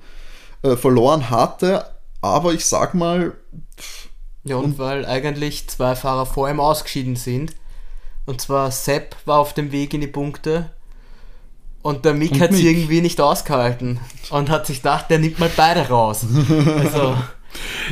äh, 0.63 0.77
verloren 0.77 1.31
hatte. 1.31 1.87
Aber 2.21 2.53
ich 2.53 2.67
sag 2.67 2.93
mal. 2.93 3.33
Ja, 4.45 4.57
und, 4.57 4.65
und 4.65 4.79
weil 4.79 5.07
eigentlich 5.07 5.69
zwei 5.69 5.97
Fahrer 5.97 6.27
vor 6.27 6.51
ihm 6.51 6.61
ausgeschieden 6.61 7.17
sind 7.17 7.55
und 8.29 8.43
zwar 8.43 8.71
Sepp 8.71 9.17
war 9.25 9.39
auf 9.39 9.55
dem 9.55 9.73
Weg 9.73 9.95
in 9.95 10.03
die 10.03 10.07
Punkte 10.07 10.71
und 11.83 12.05
der 12.05 12.15
Mick 12.15 12.41
hat 12.41 12.51
es 12.51 12.61
irgendwie 12.61 13.01
nicht 13.01 13.21
ausgehalten 13.21 14.01
und 14.31 14.51
hat 14.51 14.67
sich 14.67 14.79
gedacht, 14.79 15.07
der 15.11 15.19
nimmt 15.19 15.39
mal 15.39 15.51
beide 15.57 15.89
raus. 15.89 16.27
also, 16.79 17.17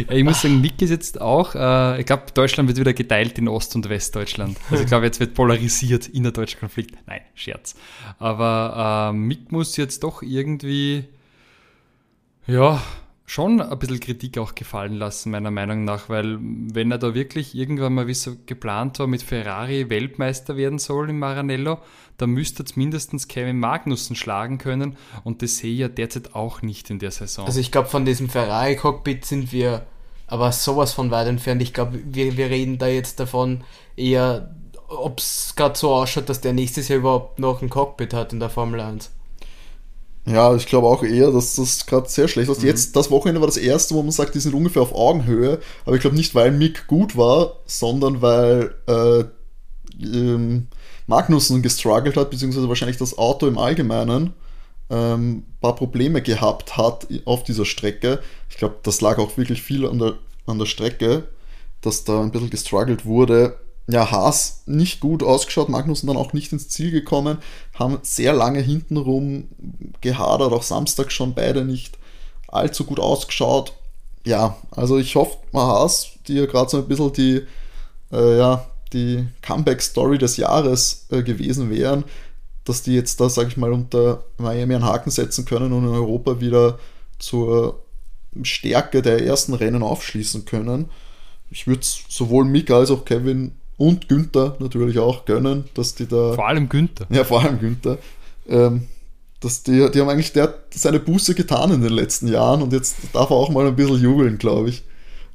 ja, 0.09 0.15
ich 0.15 0.25
muss 0.25 0.43
sagen, 0.43 0.61
Mick 0.61 0.81
ist 0.83 0.91
jetzt 0.91 1.21
auch, 1.21 1.55
äh, 1.55 2.01
ich 2.01 2.07
glaube, 2.07 2.25
Deutschland 2.35 2.69
wird 2.69 2.79
wieder 2.79 2.93
geteilt 2.93 3.39
in 3.39 3.49
Ost- 3.49 3.75
und 3.75 3.89
Westdeutschland. 3.89 4.59
Also 4.71 4.83
ich 4.83 4.89
glaube, 4.89 5.07
jetzt 5.07 5.21
wird 5.21 5.35
polarisiert 5.35 6.09
innerdeutscher 6.09 6.59
Konflikt. 6.59 6.97
Nein, 7.07 7.21
Scherz. 7.35 7.75
Aber 8.19 9.13
äh, 9.13 9.17
Mick 9.17 9.53
muss 9.53 9.77
jetzt 9.77 10.03
doch 10.03 10.23
irgendwie, 10.23 11.05
ja, 12.47 12.83
schon 13.27 13.61
ein 13.61 13.79
bisschen 13.79 13.99
Kritik 13.99 14.39
auch 14.39 14.55
gefallen 14.55 14.95
lassen, 14.95 15.33
meiner 15.33 15.51
Meinung 15.51 15.85
nach, 15.85 16.09
weil 16.09 16.39
wenn 16.41 16.93
er 16.93 16.99
da 16.99 17.13
wirklich 17.15 17.57
irgendwann 17.57 17.95
mal, 17.95 18.07
wie 18.07 18.13
es 18.13 18.23
so 18.23 18.37
geplant 18.47 19.01
war, 19.01 19.09
mit 19.09 19.23
Ferrari 19.23 19.91
Weltmeister 19.91 20.57
werden 20.57 20.79
soll 20.79 21.11
in 21.11 21.19
Maranello, 21.19 21.79
dann 22.19 22.31
müsste 22.31 22.63
er 22.63 22.67
zumindest 22.67 23.29
Kevin 23.29 23.59
Magnussen 23.59 24.15
schlagen 24.15 24.59
können 24.59 24.97
und 25.25 25.43
das 25.43 25.59
sehe 25.59 25.73
ich 25.73 25.81
ja 25.81 25.89
derzeit 25.89 26.37
auch 26.37 26.63
nicht 26.63 26.89
in 26.89 27.01
der 27.01 27.11
Saison. 27.11 27.47
Also 27.47 27.59
ich 27.59 27.73
glaube, 27.73 27.89
von 27.89 28.05
diesem 28.05 28.29
Ferrari-Cockpit 28.29 29.25
sind 29.25 29.53
wir 29.53 29.87
aber 30.29 30.53
sowas 30.53 30.93
von 30.93 31.11
weit 31.11 31.27
entfernt. 31.27 31.63
Ich 31.63 31.75
glaube, 31.75 32.01
wir, 32.05 32.37
wir 32.37 32.49
reden 32.49 32.79
da 32.79 32.87
jetzt 32.87 33.19
davon 33.19 33.65
eher, 33.97 34.55
ob 34.89 35.19
es 35.19 35.55
gerade 35.57 35.77
so 35.77 35.93
ausschaut, 35.93 36.29
dass 36.29 36.41
der 36.41 36.53
nächstes 36.53 36.89
Jahr 36.89 37.01
überhaupt 37.01 37.41
noch 37.41 37.61
ein 37.61 37.71
Cockpit 37.71 38.15
hat 38.15 38.33
in 38.33 38.41
der 38.41 38.51
Formel 38.51 38.81
1. 38.81 39.11
Ja, 40.27 40.57
ich 40.57 40.67
glaube 40.67 40.89
auch 40.89 41.05
eher, 41.05 41.31
dass 41.31 41.55
das 41.55 41.87
gerade 41.87 42.09
sehr 42.09 42.27
schlecht 42.27 42.51
ist. 42.51 42.61
Mhm. 42.61 42.67
Jetzt, 42.67 42.97
das 42.97 43.11
Wochenende 43.11 43.41
war 43.41 43.47
das 43.47 43.57
erste, 43.57 43.95
wo 43.95 44.03
man 44.03 44.11
sagt, 44.11 44.35
die 44.35 44.41
sind 44.41 44.55
ungefähr 44.55 44.83
auf 44.83 44.95
Augenhöhe. 44.95 45.61
Aber 45.85 45.95
ich 45.95 46.01
glaube 46.01 46.17
nicht, 46.17 46.35
weil 46.35 46.51
Mick 46.51 46.89
gut 46.89 47.17
war, 47.17 47.61
sondern 47.65 48.23
weil 48.23 48.75
äh, 48.89 49.25
ähm, 50.03 50.67
Magnussen 51.07 51.63
gestruggelt 51.63 52.17
hat, 52.17 52.31
beziehungsweise 52.31 52.69
wahrscheinlich 52.69 52.97
das 52.97 53.17
Auto 53.17 53.47
im 53.47 53.57
Allgemeinen 53.57 54.33
ähm, 54.91 55.45
paar 55.61 55.77
Probleme 55.77 56.21
gehabt 56.23 56.77
hat 56.77 57.07
auf 57.25 57.45
dieser 57.45 57.65
Strecke. 57.65 58.21
Ich 58.51 58.57
glaube, 58.57 58.77
das 58.83 59.01
lag 59.01 59.19
auch 59.19 59.37
wirklich 59.37 59.63
viel 59.63 59.87
an 59.87 60.01
der, 60.01 60.15
an 60.47 60.59
der 60.59 60.67
Strecke, 60.67 61.29
dass 61.83 62.03
da 62.03 62.21
ein 62.21 62.33
bisschen 62.33 62.51
gestruggelt 62.51 63.05
wurde 63.05 63.59
ja, 63.89 64.11
Haas 64.11 64.63
nicht 64.67 65.01
gut 65.01 65.23
ausgeschaut, 65.23 65.69
Magnussen 65.69 66.09
dann 66.09 66.17
auch 66.17 66.33
nicht 66.33 66.53
ins 66.53 66.69
Ziel 66.69 66.91
gekommen, 66.91 67.39
haben 67.75 67.99
sehr 68.03 68.33
lange 68.33 68.61
hintenrum 68.61 69.49
gehadert, 70.01 70.53
auch 70.53 70.65
Samstag 70.65 71.13
schon 71.13 71.35
beide 71.35 71.65
nicht 71.65 71.99
allzu 72.49 72.85
gut 72.85 72.99
ausgeschaut. 72.99 73.75
Ja, 74.25 74.57
also 74.73 74.99
ich 74.99 75.15
hoffe, 75.15 75.39
Haas, 75.55 76.09
die 76.27 76.35
ja 76.35 76.47
gerade 76.47 76.69
so 76.69 76.79
ein 76.79 76.89
bisschen 76.89 77.13
die, 77.13 77.43
äh, 78.13 78.39
ja, 78.39 78.67
die 78.93 79.27
Comeback-Story 79.43 80.19
des 80.19 80.37
Jahres 80.37 81.07
äh, 81.11 81.23
gewesen 81.23 81.71
wären, 81.71 82.05
dass 82.65 82.83
die 82.83 82.95
jetzt 82.95 83.21
da, 83.21 83.29
sage 83.29 83.49
ich 83.49 83.57
mal, 83.57 83.73
unter 83.73 84.25
Miami 84.39 84.75
einen 84.75 84.85
Haken 84.85 85.11
setzen 85.11 85.45
können 85.45 85.73
und 85.73 85.85
in 85.85 85.95
Europa 85.95 86.41
wieder 86.41 86.79
zur 87.21 87.81
Stärke 88.43 89.01
der 89.03 89.25
ersten 89.25 89.55
Rennen 89.55 89.85
aufschließen 89.85 90.45
können. 90.45 90.91
Ich 91.51 91.69
würde 91.69 91.83
sowohl 91.83 92.45
Mick 92.45 92.71
als 92.73 92.91
auch 92.91 93.05
Kevin 93.05 93.53
und 93.77 94.09
Günther 94.09 94.57
natürlich 94.59 94.99
auch 94.99 95.25
gönnen, 95.25 95.65
dass 95.75 95.95
die 95.95 96.07
da. 96.07 96.33
Vor 96.33 96.49
allem 96.49 96.69
Günther. 96.69 97.07
Ja, 97.11 97.25
vor 97.25 97.43
allem 97.43 97.59
Günther. 97.59 97.99
Ähm, 98.49 98.89
dass 99.41 99.63
die, 99.63 99.91
die 99.91 100.01
haben 100.01 100.09
eigentlich 100.09 100.33
der, 100.33 100.55
seine 100.71 100.99
Buße 100.99 101.35
getan 101.35 101.71
in 101.71 101.83
den 101.83 101.93
letzten 101.93 102.29
Jahren 102.29 102.63
und 102.63 102.73
jetzt 102.73 102.97
darf 103.13 103.31
er 103.31 103.37
auch 103.37 103.51
mal 103.51 103.67
ein 103.67 103.77
bisschen 103.77 104.01
jubeln, 104.01 104.39
glaube 104.39 104.71
ich. 104.71 104.83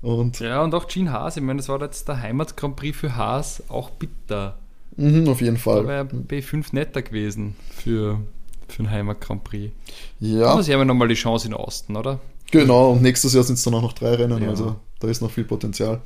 Und 0.01 0.39
ja, 0.39 0.63
und 0.63 0.73
auch 0.73 0.87
Gene 0.87 1.11
Haas, 1.11 1.37
ich 1.37 1.43
meine, 1.43 1.57
das 1.57 1.69
war 1.69 1.79
jetzt 1.81 2.07
der 2.07 2.19
Heimat-Grand 2.19 2.75
Prix 2.75 2.97
für 2.97 3.15
Haas, 3.15 3.63
auch 3.69 3.91
bitter. 3.91 4.57
Mhm, 4.97 5.27
auf 5.27 5.41
jeden 5.41 5.57
Fall. 5.57 5.83
Da 5.83 5.87
wäre 5.87 6.03
B5 6.05 6.65
netter 6.71 7.03
gewesen 7.03 7.55
für, 7.69 8.19
für 8.67 8.83
ein 8.83 8.89
Heimat-Grand 8.89 9.43
Prix. 9.43 9.71
Ja. 10.19 10.47
Aber 10.47 10.63
sie 10.63 10.73
haben 10.73 10.79
ja 10.79 10.85
nochmal 10.85 11.07
die 11.07 11.13
Chance 11.13 11.47
in 11.47 11.53
Osten, 11.53 11.95
oder? 11.95 12.19
Genau, 12.49 12.91
und 12.91 13.01
nächstes 13.03 13.33
Jahr 13.33 13.43
sind 13.43 13.55
es 13.55 13.63
dann 13.63 13.75
auch 13.75 13.81
noch 13.81 13.93
drei 13.93 14.15
Rennen, 14.15 14.41
ja. 14.41 14.49
also 14.49 14.75
da 14.99 15.07
ist 15.07 15.21
noch 15.21 15.31
viel 15.31 15.45
Potenzial. 15.45 16.01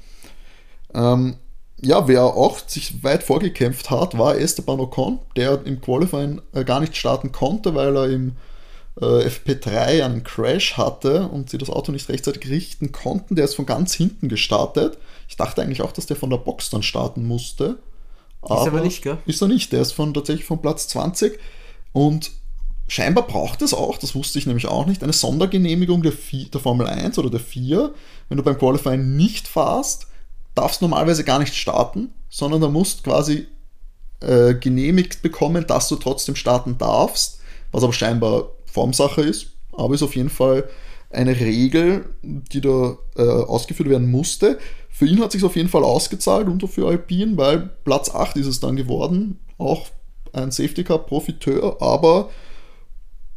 Ähm, 0.94 1.38
ja, 1.86 2.08
wer 2.08 2.24
auch 2.24 2.60
sich 2.68 3.04
weit 3.04 3.24
vorgekämpft 3.24 3.90
hat, 3.90 4.18
war 4.18 4.38
Esteban 4.38 4.80
Ocon, 4.80 5.20
der 5.36 5.66
im 5.66 5.82
Qualifying 5.82 6.42
äh, 6.54 6.64
gar 6.64 6.80
nicht 6.80 6.96
starten 6.96 7.32
konnte, 7.32 7.76
weil 7.76 7.96
er 7.96 8.10
im 8.10 8.34
äh, 9.00 9.28
FP3 9.28 10.04
einen 10.04 10.24
Crash 10.24 10.78
hatte 10.78 11.28
und 11.28 11.50
sie 11.50 11.58
das 11.58 11.70
Auto 11.70 11.92
nicht 11.92 12.10
rechtzeitig 12.10 12.50
richten 12.50 12.92
konnten. 12.92 13.36
Der 13.36 13.46
ist 13.46 13.56
von 13.56 13.66
ganz 13.66 13.94
hinten 13.94 14.30
gestartet. 14.30 14.98
Ich 15.28 15.38
dachte 15.38 15.62
eigentlich 15.62 15.82
auch, 15.82 15.92
dass 15.92 16.08
der 16.08 16.18
von 16.18 16.30
der 16.30 16.38
Box 16.38 16.70
dann 16.70 16.84
starten 16.84 17.26
musste. 17.28 17.78
Aber 18.42 18.62
ist 18.62 18.68
aber 18.68 18.82
nicht, 18.82 19.04
gell? 19.04 19.18
Ist 19.26 19.42
er 19.42 19.48
nicht. 19.48 19.72
Der 19.72 19.82
ist 19.82 19.92
von, 19.92 20.14
tatsächlich 20.14 20.46
von 20.46 20.62
Platz 20.62 20.88
20 20.88 21.40
und 21.94 22.32
scheinbar 22.88 23.26
braucht 23.26 23.62
es 23.62 23.74
auch, 23.74 23.98
das 23.98 24.14
wusste 24.14 24.38
ich 24.38 24.46
nämlich 24.46 24.68
auch 24.68 24.86
nicht, 24.86 25.04
eine 25.04 25.14
Sondergenehmigung 25.14 26.04
der, 26.04 26.14
der 26.54 26.62
Formel 26.62 26.86
1 26.86 27.18
oder 27.18 27.32
der 27.32 27.40
4, 27.40 27.94
wenn 28.30 28.38
du 28.38 28.44
beim 28.44 28.58
Qualifying 28.58 29.16
nicht 29.16 29.48
fahrst 29.48 30.08
darfst 30.56 30.82
normalerweise 30.82 31.24
gar 31.24 31.40
nicht 31.40 31.54
starten, 31.54 32.14
sondern 32.30 32.62
du 32.62 32.70
musst 32.70 33.04
quasi 33.04 33.48
äh, 34.22 34.56
genehmigt 34.56 35.22
bekommen, 35.22 35.68
dass 35.68 35.88
du 35.88 35.98
trotzdem 35.98 36.36
starten 36.36 36.78
darfst, 36.78 37.40
was 37.72 37.84
aber 37.84 37.94
scheinbar 37.94 38.50
Formsache 38.66 39.22
ist, 39.22 39.48
aber 39.74 39.94
ist 39.94 40.04
auf 40.04 40.16
jeden 40.16 40.30
Fall 40.30 40.68
eine 41.12 41.40
Regel, 41.40 42.10
die 42.22 42.62
da 42.62 42.98
äh, 43.16 43.22
ausgeführt 43.22 43.90
werden 43.90 44.10
musste. 44.10 44.58
Für 44.90 45.06
ihn 45.06 45.22
hat 45.22 45.32
sich 45.32 45.44
auf 45.44 45.56
jeden 45.56 45.70
Fall 45.70 45.84
ausgezahlt 45.84 46.48
und 46.48 46.66
für 46.68 46.88
Alpine, 46.88 47.38
weil 47.38 47.70
Platz 47.84 48.14
8 48.14 48.38
ist 48.38 48.48
es 48.48 48.60
dann 48.60 48.76
geworden, 48.76 49.40
auch 49.58 49.88
ein 50.34 50.52
Safety 50.52 50.84
Car 50.84 51.00
Profiteur, 51.00 51.82
aber 51.82 52.30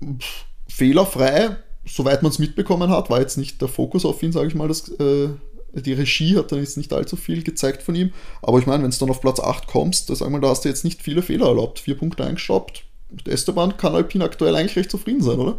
pff, 0.03 0.45
fehlerfrei, 0.69 1.57
soweit 1.85 2.23
man 2.23 2.31
es 2.31 2.39
mitbekommen 2.39 2.91
hat, 2.91 3.11
war 3.11 3.21
jetzt 3.21 3.39
nicht 3.39 3.61
der 3.61 3.69
Fokus 3.69 4.05
auf 4.05 4.23
ihn, 4.23 4.33
sage 4.33 4.49
ich 4.49 4.55
mal, 4.55 4.69
das 4.69 4.89
äh, 4.89 5.31
die 5.73 5.93
Regie 5.93 6.37
hat 6.37 6.53
dann 6.53 6.61
jetzt 6.61 6.77
nicht 6.77 6.93
allzu 6.93 7.17
viel 7.17 7.43
gezeigt 7.43 7.83
von 7.83 7.95
ihm. 7.95 8.13
Aber 8.43 8.59
ich 8.59 8.67
meine, 8.67 8.83
wenn 8.83 8.91
es 8.91 8.99
dann 8.99 9.11
auf 9.11 9.21
Platz 9.21 9.41
8 9.41 9.67
kommst, 9.67 10.11
da, 10.11 10.15
sag 10.15 10.31
mal, 10.31 10.41
da 10.41 10.49
hast 10.49 10.65
du 10.65 10.69
jetzt 10.69 10.85
nicht 10.85 11.03
viele 11.03 11.23
Fehler 11.23 11.49
erlaubt. 11.49 11.79
Vier 11.79 11.97
Punkte 11.97 12.25
eingestoppt. 12.25 12.85
Esteban 13.27 13.77
kann 13.77 13.95
Alpine 13.95 14.25
aktuell 14.25 14.55
eigentlich 14.55 14.77
recht 14.77 14.91
zufrieden 14.91 15.23
sein, 15.23 15.39
oder? 15.39 15.59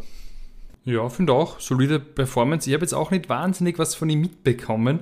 Ja, 0.85 1.09
finde 1.09 1.33
auch. 1.33 1.59
Solide 1.59 1.99
Performance. 1.99 2.69
Ich 2.69 2.73
habe 2.73 2.83
jetzt 2.83 2.93
auch 2.93 3.11
nicht 3.11 3.29
wahnsinnig 3.29 3.77
was 3.79 3.95
von 3.95 4.09
ihm 4.09 4.21
mitbekommen. 4.21 4.99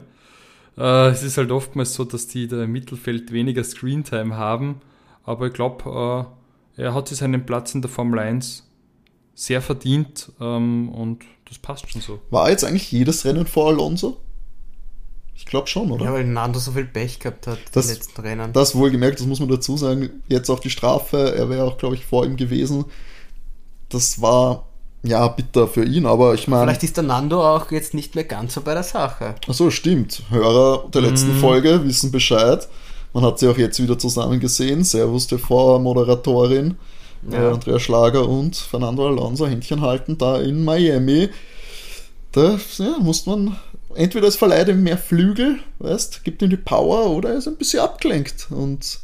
Äh, 0.78 1.10
es 1.10 1.24
ist 1.24 1.38
halt 1.38 1.52
oftmals 1.52 1.94
so, 1.94 2.04
dass 2.04 2.28
die 2.28 2.48
da 2.48 2.64
im 2.64 2.72
Mittelfeld 2.72 3.32
weniger 3.32 3.64
Screentime 3.64 4.36
haben. 4.36 4.82
Aber 5.24 5.48
ich 5.48 5.54
glaube, 5.54 6.28
äh, 6.78 6.82
er 6.82 6.94
hat 6.94 7.08
sich 7.08 7.18
seinen 7.18 7.46
Platz 7.46 7.74
in 7.76 7.82
der 7.82 7.90
Formel 7.90 8.20
1 8.20 8.68
sehr 9.34 9.62
verdient 9.62 10.32
ähm, 10.40 10.90
und 10.90 11.24
das 11.48 11.60
passt 11.60 11.90
schon 11.90 12.02
so. 12.02 12.20
War 12.30 12.50
jetzt 12.50 12.64
eigentlich 12.64 12.92
jedes 12.92 13.24
Rennen 13.26 13.46
vor 13.46 13.68
Alonso? 13.70 14.18
Ich 15.38 15.46
glaube 15.46 15.68
schon, 15.68 15.92
oder? 15.92 16.04
Ja, 16.06 16.14
weil 16.14 16.26
Nando 16.26 16.60
so 16.60 16.72
viel 16.72 16.86
Pech 16.86 17.20
gehabt 17.20 17.46
hat 17.48 17.60
das, 17.72 17.86
in 17.86 17.92
den 17.92 17.98
letzten 18.00 18.22
Rennen. 18.22 18.54
Das 18.54 18.76
wohlgemerkt, 18.76 19.20
das 19.20 19.28
muss 19.28 19.40
man 19.40 19.48
dazu 19.50 19.78
sagen. 19.78 20.10
Jetzt 20.28 20.50
auf 20.50 20.60
die 20.60 20.70
Strafe, 20.72 21.36
er 21.36 21.48
wäre 21.50 21.64
auch, 21.64 21.78
glaube 21.78 21.96
ich, 21.96 22.06
vor 22.06 22.26
ihm 22.26 22.36
gewesen. 22.38 22.86
Das 23.90 24.20
war 24.22 24.66
ja, 25.04 25.28
bitter 25.28 25.68
für 25.68 25.86
ihn, 25.86 26.06
aber 26.06 26.34
ich 26.34 26.48
meine. 26.48 26.64
Vielleicht 26.64 26.84
ist 26.84 26.98
der 26.98 27.04
Nando 27.04 27.42
auch 27.48 27.72
jetzt 27.72 27.94
nicht 27.94 28.16
mehr 28.16 28.24
ganz 28.24 28.56
so 28.56 28.62
bei 28.62 28.74
der 28.74 28.84
Sache. 28.84 29.36
Achso, 29.48 29.70
stimmt. 29.70 30.24
Hörer 30.32 30.90
der 30.94 31.02
letzten 31.04 31.36
Mhm. 31.38 31.40
Folge 31.40 31.86
wissen 31.86 32.12
Bescheid. 32.12 32.68
Man 33.14 33.24
hat 33.24 33.40
sie 33.40 33.48
auch 33.48 33.58
jetzt 33.58 33.82
wieder 33.82 33.98
zusammen 33.98 34.40
gesehen. 34.40 34.84
Servus 34.84 35.28
TV, 35.28 35.80
Moderatorin 35.80 36.78
Ja. 37.30 37.50
äh, 37.50 37.54
Andrea 37.54 37.80
Schlager 37.80 38.28
und 38.28 38.56
Fernando 38.56 39.08
Alonso 39.08 39.46
Händchen 39.48 39.82
halten 39.82 40.18
da 40.18 40.40
in 40.42 40.66
Miami. 40.66 41.30
Da 42.32 42.58
ja, 42.80 42.98
muss 43.00 43.26
man, 43.26 43.56
entweder 43.98 44.28
es 44.28 44.36
verleiht 44.36 44.68
ihm 44.68 44.84
mehr 44.84 44.98
Flügel, 44.98 45.60
weißt, 45.80 46.24
gibt 46.24 46.42
ihm 46.42 46.50
die 46.50 46.58
Power 46.58 47.12
oder 47.12 47.30
er 47.30 47.38
ist 47.38 47.48
ein 47.48 47.58
bisschen 47.58 47.82
abgelenkt 47.82 48.48
und 48.50 49.00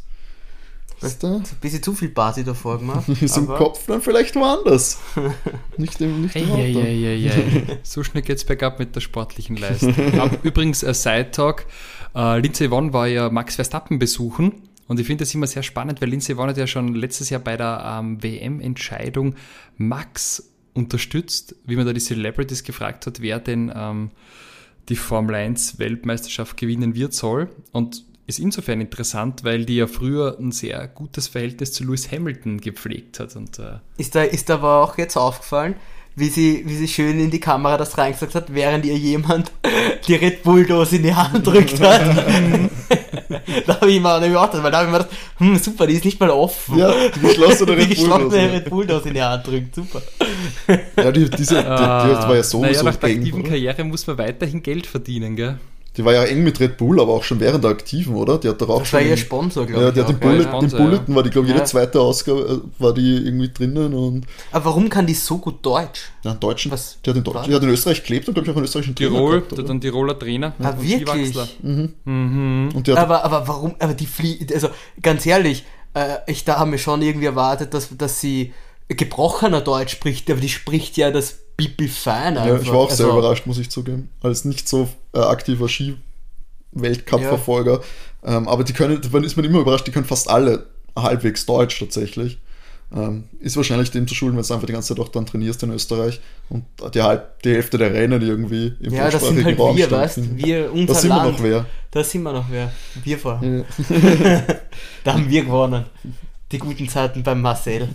ist, 1.04 1.24
da, 1.24 1.36
Ein 1.36 1.44
bisschen 1.60 1.84
zu 1.84 1.94
viel 1.94 2.10
Party 2.10 2.44
davor 2.44 2.80
gemacht. 2.80 3.10
ist 3.22 3.38
im 3.38 3.48
Kopf 3.48 3.86
dann 3.88 4.02
vielleicht 4.02 4.36
woanders. 4.36 5.00
nicht 5.78 6.00
im, 6.00 6.22
nicht 6.22 6.36
im 6.36 6.52
Auto. 6.52 6.80
Eieieiei. 6.80 7.80
So 7.84 8.04
schnell 8.04 8.24
geht's 8.24 8.46
bergab 8.46 8.80
mit 8.80 8.96
der 8.96 9.02
sportlichen 9.02 9.58
Leistung. 9.58 9.94
Übrigens, 10.44 10.82
äh, 10.84 10.94
Side-Talk, 10.94 11.66
äh, 12.16 12.40
Lindsay 12.40 12.72
Vonn 12.72 12.94
war 12.94 13.08
ja 13.08 13.30
Max 13.30 13.56
Verstappen 13.56 14.00
besuchen 14.00 14.54
und 14.88 15.00
ich 15.00 15.08
finde 15.08 15.24
das 15.24 15.34
immer 15.34 15.48
sehr 15.48 15.64
spannend, 15.64 16.02
weil 16.02 16.10
Lindsay 16.10 16.38
Vonn 16.38 16.50
hat 16.50 16.58
ja 16.58 16.68
schon 16.68 16.96
letztes 16.96 17.30
Jahr 17.30 17.42
bei 17.42 17.58
der 17.58 18.00
ähm, 18.00 18.24
WM-Entscheidung 18.24 19.36
Max 19.78 20.52
unterstützt, 20.74 21.56
wie 21.66 21.76
man 21.76 21.86
da 21.86 21.94
die 21.94 22.00
Celebrities 22.00 22.64
gefragt 22.64 23.06
hat, 23.08 23.22
wer 23.22 23.40
denn 23.40 23.72
ähm, 23.76 24.12
die 24.90 24.96
Formel 24.96 25.36
1 25.36 25.80
Weltmeisterschaft 25.80 26.58
gewinnen 26.58 26.96
wird 26.96 27.14
soll. 27.14 27.50
Und 27.72 28.04
ist 28.26 28.40
insofern 28.40 28.80
interessant, 28.80 29.44
weil 29.44 29.66
die 29.66 29.78
ja 29.78 29.88
früher 29.88 30.38
ein 30.40 30.52
sehr 30.52 30.88
gutes 30.88 31.28
Verhältnis 31.28 31.74
zu 31.74 31.84
Lewis 31.84 32.12
Hamilton 32.12 32.62
gepflegt 32.62 33.20
hat. 33.20 33.36
Und 33.36 33.60
äh, 33.60 33.80
Ist 33.98 34.16
da, 34.16 34.24
ist 34.24 34.50
aber 34.50 34.82
auch 34.82 34.98
jetzt 34.98 35.18
aufgefallen, 35.18 35.76
wie 36.16 36.30
sie, 36.30 36.64
wie 36.66 36.76
sie 36.76 36.88
schön 36.88 37.20
in 37.20 37.32
die 37.32 37.40
Kamera 37.40 37.78
das 37.78 37.98
reingesagt 37.98 38.36
hat, 38.36 38.54
während 38.54 38.86
ihr 38.86 38.98
jemand 38.98 39.52
die 40.08 40.16
Red 40.16 40.44
Bull-Dose 40.44 40.98
in 40.98 41.04
die 41.04 41.14
Hand 41.14 41.46
drückt 41.46 41.82
hat. 41.82 42.02
da 43.68 43.82
habe 43.82 43.92
ich 43.92 44.02
mir 44.02 44.14
auch 44.16 44.20
nicht 44.22 44.32
geachtet, 44.32 44.64
weil 44.64 44.72
da 44.72 44.78
habe 44.78 44.88
ich 44.88 44.92
mir 44.92 45.00
gedacht, 45.00 45.18
hm, 45.38 45.58
super, 45.58 45.88
die 45.88 45.96
ist 45.96 46.06
nicht 46.06 46.20
mal 46.20 46.30
offen. 46.30 46.78
Ja, 46.78 46.94
die 47.10 47.20
geschlossene 47.20 47.72
Red 47.78 47.96
Bull-Dose. 47.96 48.38
Red 48.38 48.70
Bull-Dose 48.70 49.08
in 49.10 49.14
die 49.16 49.24
Hand 49.24 49.48
drückt, 49.48 49.76
super. 49.76 50.02
Ja, 50.98 51.12
die, 51.12 51.30
diese, 51.30 51.56
die, 51.56 51.62
die 51.62 51.68
war 51.68 52.36
ja 52.36 52.44
sowieso 52.44 52.60
naja, 52.62 52.84
nach 52.84 52.96
der 52.96 53.10
aktiven 53.10 53.40
oder? 53.42 53.50
Karriere 53.50 53.84
muss 53.84 54.08
man 54.08 54.18
weiterhin 54.18 54.62
Geld 54.64 54.86
verdienen, 54.88 55.36
gell? 55.36 55.58
Die 55.96 56.04
war 56.04 56.12
ja 56.14 56.24
eng 56.24 56.44
mit 56.44 56.60
Red 56.60 56.78
Bull, 56.78 57.00
aber 57.00 57.14
auch 57.14 57.24
schon 57.24 57.40
während 57.40 57.64
der 57.64 57.70
aktiven, 57.70 58.16
oder? 58.16 58.40
Die 58.40 58.50
hat 58.50 58.60
doch 58.60 58.68
auch 58.70 58.80
Das 58.80 58.88
schon. 58.88 59.00
war 59.00 59.06
ihr 59.06 59.12
in- 59.12 59.18
Sponsor, 59.18 59.68
glaube 59.68 59.82
ja, 59.84 59.88
ich. 59.90 59.94
die 59.94 60.00
hat 60.00 60.10
den, 60.10 60.18
Bullet, 60.20 60.38
ja. 60.38 60.44
Sponsor, 60.44 60.80
den 60.80 60.86
Bulletin 60.88 61.16
war 61.16 61.22
die, 61.24 61.30
glaube 61.30 61.46
ich, 61.46 61.50
jede 61.54 61.60
Ja. 61.60 61.66
zweite 61.66 62.02
Ausgabe 62.02 62.64
äh, 62.80 62.82
war 62.82 62.94
die 62.96 63.16
irgendwie 63.18 63.50
drinnen 63.54 63.94
und 63.94 64.26
Aber 64.52 64.66
warum 64.66 64.90
kann 64.90 65.06
die 65.06 65.14
so 65.14 65.38
gut 65.38 65.64
Deutsch? 65.64 66.10
ja, 66.24 66.32
in 66.32 66.40
Deutschen, 66.40 66.72
Was 66.72 66.98
die 67.06 67.12
hat 67.12 67.18
in, 67.18 67.24
Deutsch, 67.24 67.46
die 67.48 67.54
hat 67.54 67.62
in 67.62 67.70
Österreich 67.70 68.04
gelebt 68.04 68.28
und 68.28 68.34
glaube 68.34 68.48
ich 68.48 68.52
auch 68.52 68.56
einen 68.56 68.66
österreichischen 68.66 68.96
Trainer 68.96 69.10
Tirol, 69.12 69.32
gehabt, 69.36 69.52
der 69.52 69.60
oder? 69.60 69.68
dann 69.68 69.82
Tiroler 69.82 70.18
Trainer. 70.18 70.54
Ah, 70.58 70.70
und 70.72 70.82
wirklich? 70.82 71.28
Skiwachsler. 71.30 71.48
Und 72.06 72.84
die 72.88 72.92
hat, 72.92 72.98
Aber, 72.98 73.24
aber 73.24 73.48
warum, 73.48 73.76
aber 73.80 73.94
die 73.94 74.08
Flie 74.08 74.40
also 74.52 74.70
ganz 75.00 75.26
ehrlich, 75.28 75.64
äh, 75.94 76.16
ich 76.26 76.44
da 76.44 76.58
habe 76.58 76.72
mir 76.72 76.80
schon 76.80 77.04
irgendwie 77.04 77.28
erwartet, 77.28 77.72
dass, 77.76 77.96
dass 77.96 78.20
sie 78.20 78.52
gebrochener 78.96 79.62
Deutsch 79.62 79.94
spricht, 79.94 80.30
aber 80.32 80.42
die 80.42 80.50
spricht 80.50 80.98
ja 80.98 81.12
das 81.12 81.40
Bibi 81.58 81.88
fein 81.88 82.38
einfach. 82.38 82.56
ja, 82.56 82.62
ich 82.62 82.70
war 82.70 82.78
auch 82.80 82.90
sehr 82.92 83.06
Also, 83.08 83.20
überrascht, 83.20 83.46
muss 83.46 83.58
ich 83.60 83.70
zugeben, 83.70 84.10
als 84.22 84.46
nicht 84.46 84.68
so 84.68 84.90
äh, 85.14 85.20
aktiver 85.20 85.68
Ski-Weltcup-Verfolger. 85.70 87.82
Ähm, 88.26 88.48
aber 88.48 88.64
die 88.64 88.74
können, 88.74 89.00
dann 89.12 89.24
ist 89.24 89.36
man 89.36 89.46
immer 89.46 89.60
überrascht, 89.60 89.86
die 89.88 89.92
können 89.92 90.06
fast 90.06 90.30
alle 90.30 90.66
halbwegs 90.98 91.46
Deutsch 91.46 91.80
tatsächlich. 91.80 92.40
Ähm, 92.96 93.24
ist 93.40 93.58
wahrscheinlich 93.58 93.90
dem 93.90 94.08
zu 94.08 94.14
schulden, 94.14 94.38
wenn 94.38 94.46
du 94.46 94.54
einfach 94.54 94.68
die 94.68 94.74
ganze 94.74 94.90
Zeit 94.94 95.04
auch 95.04 95.10
dann 95.10 95.26
trainierst 95.26 95.64
in 95.64 95.72
Österreich 95.72 96.22
und 96.50 96.64
die, 96.94 97.02
halb, 97.02 97.42
die 97.42 97.50
Hälfte 97.50 97.80
der 97.80 97.92
Rennen 97.92 98.22
irgendwie 98.22 98.72
im 98.82 98.94
Ja, 98.94 99.10
das 99.10 99.26
sind 99.28 99.44
halt 99.44 99.58
Raum 99.58 99.76
wir, 99.76 99.90
weißt 99.90 100.14
stattfinden. 100.14 100.46
wir, 100.46 100.72
unser 100.72 100.94
Da 100.94 101.00
sind 101.00 101.10
wir 101.10 101.16
Land. 101.18 101.32
noch 101.32 101.44
wer. 101.44 101.66
Da 101.90 102.04
sind 102.04 102.22
wir 102.22 102.34
noch 102.34 102.46
wer. 102.52 102.72
Wir 103.04 103.18
vor. 103.18 103.42
Ja. 103.44 103.64
Da 105.04 105.14
haben 105.14 105.28
wir 105.28 105.44
gewonnen. 105.44 105.86
Die 106.52 106.60
guten 106.60 106.88
Zeiten 106.88 107.24
beim 107.24 107.42
Marcel. 107.42 107.90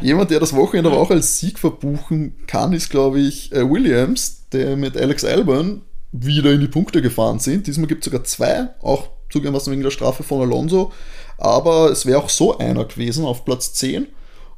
Jemand, 0.00 0.30
der 0.30 0.40
das 0.40 0.54
Wochenende 0.54 0.90
aber 0.90 1.00
auch 1.00 1.10
als 1.10 1.38
Sieg 1.38 1.58
verbuchen 1.58 2.34
kann, 2.46 2.72
ist, 2.72 2.88
glaube 2.90 3.20
ich, 3.20 3.52
äh, 3.52 3.68
Williams, 3.68 4.44
der 4.52 4.76
mit 4.76 4.96
Alex 4.96 5.24
Albon 5.24 5.82
wieder 6.12 6.52
in 6.52 6.60
die 6.60 6.68
Punkte 6.68 7.00
gefahren 7.02 7.38
sind. 7.38 7.66
Diesmal 7.66 7.86
gibt 7.86 8.02
es 8.02 8.10
sogar 8.12 8.24
zwei, 8.24 8.68
auch 8.82 9.08
zugegebenermaßen 9.30 9.72
wegen 9.72 9.82
der 9.82 9.90
Strafe 9.90 10.22
von 10.22 10.40
Alonso. 10.42 10.92
Aber 11.38 11.90
es 11.90 12.04
wäre 12.06 12.18
auch 12.18 12.28
so 12.28 12.58
einer 12.58 12.84
gewesen 12.84 13.24
auf 13.24 13.44
Platz 13.44 13.72
10. 13.74 14.06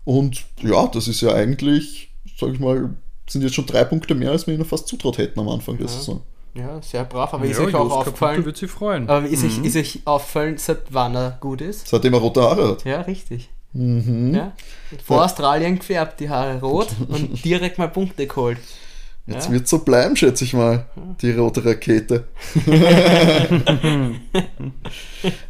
Und 0.05 0.45
ja, 0.61 0.87
das 0.89 1.09
ist 1.09 1.21
ja 1.21 1.33
eigentlich, 1.33 2.11
sag 2.39 2.51
ich 2.53 2.59
mal, 2.59 2.91
sind 3.29 3.43
jetzt 3.43 3.55
schon 3.55 3.67
drei 3.67 3.85
Punkte 3.85 4.15
mehr, 4.15 4.33
als 4.33 4.47
wir 4.47 4.55
ihnen 4.55 4.65
fast 4.67 4.89
zutraut 4.89 5.17
hätten 5.19 5.41
am 5.41 5.49
Anfang 5.49 5.77
der 5.79 5.87
Ja. 5.87 5.93
Saison. 5.93 6.21
Ja, 6.57 6.81
sehr 6.83 7.05
brav. 7.05 7.33
Aber 7.35 7.45
ist 7.47 7.59
Ja, 7.59 7.65
euch 7.65 7.75
auch 7.75 7.91
aufgefallen, 7.91 8.45
wird 8.45 8.57
sich 8.57 8.71
freuen. 8.71 9.09
aber 9.09 9.27
ist, 9.27 9.43
euch, 9.45 9.59
ist 9.65 9.77
euch 9.77 10.01
aufgefallen, 10.05 10.57
seit 10.59 10.83
wann 10.91 11.15
er 11.17 11.39
gut 11.41 11.61
ist? 11.61 11.89
Seitdem 11.89 12.15
er 12.15 12.21
rote 12.21 12.43
Haare 12.43 12.69
hat. 12.69 12.85
Ja, 12.85 13.01
richtig. 13.01 13.49
Mhm. 13.75 14.35
Ja. 14.35 14.53
Vor 15.05 15.25
Australien 15.25 15.79
gefärbt, 15.79 16.21
die 16.21 16.31
Haare 16.31 16.61
rot 16.61 16.89
und 17.09 17.45
direkt 17.45 17.77
mal 17.79 17.89
Punkte 17.89 18.27
geholt. 18.27 18.59
Jetzt 19.27 19.47
Ja. 19.47 19.53
wird 19.53 19.69
so 19.69 19.79
bleiben, 19.79 20.17
schätze 20.17 20.45
ich 20.45 20.53
mal, 20.53 20.85
die 21.23 21.33
rote 21.33 21.65
Rakete. 21.65 22.25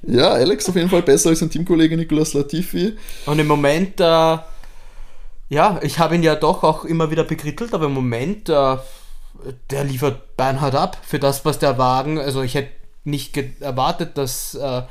ja, 0.07 0.31
Alex 0.31 0.69
auf 0.69 0.77
jeden 0.77 0.89
Fall 0.89 1.03
besser 1.03 1.31
als 1.31 1.41
sein 1.41 1.51
Teamkollege 1.51 1.97
Nicolas 1.97 2.35
Latifi. 2.35 2.97
Und 3.27 3.39
im 3.39 3.47
Moment, 3.47 4.01
äh, 4.01 4.39
ja, 5.49 5.81
ich 5.83 5.99
habe 5.99 6.15
ihn 6.15 6.23
ja 6.23 6.37
doch 6.37 6.63
auch 6.63 6.85
immer 6.85 7.11
wieder 7.11 7.25
bekrittelt, 7.25 7.75
aber 7.75 7.87
im 7.87 7.93
Moment, 7.95 8.49
äh, 8.49 8.77
der 9.71 9.85
liefert 9.85 10.37
beinhart 10.37 10.75
ab 10.75 10.97
für 11.05 11.19
das, 11.19 11.45
was 11.45 11.59
der 11.59 11.77
Wagen, 11.77 12.19
also 12.19 12.43
ich 12.43 12.55
hätte 12.55 12.71
nicht 13.05 13.37
erwartet, 13.61 14.17
dass 14.17 14.55
äh, 14.55 14.83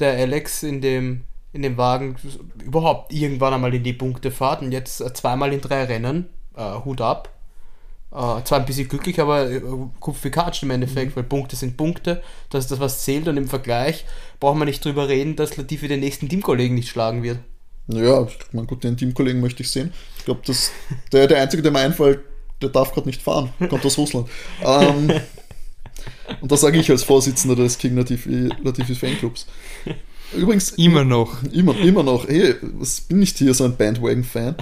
der 0.00 0.12
Alex 0.12 0.62
in 0.62 0.80
dem, 0.80 1.22
in 1.52 1.62
dem 1.62 1.76
Wagen 1.76 2.16
überhaupt 2.64 3.12
irgendwann 3.12 3.54
einmal 3.54 3.74
in 3.74 3.82
die 3.82 3.92
Punkte 3.92 4.30
fährt 4.30 4.62
und 4.62 4.72
jetzt 4.72 5.00
äh, 5.00 5.12
zweimal 5.12 5.52
in 5.52 5.60
drei 5.60 5.84
Rennen, 5.84 6.26
äh, 6.56 6.74
Hut 6.84 7.00
ab. 7.00 7.34
Äh, 8.10 8.42
zwar 8.44 8.60
ein 8.60 8.64
bisschen 8.64 8.88
glücklich, 8.88 9.20
aber 9.20 9.50
äh, 9.50 9.60
Kupf 10.00 10.24
wie 10.24 10.30
Katsch 10.30 10.62
im 10.62 10.70
Endeffekt, 10.70 11.16
weil 11.16 11.24
Punkte 11.24 11.56
sind 11.56 11.76
Punkte, 11.76 12.22
das 12.50 12.64
ist 12.64 12.70
das, 12.70 12.80
was 12.80 13.04
zählt 13.04 13.28
und 13.28 13.36
im 13.36 13.48
Vergleich 13.48 14.04
braucht 14.40 14.56
man 14.56 14.66
nicht 14.66 14.84
drüber 14.84 15.08
reden, 15.08 15.36
dass 15.36 15.56
Latifi 15.56 15.88
den 15.88 16.00
nächsten 16.00 16.28
Teamkollegen 16.28 16.74
nicht 16.74 16.88
schlagen 16.88 17.22
wird. 17.22 17.38
Ja, 17.88 18.22
ich 18.24 18.36
mein 18.52 18.66
gut, 18.66 18.84
den 18.84 18.96
Teamkollegen 18.96 19.40
möchte 19.40 19.62
ich 19.62 19.70
sehen. 19.70 19.92
Ich 20.18 20.24
glaube, 20.26 20.40
dass 20.46 20.72
der, 21.12 21.26
der 21.26 21.40
Einzige, 21.40 21.62
der 21.62 21.72
mir 21.72 21.80
einfällt, 21.80 22.20
der 22.60 22.68
darf 22.68 22.92
gerade 22.92 23.06
nicht 23.06 23.22
fahren. 23.22 23.50
Kommt 23.68 23.84
aus 23.84 23.98
Russland. 23.98 24.28
Ähm, 24.64 25.12
und 26.40 26.52
das 26.52 26.60
sage 26.60 26.78
ich 26.78 26.90
als 26.90 27.02
Vorsitzender 27.02 27.56
des 27.56 27.78
King 27.78 27.96
Latifi, 27.96 28.50
Latifis 28.62 28.98
Fanclubs. 28.98 29.46
Übrigens, 30.36 30.70
Immer 30.72 31.04
noch. 31.04 31.42
Immer, 31.52 31.76
immer 31.78 32.02
noch. 32.02 32.28
Hey, 32.28 32.54
was 32.60 33.00
bin 33.00 33.22
ich 33.22 33.30
hier 33.36 33.54
so 33.54 33.64
ein 33.64 33.76
Bandwagon-Fan? 33.76 34.56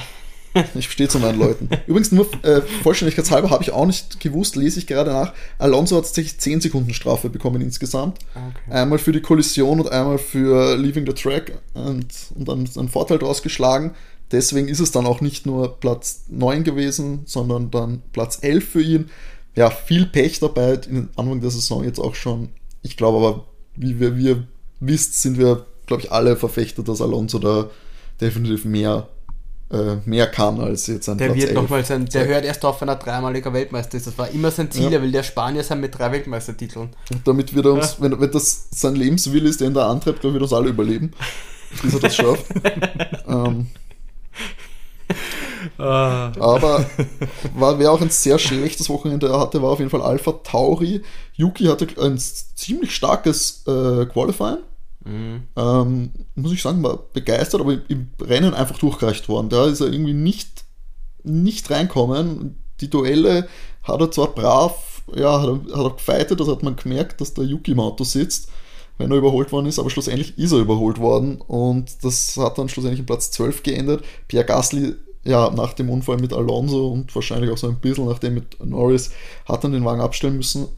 Ich 0.74 0.90
stehe 0.90 1.08
zu 1.08 1.18
meinen 1.18 1.38
Leuten. 1.38 1.68
Übrigens, 1.86 2.12
nur 2.12 2.26
äh, 2.42 2.62
vollständigkeitshalber 2.82 3.50
habe 3.50 3.62
ich 3.62 3.72
auch 3.72 3.86
nicht 3.86 4.20
gewusst, 4.20 4.56
lese 4.56 4.78
ich 4.78 4.86
gerade 4.86 5.10
nach. 5.10 5.34
Alonso 5.58 5.96
hat 5.96 6.04
tatsächlich 6.04 6.38
10 6.38 6.62
Sekunden 6.62 6.94
Strafe 6.94 7.28
bekommen 7.28 7.60
insgesamt. 7.60 8.20
Okay. 8.34 8.72
Einmal 8.74 8.98
für 8.98 9.12
die 9.12 9.20
Kollision 9.20 9.80
und 9.80 9.90
einmal 9.90 10.18
für 10.18 10.76
Leaving 10.76 11.06
the 11.06 11.12
Track 11.12 11.58
und, 11.74 12.06
und 12.34 12.48
dann 12.48 12.68
einen 12.76 12.88
Vorteil 12.88 13.18
draus 13.18 13.42
geschlagen. 13.42 13.94
Deswegen 14.32 14.68
ist 14.68 14.80
es 14.80 14.90
dann 14.90 15.06
auch 15.06 15.20
nicht 15.20 15.46
nur 15.46 15.78
Platz 15.78 16.24
9 16.28 16.64
gewesen, 16.64 17.22
sondern 17.26 17.70
dann 17.70 18.02
Platz 18.12 18.38
11 18.40 18.68
für 18.68 18.82
ihn. 18.82 19.10
Ja, 19.54 19.70
viel 19.70 20.06
Pech 20.06 20.40
dabei 20.40 20.80
in 20.88 21.08
Anfang 21.16 21.40
der 21.40 21.50
Saison 21.50 21.84
jetzt 21.84 22.00
auch 22.00 22.14
schon. 22.14 22.48
Ich 22.82 22.96
glaube 22.96 23.18
aber, 23.18 23.44
wie 23.76 24.00
wir, 24.00 24.16
wie 24.16 24.26
ihr 24.26 24.48
wisst, 24.81 25.20
sind 25.20 25.39
wir, 25.39 25.66
glaube 25.87 26.03
ich, 26.03 26.12
alle 26.12 26.37
Verfechter, 26.37 26.83
dass 26.83 27.01
Alonso 27.01 27.39
da 27.39 27.70
definitiv 28.20 28.64
mehr, 28.64 29.09
äh, 29.70 29.97
mehr 30.05 30.27
kann 30.27 30.61
als 30.61 30.87
jetzt 30.87 31.09
ein 31.09 31.18
Der 31.18 31.27
Platz 31.27 31.39
wird 31.39 31.51
11. 31.51 31.55
nochmal 31.62 31.85
sein, 31.85 32.07
der 32.07 32.27
hört 32.27 32.45
erst 32.45 32.64
auf, 32.64 32.81
wenn 32.81 32.89
er 32.89 32.97
dreimaliger 32.97 33.53
Weltmeister 33.53 33.97
ist. 33.97 34.07
Das 34.07 34.16
war 34.18 34.29
immer 34.31 34.51
sein 34.51 34.70
Ziel, 34.70 34.85
Ja. 34.85 34.91
er 34.93 35.03
will 35.03 35.12
der 35.12 35.22
Spanier 35.22 35.62
sein 35.62 35.81
mit 35.81 35.97
drei 35.99 36.12
Weltmeistertiteln. 36.12 36.91
Und 37.11 37.27
damit 37.27 37.55
wird 37.55 37.66
er 37.66 37.72
uns, 37.72 38.01
wenn, 38.01 38.18
wenn 38.20 38.31
das 38.31 38.68
sein 38.70 38.97
Lebenswille 38.97 39.49
ist, 39.49 39.61
den 39.61 39.74
er 39.77 39.87
antreibt, 39.87 40.24
ich, 40.24 40.33
wird 40.33 40.43
uns 40.43 40.53
alle 40.53 40.68
überleben, 40.70 41.12
bis 41.83 41.95
er 41.95 42.01
das 42.01 42.16
schafft. 42.16 42.45
ähm, 43.29 43.66
Ah, 45.78 46.32
aber 46.38 46.86
war, 47.54 47.78
wer 47.78 47.92
auch 47.92 48.00
ein 48.00 48.10
sehr 48.10 48.38
schlechtes 48.38 48.88
Wochenende 48.88 49.38
hatte, 49.38 49.62
war 49.62 49.70
auf 49.70 49.78
jeden 49.78 49.90
Fall 49.90 50.02
Alpha 50.02 50.32
Tauri. 50.32 51.02
Yuki 51.34 51.64
hatte 51.64 51.86
ein 52.00 52.18
ziemlich 52.18 52.94
starkes 52.94 53.64
äh, 53.66 54.06
Qualifying. 54.06 54.58
Ähm, 55.56 56.10
muss 56.34 56.52
ich 56.52 56.62
sagen, 56.62 56.82
war 56.82 56.98
begeistert, 57.12 57.60
aber 57.60 57.78
im 57.88 58.08
Rennen 58.20 58.54
einfach 58.54 58.78
durchgereicht 58.78 59.28
worden. 59.28 59.48
Da 59.48 59.66
ist 59.66 59.80
er 59.80 59.92
irgendwie 59.92 60.14
nicht, 60.14 60.64
nicht 61.22 61.70
reinkommen. 61.70 62.56
Die 62.80 62.90
Duelle 62.90 63.48
hat 63.84 64.00
er 64.00 64.10
zwar 64.10 64.28
brav, 64.28 65.02
ja, 65.14 65.40
hat 65.40 65.48
er, 65.48 65.76
hat 65.76 65.84
er 65.84 65.90
gefeitet, 65.90 66.40
das 66.40 66.48
hat 66.48 66.62
man 66.62 66.76
gemerkt, 66.76 67.20
dass 67.20 67.34
der 67.34 67.44
Yuki 67.44 67.72
im 67.72 67.80
Auto 67.80 68.02
sitzt, 68.02 68.48
wenn 68.98 69.10
er 69.10 69.18
überholt 69.18 69.52
worden 69.52 69.66
ist, 69.66 69.78
aber 69.78 69.90
schlussendlich 69.90 70.36
ist 70.38 70.52
er 70.52 70.58
überholt 70.58 70.98
worden 70.98 71.40
und 71.40 72.02
das 72.02 72.36
hat 72.36 72.58
dann 72.58 72.68
schlussendlich 72.68 73.00
in 73.00 73.06
Platz 73.06 73.30
12 73.30 73.62
geendet. 73.62 74.04
Pierre 74.26 74.44
Gasly 74.44 74.94
ja, 75.27 75.51
nach 75.51 75.72
dem 75.72 75.91
Unfall 75.91 76.18
mit 76.18 76.33
Alonso 76.33 76.89
und 76.89 77.14
wahrscheinlich 77.14 77.51
auch 77.51 77.59
so 77.59 77.68
ein 77.68 77.77
bisschen 77.77 78.07
nachdem 78.07 78.35
mit 78.35 78.64
Norris, 78.64 79.11
hat 79.47 79.64
dann 79.64 79.72
den 79.72 79.85
Wagen 79.85 80.01
abstellen 80.01 80.37
müssen. 80.37 80.68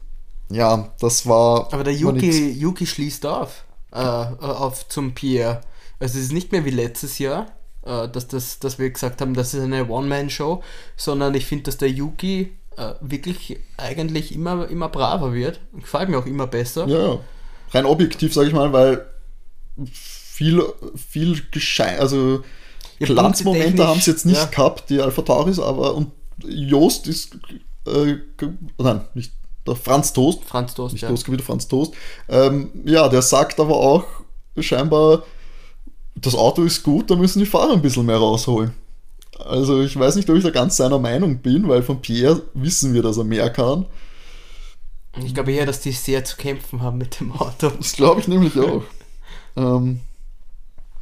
Ja, 0.49 0.89
das 0.99 1.27
war. 1.27 1.71
Aber 1.71 1.83
der. 1.83 1.93
Yuki, 1.93 2.51
Yuki 2.51 2.87
schließt 2.87 3.25
auf, 3.25 3.65
äh, 3.91 3.97
auf 3.97 4.87
zum 4.89 5.13
Pierre. 5.13 5.61
Also 5.99 6.17
es 6.17 6.25
ist 6.25 6.31
nicht 6.31 6.51
mehr 6.51 6.65
wie 6.65 6.71
letztes 6.71 7.19
Jahr, 7.19 7.47
äh, 7.83 8.07
dass, 8.07 8.27
das, 8.27 8.59
dass 8.59 8.79
wir 8.79 8.89
gesagt 8.89 9.21
haben, 9.21 9.33
das 9.35 9.53
ist 9.53 9.61
eine 9.61 9.87
One-Man-Show, 9.87 10.63
sondern 10.97 11.35
ich 11.35 11.45
finde, 11.45 11.65
dass 11.65 11.77
der 11.77 11.89
Yuki 11.89 12.53
äh, 12.77 12.93
wirklich 13.01 13.59
eigentlich 13.77 14.33
immer, 14.33 14.67
immer 14.67 14.89
braver 14.89 15.33
wird. 15.33 15.59
Gefällt 15.73 16.09
mir 16.09 16.17
auch 16.17 16.25
immer 16.25 16.47
besser. 16.47 16.87
Ja, 16.87 16.99
ja. 16.99 17.19
rein 17.71 17.85
objektiv, 17.85 18.33
sage 18.33 18.47
ich 18.47 18.53
mal, 18.53 18.73
weil 18.73 19.05
viel, 19.91 20.63
viel 20.95 21.41
gescheit, 21.51 21.99
also 21.99 22.43
Glanzmomente 22.99 23.87
haben 23.87 23.99
sie 23.99 24.11
jetzt 24.11 24.25
nicht 24.25 24.37
ja. 24.37 24.45
gehabt, 24.45 24.89
die 24.89 25.01
Alpha 25.01 25.21
Tauris, 25.21 25.59
aber 25.59 25.95
und 25.95 26.11
Joost 26.43 27.07
ist, 27.07 27.37
äh, 27.87 28.15
nein, 28.77 29.01
nicht 29.13 29.33
der 29.65 29.75
Franz 29.75 30.13
Toast, 30.13 30.43
Franz 30.45 30.73
Toast, 30.73 30.93
nicht 30.93 31.03
ja. 31.03 31.09
Toast, 31.09 31.31
wieder 31.31 31.43
Franz 31.43 31.67
Toast. 31.67 31.93
Ähm, 32.27 32.71
ja, 32.85 33.07
der 33.09 33.21
sagt 33.21 33.59
aber 33.59 33.75
auch 33.75 34.05
scheinbar, 34.57 35.23
das 36.15 36.35
Auto 36.35 36.63
ist 36.63 36.83
gut, 36.83 37.09
da 37.09 37.15
müssen 37.15 37.39
die 37.39 37.45
Fahrer 37.45 37.73
ein 37.73 37.81
bisschen 37.81 38.05
mehr 38.05 38.17
rausholen. 38.17 38.73
Also 39.45 39.81
ich 39.81 39.97
weiß 39.97 40.15
nicht, 40.15 40.29
ob 40.29 40.35
ich 40.35 40.43
da 40.43 40.49
ganz 40.49 40.75
seiner 40.77 40.99
Meinung 40.99 41.37
bin, 41.37 41.67
weil 41.69 41.81
von 41.81 42.01
Pierre 42.01 42.41
wissen 42.53 42.93
wir, 42.93 43.01
dass 43.01 43.17
er 43.17 43.23
mehr 43.23 43.49
kann. 43.49 43.85
Ich 45.23 45.33
glaube 45.33 45.53
eher, 45.53 45.65
dass 45.65 45.79
die 45.79 45.91
sehr 45.91 46.23
zu 46.25 46.35
kämpfen 46.37 46.81
haben 46.81 46.97
mit 46.97 47.19
dem 47.19 47.31
Auto. 47.31 47.69
Das 47.77 47.93
glaube 47.93 48.19
ich 48.19 48.27
nämlich 48.27 48.57
auch. 48.59 48.83
ähm, 49.55 50.01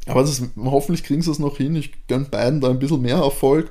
aber 0.08 0.24
ist, 0.24 0.44
hoffentlich 0.58 1.04
kriegen 1.04 1.22
sie 1.22 1.32
es 1.32 1.40
noch 1.40 1.58
hin. 1.58 1.76
Ich 1.76 2.08
gönne 2.08 2.26
beiden 2.26 2.62
da 2.62 2.70
ein 2.70 2.80
bisschen 2.80 3.02
mehr 3.02 3.18
Erfolg. 3.18 3.70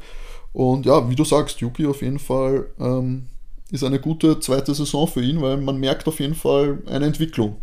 Und 0.53 0.87
ja, 0.87 1.09
wie 1.11 1.15
du 1.15 1.25
sagst, 1.25 1.61
Yuki 1.61 1.87
auf 1.87 2.03
jeden 2.03 2.19
Fall 2.19 2.67
ähm, 2.79 3.27
ist 3.71 3.85
eine 3.85 4.01
gute 4.01 4.41
zweite 4.41 4.75
Saison 4.75 5.07
für 5.07 5.23
ihn, 5.23 5.43
weil 5.43 5.57
man 5.59 5.79
merkt 5.79 6.09
auf 6.09 6.21
jeden 6.21 6.35
Fall 6.35 6.79
eine 6.87 7.07
Entwicklung. 7.07 7.57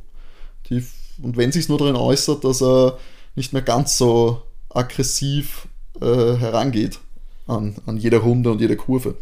Die, 0.69 0.84
und 1.21 1.38
wenn 1.38 1.51
sich 1.51 1.69
nur 1.69 1.78
darin 1.78 1.95
äußert, 1.95 2.43
dass 2.43 2.61
er 2.61 2.97
nicht 3.36 3.53
mehr 3.53 3.61
ganz 3.61 3.97
so 3.97 4.41
aggressiv 4.69 5.67
äh, 6.01 6.36
herangeht 6.36 6.99
an, 7.47 7.76
an 7.86 7.97
jede 7.97 8.17
Runde 8.17 8.51
und 8.51 8.61
jede 8.61 8.76
Kurve. 8.76 9.15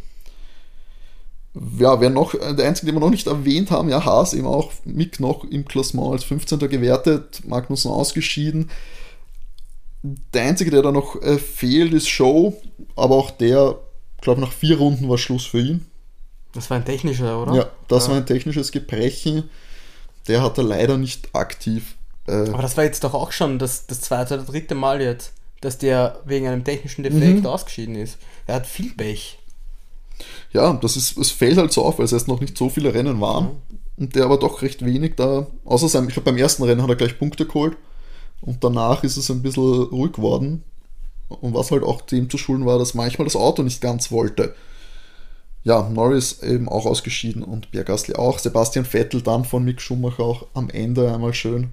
Ja, 1.78 2.00
wer 2.00 2.10
noch, 2.10 2.34
äh, 2.34 2.56
der 2.56 2.68
einzige, 2.68 2.88
den 2.88 2.96
wir 2.96 3.02
noch 3.02 3.10
nicht 3.10 3.28
erwähnt 3.28 3.72
haben, 3.72 3.90
ja, 3.90 4.04
Haas 4.06 4.34
eben 4.34 4.48
auch 4.48 4.72
Mick 4.86 5.20
noch 5.20 5.44
im 5.44 5.66
Klassement 5.66 6.14
als 6.14 6.24
15. 6.24 6.60
gewertet, 6.60 7.42
Magnussen 7.46 7.92
ausgeschieden. 7.92 8.70
Der 10.04 10.44
einzige, 10.44 10.72
der 10.72 10.82
da 10.82 10.92
noch 10.92 11.22
äh, 11.22 11.38
fehlt, 11.38 11.94
ist 11.94 12.10
Show, 12.10 12.60
aber 12.96 13.16
auch 13.16 13.32
der, 13.32 13.78
glaube 14.22 14.42
nach 14.42 14.52
vier 14.52 14.78
Runden 14.80 15.08
war 15.10 15.18
Schluss 15.18 15.46
für 15.46 15.60
ihn. 15.60 15.86
Das 16.54 16.70
war 16.70 16.78
ein 16.78 16.86
technischer, 16.86 17.42
oder? 17.42 17.54
Ja, 17.54 17.70
das 17.88 18.06
Ja. 18.06 18.12
war 18.12 18.18
ein 18.18 18.26
technisches 18.26 18.72
Gebrechen. 18.72 19.50
Der 20.28 20.42
hat 20.42 20.58
er 20.58 20.64
leider 20.64 20.98
nicht 20.98 21.30
aktiv. 21.34 21.96
Äh, 22.28 22.50
Aber 22.50 22.62
das 22.62 22.78
war 22.78 22.84
jetzt 22.84 23.04
doch 23.04 23.14
auch 23.14 23.32
schon 23.32 23.58
das, 23.60 23.86
das 23.88 24.02
zweite 24.02 24.36
oder 24.36 24.44
dritte 24.44 24.76
Mal 24.76 25.02
jetzt, 25.02 25.34
dass 25.62 25.78
der 25.78 26.20
wegen 26.26 26.48
einem 26.48 26.64
technischen 26.64 27.04
Defekt 27.04 27.40
Mhm. 27.42 27.46
ausgeschieden 27.46 27.96
ist. 27.96 28.18
Er 28.48 28.56
hat 28.56 28.68
viel 28.68 28.92
Pech. 28.94 29.38
ja, 30.52 30.74
das 30.74 30.98
ist, 30.98 31.18
es 31.18 31.32
fällt 31.32 31.58
halt 31.58 31.72
so 31.72 31.84
auf, 31.86 31.98
weil 31.98 32.06
es 32.06 32.12
erst 32.12 32.28
noch 32.28 32.42
nicht 32.42 32.58
so 32.58 32.70
viele 32.70 32.94
Rennen 32.94 33.22
waren. 33.22 33.52
Und 33.98 34.16
der 34.16 34.26
aber 34.26 34.38
doch 34.38 34.62
recht 34.62 34.84
wenig 34.86 35.14
da, 35.16 35.48
außer 35.66 35.88
seinem, 35.90 36.08
ich 36.08 36.14
glaube 36.16 36.32
beim 36.32 36.38
ersten 36.38 36.64
Rennen 36.64 36.82
hat 36.82 36.90
er 36.90 36.96
gleich 36.96 37.18
Punkte 37.20 37.46
geholt. 37.46 37.78
Und 38.42 38.64
danach 38.64 39.04
ist 39.04 39.18
es 39.18 39.30
ein 39.30 39.42
bisschen 39.42 39.84
ruhig 39.84 40.14
geworden. 40.14 40.64
Und 41.30 41.54
was 41.54 41.72
halt 41.72 41.84
auch 41.84 42.02
dem 42.02 42.30
zu 42.30 42.38
schulden 42.38 42.66
war, 42.66 42.78
dass 42.80 42.94
manchmal 42.94 43.26
das 43.26 43.36
Auto 43.36 43.64
nicht 43.64 43.80
ganz 43.82 44.12
wollte. 44.12 44.54
Ja, 45.64 45.88
Norris 45.88 46.42
eben 46.42 46.68
auch 46.68 46.86
ausgeschieden 46.86 47.44
und 47.44 47.70
Pierre 47.72 47.86
Gasly 47.86 48.16
auch. 48.16 48.40
Sebastian 48.40 48.84
Vettel 48.84 49.22
dann 49.22 49.46
von 49.46 49.64
Mick 49.64 49.80
Schumacher 49.80 50.24
auch 50.24 50.48
am 50.56 50.70
Ende 50.72 51.14
einmal 51.14 51.34
schön 51.34 51.70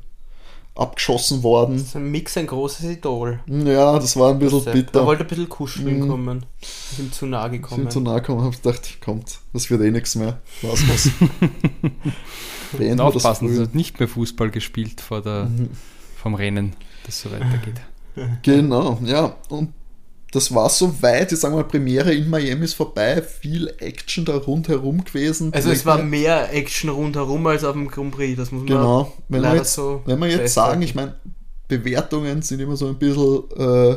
abgeschossen 0.75 1.43
worden. 1.43 1.75
Das 1.79 1.83
ist 1.89 1.97
ein 1.97 2.09
Mix, 2.11 2.37
ein 2.37 2.47
großes 2.47 2.85
Idol. 2.89 3.41
Ja, 3.49 3.99
das 3.99 4.16
war 4.16 4.31
ein 4.31 4.39
bisschen 4.39 4.61
Sepp. 4.61 4.75
bitter. 4.75 5.01
Er 5.01 5.07
wollte 5.07 5.25
ein 5.25 5.27
bisschen 5.27 5.49
kuscheln 5.49 6.01
Mhm. 6.01 6.09
kommen. 6.09 6.47
Ist 6.61 6.99
ihm 7.01 7.11
zu 7.11 7.27
nahe 7.27 7.47
Ich 7.49 7.53
gekommen. 7.62 7.83
bin 7.85 7.91
zu 7.91 7.99
nahe 8.01 8.21
gekommen 8.21 8.39
und 8.41 8.45
habe 8.45 8.57
gedacht, 8.57 9.01
kommt, 9.01 9.41
das 9.53 9.69
wird 9.71 9.81
eh 9.83 9.91
nichts 9.91 10.14
mehr. 10.14 10.39
Lass 10.62 10.81
was. 10.89 11.11
Beenden 12.79 12.99
wir 12.99 13.07
das 13.07 13.16
Aufpassen, 13.16 13.49
es 13.53 13.59
hat 13.59 13.75
nicht 13.75 13.99
mehr 13.99 14.09
Fußball 14.09 14.51
gespielt 14.51 15.01
vor 15.01 15.21
der, 15.23 15.51
vom 16.19 16.35
Rennen, 16.35 16.75
das 17.07 17.21
so 17.21 17.31
weitergeht. 17.31 17.81
Genau, 18.43 18.99
ja. 19.05 19.37
Und 19.49 19.73
das 20.33 20.53
war 20.53 20.69
soweit. 20.69 21.31
Jetzt 21.31 21.41
sagen 21.41 21.55
wir 21.55 21.62
mal, 21.62 21.69
Premiere 21.69 22.12
in 22.12 22.29
Miami 22.29 22.64
ist 22.64 22.75
vorbei. 22.75 23.23
Viel 23.23 23.73
Action 23.79 24.25
da 24.25 24.37
rundherum 24.37 25.05
gewesen. 25.05 25.55
Also 25.55 25.71
es 25.71 25.87
war 25.87 26.03
mehr 26.03 26.53
Action 26.53 26.91
rundherum 26.91 27.47
als 27.47 27.62
auf 27.62 27.75
dem 27.75 27.87
Grand 27.87 28.11
Prix, 28.11 28.37
das 28.37 28.51
muss 28.51 28.62
man 28.62 28.66
Genau. 28.66 29.12
Wenn 29.29 29.41
wir 29.41 29.43
leider 29.43 29.57
jetzt, 29.59 29.75
so 29.75 30.03
wenn 30.05 30.19
wir 30.19 30.29
jetzt 30.29 30.53
sagen, 30.53 30.83
ich 30.83 30.97
meine, 30.97 31.14
Bewertungen 31.69 32.43
sind 32.43 32.61
immer 32.61 32.77
so 32.77 32.89
ein 32.89 32.99
bisschen 32.99 33.45
äh, 33.57 33.97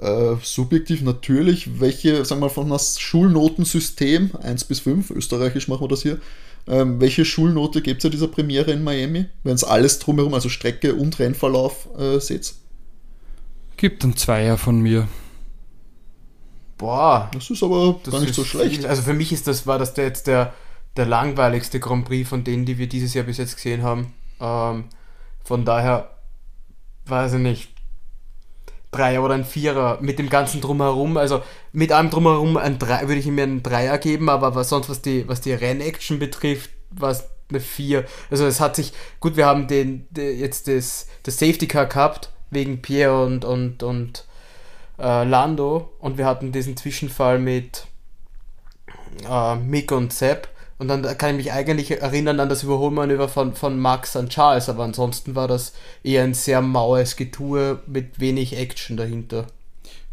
äh, 0.00 0.36
subjektiv 0.42 1.02
natürlich. 1.02 1.80
Welche, 1.80 2.24
sagen 2.24 2.40
wir 2.40 2.46
mal, 2.46 2.52
von 2.52 2.70
einem 2.70 2.78
Schulnotensystem, 2.78 4.30
1 4.40 4.64
bis 4.64 4.80
5, 4.80 5.10
österreichisch 5.10 5.66
machen 5.66 5.82
wir 5.82 5.88
das 5.88 6.02
hier, 6.02 6.18
ähm, 6.66 7.00
welche 7.00 7.24
Schulnote 7.24 7.82
gibt 7.82 7.98
es 7.98 8.04
ja 8.04 8.10
dieser 8.10 8.28
Premiere 8.28 8.70
in 8.72 8.82
Miami, 8.82 9.26
wenn 9.42 9.54
es 9.54 9.64
alles 9.64 9.98
drumherum, 9.98 10.34
also 10.34 10.48
Strecke 10.48 10.94
und 10.94 11.18
Rennverlauf, 11.18 11.88
äh, 11.98 12.18
seht? 12.20 12.54
Gibt 13.76 14.04
ein 14.04 14.16
Zweier 14.16 14.56
von 14.56 14.80
mir. 14.80 15.08
Boah, 16.78 17.30
Das 17.32 17.50
ist 17.50 17.62
aber 17.62 18.00
das 18.02 18.12
gar 18.12 18.20
nicht 18.20 18.34
so 18.34 18.44
schlecht. 18.44 18.76
Viel. 18.76 18.86
Also 18.86 19.02
für 19.02 19.14
mich 19.14 19.32
ist 19.32 19.46
das, 19.46 19.66
war 19.66 19.78
das 19.78 19.94
der 19.94 20.06
jetzt 20.06 20.26
der, 20.26 20.54
der 20.96 21.06
langweiligste 21.06 21.80
Grand 21.80 22.04
Prix 22.04 22.28
von 22.28 22.44
denen, 22.44 22.64
die 22.64 22.78
wir 22.78 22.88
dieses 22.88 23.14
Jahr 23.14 23.24
bis 23.24 23.38
jetzt 23.38 23.56
gesehen 23.56 23.82
haben. 23.82 24.12
Ähm, 24.40 24.84
von 25.44 25.64
daher, 25.64 26.10
weiß 27.06 27.34
ich 27.34 27.40
nicht, 27.40 27.73
Dreier 28.94 29.22
oder 29.22 29.34
ein 29.34 29.44
Vierer 29.44 29.98
mit 30.00 30.18
dem 30.18 30.30
ganzen 30.30 30.60
Drumherum. 30.60 31.16
Also 31.16 31.42
mit 31.72 31.92
allem 31.92 32.10
Drumherum 32.10 32.56
ein 32.56 32.78
Drei, 32.78 33.02
würde 33.02 33.20
ich 33.20 33.26
ihm 33.26 33.38
einen 33.38 33.62
Dreier 33.62 33.98
geben, 33.98 34.28
aber 34.28 34.54
was 34.54 34.68
sonst, 34.68 34.88
was 34.88 35.02
die, 35.02 35.28
was 35.28 35.40
die 35.40 35.52
Rennaction 35.52 36.18
betrifft, 36.18 36.70
war 36.90 37.10
es 37.10 37.24
eine 37.50 37.60
Vier. 37.60 38.04
Also 38.30 38.46
es 38.46 38.60
hat 38.60 38.76
sich, 38.76 38.92
gut, 39.20 39.36
wir 39.36 39.46
haben 39.46 39.66
den, 39.66 40.06
den 40.10 40.38
jetzt 40.38 40.68
das, 40.68 41.08
das 41.22 41.38
Safety 41.38 41.66
Car 41.66 41.86
gehabt, 41.86 42.30
wegen 42.50 42.80
Pierre 42.82 43.24
und, 43.24 43.44
und, 43.44 43.82
und 43.82 44.24
äh, 44.98 45.24
Lando 45.24 45.92
und 45.98 46.18
wir 46.18 46.26
hatten 46.26 46.52
diesen 46.52 46.76
Zwischenfall 46.76 47.38
mit 47.38 47.86
äh, 49.28 49.56
Mick 49.56 49.92
und 49.92 50.12
Sepp 50.12 50.48
und 50.78 50.88
dann 50.88 51.02
kann 51.18 51.30
ich 51.30 51.36
mich 51.36 51.52
eigentlich 51.52 51.90
erinnern 51.90 52.40
an 52.40 52.48
das 52.48 52.62
Überholmanöver 52.62 53.28
von, 53.28 53.54
von 53.54 53.78
Max 53.78 54.16
an 54.16 54.28
Charles, 54.28 54.68
aber 54.68 54.84
ansonsten 54.84 55.34
war 55.34 55.48
das 55.48 55.72
eher 56.02 56.24
ein 56.24 56.34
sehr 56.34 56.60
maues 56.60 57.16
Getue 57.16 57.80
mit 57.86 58.18
wenig 58.18 58.56
Action 58.56 58.96
dahinter. 58.96 59.46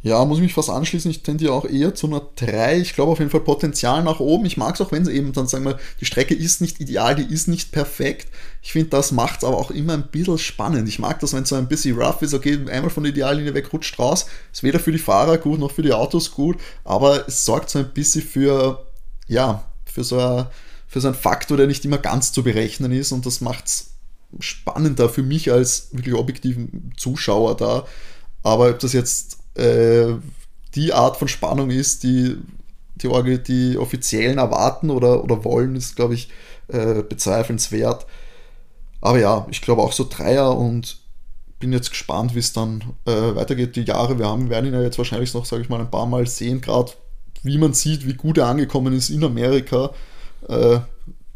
Ja, 0.04 0.26
muss 0.26 0.40
ich 0.40 0.44
mich 0.44 0.56
fast 0.56 0.72
anschließen. 0.72 1.12
Ich 1.12 1.22
tendiere 1.22 1.54
auch 1.54 1.66
eher 1.66 1.94
zu 1.94 2.08
einer 2.08 2.24
3. 2.36 2.80
Ich 2.80 2.96
glaube 2.96 3.12
auf 3.12 3.20
jeden 3.20 3.30
Fall 3.30 3.42
Potenzial 3.42 4.04
nach 4.04 4.20
oben. 4.20 4.46
Ich 4.46 4.58
mag 4.58 4.74
es 4.74 4.82
auch, 4.82 4.92
wenn 4.92 5.06
sie 5.06 5.14
eben 5.14 5.32
dann 5.32 5.48
sagen 5.48 5.64
wir, 5.64 5.78
die 6.00 6.06
Strecke 6.06 6.34
ist 6.34 6.60
nicht 6.60 6.80
ideal, 6.80 7.16
die 7.16 7.32
ist 7.32 7.48
nicht 7.48 7.72
perfekt. 7.72 8.28
Ich 8.64 8.72
finde, 8.72 8.90
das 8.90 9.12
macht 9.12 9.40
es 9.40 9.44
aber 9.44 9.58
auch 9.58 9.70
immer 9.70 9.94
ein 9.94 10.08
bisschen 10.08 10.40
spannend. 10.40 10.88
Ich 10.90 10.98
mag 10.98 11.20
das, 11.20 11.34
wenn 11.34 11.44
es 11.44 11.50
so 11.50 11.56
ein 11.56 11.68
bisschen 11.68 12.02
rough 12.02 12.24
ist, 12.24 12.34
okay, 12.34 12.58
einmal 12.72 12.90
von 12.90 13.04
der 13.04 13.12
Ideallinie 13.12 13.54
weg 13.54 13.72
rutscht 13.72 14.00
raus. 14.00 14.26
Ist 14.52 14.64
weder 14.64 14.80
für 14.80 14.92
die 14.92 14.98
Fahrer 14.98 15.38
gut 15.38 15.60
noch 15.60 15.72
für 15.72 15.84
die 15.84 15.94
Autos 15.94 16.32
gut, 16.32 16.58
aber 16.84 17.28
es 17.28 17.46
sorgt 17.46 17.70
so 17.70 17.78
ein 17.78 17.94
bisschen 17.94 18.24
für, 18.24 18.84
ja, 19.28 19.71
für 19.92 20.04
so, 20.04 20.20
ein, 20.20 20.48
für 20.88 21.02
so 21.02 21.08
einen 21.08 21.16
Faktor, 21.16 21.58
der 21.58 21.68
nicht 21.68 21.86
immer 21.86 21.98
ganz 21.98 22.32
zu 22.32 22.44
berechnen 22.44 22.92
ist 22.92 23.12
und 23.12 23.26
das 23.26 23.42
macht 23.42 23.66
es 23.68 23.92
spannender 24.40 25.10
für 25.10 25.24
mich 25.24 25.52
als 25.52 25.90
wirklich 25.92 26.16
objektiven 26.16 26.94
Zuschauer 26.98 27.58
da. 27.58 27.86
Aber 28.44 28.70
ob 28.70 28.80
das 28.80 28.94
jetzt 28.94 29.40
äh, 29.58 30.16
die 30.74 30.94
Art 30.94 31.18
von 31.18 31.28
Spannung 31.28 31.70
ist, 31.70 32.04
die 32.04 32.38
die, 32.96 33.08
Orgi- 33.08 33.40
die 33.40 33.78
Offiziellen 33.78 34.38
erwarten 34.38 34.90
oder, 34.90 35.24
oder 35.24 35.44
wollen, 35.44 35.76
ist, 35.76 35.96
glaube 35.96 36.14
ich, 36.14 36.30
äh, 36.68 37.02
bezweifelswert. 37.04 38.06
Aber 39.02 39.20
ja, 39.20 39.48
ich 39.50 39.62
glaube 39.62 39.82
auch 39.82 39.92
so 39.92 40.08
Dreier 40.08 40.56
und 40.56 41.00
bin 41.60 41.74
jetzt 41.74 41.90
gespannt, 41.90 42.36
wie 42.36 42.40
es 42.40 42.54
dann 42.54 42.84
äh, 43.06 43.36
weitergeht. 43.36 43.76
Die 43.76 43.84
Jahre, 43.84 44.18
wir 44.18 44.28
haben, 44.28 44.50
werden 44.50 44.68
ihn 44.68 44.74
ja 44.74 44.82
jetzt 44.82 44.98
wahrscheinlich 44.98 45.34
noch, 45.34 45.46
sage 45.46 45.64
ich 45.64 45.70
mal, 45.70 45.80
ein 45.80 45.92
paar 45.92 46.06
Mal 46.06 46.28
sehen, 46.28 46.62
gerade 46.62 46.92
wie 47.44 47.58
man 47.58 47.74
sieht, 47.74 48.08
wie 48.08 48.14
gut 48.14 48.38
er 48.38 48.48
angekommen 48.48 48.94
ist 48.94 49.10
in 49.10 49.24
Amerika. 49.24 49.92
Äh, 50.48 50.80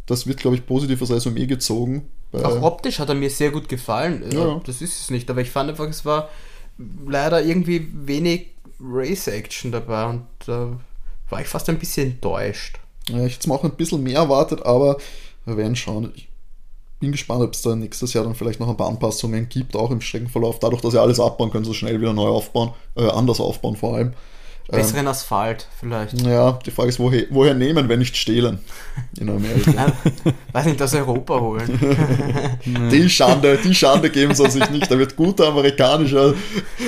das 0.06 0.28
wird, 0.28 0.40
glaube 0.40 0.56
ich, 0.56 0.66
positiv 0.66 1.02
als 1.02 1.12
Resümee 1.12 1.48
gezogen. 1.48 2.08
Auch 2.32 2.62
optisch 2.62 3.00
hat 3.00 3.10
er 3.10 3.16
mir 3.16 3.30
sehr 3.30 3.52
gut 3.52 3.70
gefallen. 3.70 4.24
Äh, 4.24 4.36
Ja. 4.36 4.62
Das 4.66 4.82
ist 4.82 5.00
es 5.02 5.10
nicht, 5.10 5.30
aber 5.30 5.42
ich 5.42 5.50
fand 5.50 5.70
einfach, 5.70 5.88
es 5.88 6.06
war 6.06 6.30
leider 7.08 7.42
irgendwie 7.44 7.88
wenig 7.94 8.48
Race-Action 8.82 9.72
dabei 9.72 10.06
und 10.10 10.24
da 10.46 10.78
war 11.30 11.42
ich 11.42 11.48
fast 11.48 11.70
ein 11.70 11.80
bisschen 11.80 12.12
enttäuscht. 12.12 12.78
Ja, 13.10 13.26
ich 13.26 13.36
hätte 13.36 13.48
mir 13.50 13.56
auch 13.56 13.64
ein 13.64 13.72
bisschen 13.72 14.04
mehr 14.04 14.20
erwartet, 14.20 14.66
aber 14.66 14.98
wir 15.46 15.58
werden 15.58 15.76
schauen. 15.76 16.12
Ich 16.16 16.28
bin 17.00 17.12
gespannt, 17.12 17.44
ob 17.44 17.54
es 17.54 17.62
da 17.62 17.76
nächstes 17.76 18.14
Jahr 18.14 18.24
dann 18.24 18.36
vielleicht 18.36 18.60
noch 18.60 18.70
ein 18.70 18.78
paar 18.78 18.90
Anpassungen 18.90 19.48
gibt, 19.48 19.76
auch 19.76 19.92
im 19.92 20.02
Streckenverlauf. 20.02 20.60
Dadurch, 20.60 20.82
dass 20.82 20.92
sie 20.92 21.02
alles 21.02 21.20
abbauen, 21.20 21.52
können 21.52 21.66
sie 21.66 21.74
schnell 21.74 22.00
wieder 22.02 22.14
neu 22.14 22.28
aufbauen, 22.28 22.74
äh, 22.96 23.08
anders 23.08 23.40
aufbauen 23.40 23.76
vor 23.76 23.96
allem. 23.96 24.14
Besseren 24.68 25.08
Asphalt 25.08 25.68
vielleicht. 25.80 26.20
Ja, 26.22 26.54
die 26.66 26.72
Frage 26.72 26.90
ist, 26.90 27.00
woher, 27.00 27.26
woher 27.30 27.54
nehmen, 27.54 27.88
wenn 27.88 28.00
nicht 28.00 28.18
stehlen 28.18 28.60
in 29.20 29.30
Amerika? 29.30 29.72
Nein, 29.76 29.94
weiß 30.54 30.66
nicht, 30.66 30.82
aus 30.82 30.96
Europa 30.96 31.40
holen. 31.40 31.80
die 32.92 33.10
Schande, 33.10 33.60
die 33.64 33.76
Schande 33.76 34.10
geben 34.10 34.34
sie 34.34 34.50
sich 34.50 34.68
nicht. 34.72 34.90
Da 34.90 34.98
wird 34.98 35.16
guter 35.16 35.50
amerikanischer 35.50 36.34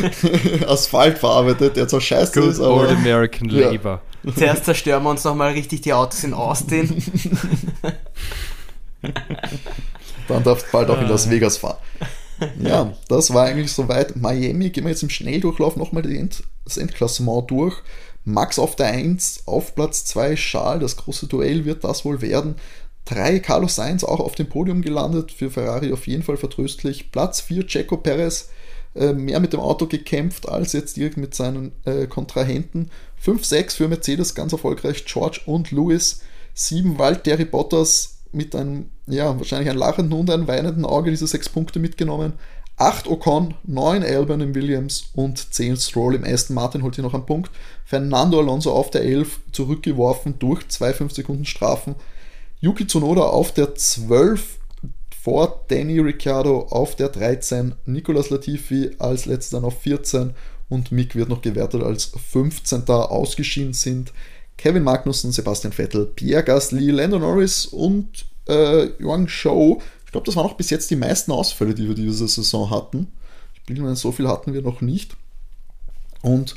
Asphalt 0.67 1.19
verarbeitet, 1.19 1.75
der 1.77 1.87
zwar 1.87 2.01
scheiße 2.01 2.39
Good 2.39 2.49
ist, 2.51 2.59
old 2.59 2.89
aber 2.89 2.97
American 2.97 3.49
Ja. 3.49 3.69
Labor. 3.69 4.01
Zuerst 4.35 4.65
zerstören 4.65 5.03
wir 5.03 5.11
uns 5.11 5.23
nochmal 5.23 5.51
richtig 5.53 5.81
die 5.81 5.93
Autos 5.93 6.23
in 6.23 6.33
Austin. 6.33 7.01
dann 10.27 10.43
darf 10.43 10.69
bald 10.71 10.89
auch 10.89 10.99
in 10.99 11.07
Las 11.07 11.29
Vegas 11.29 11.57
fahren. 11.57 11.77
Ja, 12.59 12.93
das 13.07 13.33
war 13.33 13.45
eigentlich 13.45 13.71
soweit. 13.71 14.15
Miami, 14.15 14.69
gehen 14.69 14.83
wir 14.83 14.91
jetzt 14.91 15.03
im 15.03 15.09
Schnelldurchlauf 15.09 15.75
nochmal 15.75 16.05
End, 16.05 16.43
das 16.65 16.77
Endklassement 16.77 17.49
durch. 17.49 17.75
Max 18.23 18.59
auf 18.59 18.75
der 18.75 18.87
1, 18.87 19.43
auf 19.45 19.73
Platz 19.73 20.03
2 20.05 20.35
Charles, 20.35 20.81
das 20.81 20.97
große 20.97 21.27
Duell 21.27 21.65
wird 21.65 21.83
das 21.83 22.03
wohl 22.03 22.21
werden. 22.21 22.55
3 23.05 23.39
Carlos 23.39 23.75
Sainz 23.75 24.03
auch 24.03 24.19
auf 24.19 24.35
dem 24.35 24.49
Podium 24.49 24.81
gelandet, 24.81 25.31
für 25.31 25.49
Ferrari 25.49 25.93
auf 25.93 26.07
jeden 26.07 26.23
Fall 26.23 26.35
vertröstlich. 26.35 27.11
Platz 27.11 27.39
4 27.39 27.65
Checo 27.65 27.95
Perez, 27.95 28.49
äh, 28.95 29.13
mehr 29.13 29.39
mit 29.39 29.53
dem 29.53 29.61
Auto 29.61 29.87
gekämpft 29.87 30.49
als 30.49 30.73
jetzt 30.73 30.97
direkt 30.97 31.15
mit 31.15 31.33
seinen 31.33 31.71
äh, 31.85 32.07
Kontrahenten. 32.07 32.91
5-6 33.25 33.75
für 33.77 33.87
Mercedes, 33.87 34.35
ganz 34.35 34.51
erfolgreich, 34.51 35.05
George 35.05 35.41
und 35.45 35.71
Lewis. 35.71 36.21
7 36.53 36.99
Valtteri 36.99 37.45
Bottas 37.45 38.16
mit 38.37 38.55
einem, 38.55 38.89
ja, 39.07 39.37
wahrscheinlich 39.37 39.69
ein 39.69 39.77
lachenden 39.77 40.17
und 40.17 40.29
ein 40.29 40.47
weinenden 40.47 40.85
Auge 40.85 41.09
diese 41.09 41.27
6 41.27 41.49
Punkte 41.49 41.79
mitgenommen. 41.79 42.33
8 42.77 43.07
Ocon, 43.07 43.55
9 43.63 44.03
Albon 44.03 44.39
im 44.39 44.53
Williams 44.53 45.09
und 45.15 45.53
10 45.53 45.77
Stroll 45.77 46.13
im 46.13 46.23
Aston 46.23 46.55
Martin 46.55 46.83
holt 46.83 46.95
hier 46.95 47.03
noch 47.03 47.15
einen 47.15 47.25
Punkt. 47.25 47.51
Fernando 47.83 48.39
Alonso 48.39 48.71
auf 48.71 48.91
der 48.91 49.01
11 49.01 49.39
zurückgeworfen 49.51 50.37
durch 50.37 50.67
2 50.67 50.93
5 50.93 51.11
Sekunden 51.11 51.45
Strafen. 51.45 51.95
Yuki 52.61 52.85
Tsunoda 52.85 53.23
auf 53.23 53.51
der 53.51 53.73
12 53.75 54.59
vor 55.23 55.65
Danny 55.67 55.99
Ricciardo 55.99 56.67
auf 56.69 56.95
der 56.95 57.09
13, 57.09 57.75
Nicolas 57.85 58.29
Latifi 58.29 58.91
als 58.99 59.25
letzter 59.25 59.63
auf 59.63 59.81
14 59.81 60.33
und 60.69 60.91
Mick 60.91 61.15
wird 61.15 61.29
noch 61.29 61.41
gewertet 61.41 61.83
als 61.83 62.11
15. 62.31 62.87
Ausgeschieden 62.87 63.73
sind 63.73 64.13
Kevin 64.57 64.83
Magnussen, 64.83 65.31
Sebastian 65.31 65.73
Vettel, 65.73 66.05
Pierre 66.07 66.43
Gasly, 66.43 66.91
Lando 66.91 67.19
Norris 67.19 67.65
und 67.65 68.25
äh, 68.47 68.89
Yuang 68.99 69.27
Shou. 69.27 69.81
Ich 70.05 70.11
glaube, 70.11 70.25
das 70.25 70.35
waren 70.35 70.45
auch 70.45 70.57
bis 70.57 70.69
jetzt 70.69 70.89
die 70.89 70.95
meisten 70.95 71.31
Ausfälle, 71.31 71.75
die 71.75 71.87
wir 71.87 71.95
diese 71.95 72.27
Saison 72.27 72.69
hatten. 72.69 73.07
Ich 73.53 73.63
bin 73.63 73.81
mir, 73.81 73.95
so 73.95 74.11
viel 74.11 74.27
hatten 74.27 74.53
wir 74.53 74.61
noch 74.61 74.81
nicht. 74.81 75.15
Und 76.21 76.55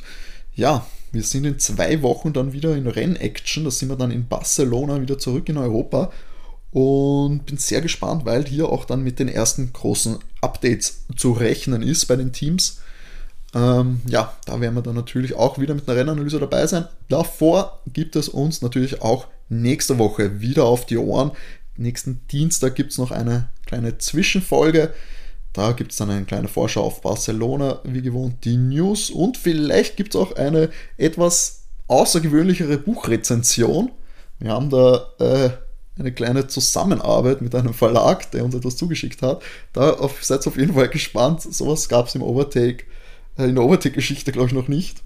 ja, 0.55 0.85
wir 1.11 1.23
sind 1.23 1.45
in 1.45 1.59
zwei 1.59 2.01
Wochen 2.01 2.33
dann 2.33 2.53
wieder 2.53 2.75
in 2.75 2.87
Rennaction. 2.87 3.65
Da 3.65 3.71
sind 3.71 3.89
wir 3.89 3.97
dann 3.97 4.11
in 4.11 4.27
Barcelona 4.27 5.01
wieder 5.01 5.17
zurück 5.17 5.47
in 5.49 5.57
Europa. 5.57 6.11
Und 6.71 7.45
bin 7.45 7.57
sehr 7.57 7.81
gespannt, 7.81 8.23
weil 8.23 8.45
hier 8.45 8.69
auch 8.69 8.85
dann 8.85 9.03
mit 9.03 9.19
den 9.19 9.27
ersten 9.27 9.73
großen 9.73 10.19
Updates 10.39 11.03
zu 11.17 11.33
rechnen 11.33 11.81
ist 11.81 12.05
bei 12.05 12.15
den 12.15 12.31
Teams. 12.31 12.79
Ähm, 13.53 14.01
ja, 14.07 14.33
da 14.45 14.61
werden 14.61 14.75
wir 14.75 14.81
dann 14.81 14.95
natürlich 14.95 15.35
auch 15.35 15.59
wieder 15.59 15.75
mit 15.75 15.87
einer 15.87 15.97
Rennanalyse 15.97 16.39
dabei 16.39 16.65
sein. 16.67 16.87
Davor 17.09 17.81
gibt 17.91 18.15
es 18.15 18.29
uns 18.29 18.61
natürlich 18.61 19.01
auch 19.01 19.27
nächste 19.49 19.99
Woche 19.99 20.39
wieder 20.39 20.65
auf 20.65 20.85
die 20.85 20.97
Ohren. 20.97 21.31
Nächsten 21.75 22.21
Dienstag 22.31 22.75
gibt 22.75 22.91
es 22.91 22.97
noch 22.97 23.11
eine 23.11 23.49
kleine 23.65 23.97
Zwischenfolge. 23.97 24.93
Da 25.53 25.73
gibt 25.73 25.91
es 25.91 25.97
dann 25.97 26.09
eine 26.09 26.25
kleine 26.25 26.47
Vorschau 26.47 26.83
auf 26.83 27.01
Barcelona, 27.01 27.81
wie 27.83 28.01
gewohnt 28.01 28.45
die 28.45 28.55
News 28.55 29.09
und 29.09 29.37
vielleicht 29.37 29.97
gibt 29.97 30.15
es 30.15 30.21
auch 30.21 30.35
eine 30.37 30.69
etwas 30.97 31.63
außergewöhnlichere 31.87 32.77
Buchrezension. 32.77 33.91
Wir 34.39 34.51
haben 34.51 34.69
da 34.69 35.07
äh, 35.19 35.49
eine 35.99 36.13
kleine 36.13 36.47
Zusammenarbeit 36.47 37.41
mit 37.41 37.53
einem 37.53 37.73
Verlag, 37.73 38.31
der 38.31 38.45
uns 38.45 38.55
etwas 38.55 38.77
zugeschickt 38.77 39.21
hat. 39.21 39.43
Da 39.73 39.91
auf, 39.91 40.23
seid 40.23 40.47
auf 40.47 40.57
jeden 40.57 40.73
Fall 40.73 40.87
gespannt. 40.87 41.41
Sowas 41.41 41.89
gab 41.89 42.07
es 42.07 42.15
im 42.15 42.23
Overtake, 42.23 42.85
in 43.49 43.55
der 43.55 43.63
Overtake-Geschichte, 43.63 44.31
glaube 44.31 44.47
ich, 44.47 44.53
noch 44.53 44.67
nicht. 44.67 45.03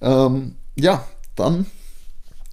Ähm, 0.00 0.56
ja, 0.74 1.06
dann, 1.36 1.66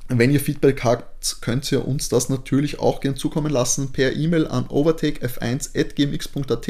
wenn 0.07 0.31
ihr 0.31 0.39
Feedback 0.39 0.83
habt, 0.83 1.37
könnt 1.41 1.71
ihr 1.71 1.87
uns 1.87 2.09
das 2.09 2.29
natürlich 2.29 2.79
auch 2.79 2.99
gern 2.99 3.15
zukommen 3.15 3.51
lassen 3.51 3.91
per 3.91 4.15
E-Mail 4.15 4.47
an 4.47 4.65
overtakef1.gmx.at 4.65 6.69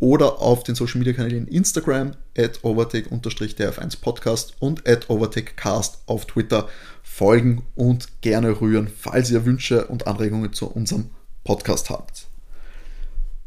oder 0.00 0.40
auf 0.40 0.64
den 0.64 0.74
Social 0.74 0.98
Media 0.98 1.12
Kanälen 1.12 1.46
Instagram 1.46 2.14
at 2.36 2.64
overtake-df1podcast 2.64 4.54
und 4.58 4.88
at 4.88 5.10
overtakecast 5.10 6.02
auf 6.06 6.26
Twitter 6.26 6.68
folgen 7.02 7.62
und 7.74 8.22
gerne 8.22 8.60
rühren, 8.60 8.88
falls 8.88 9.30
ihr 9.30 9.44
Wünsche 9.44 9.86
und 9.86 10.06
Anregungen 10.06 10.52
zu 10.52 10.68
unserem 10.68 11.10
Podcast 11.44 11.90
habt. 11.90 12.26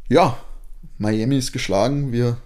Ja, 0.10 0.38
Miami 0.98 1.38
ist 1.38 1.54
geschlagen. 1.54 2.12
Wir 2.12 2.38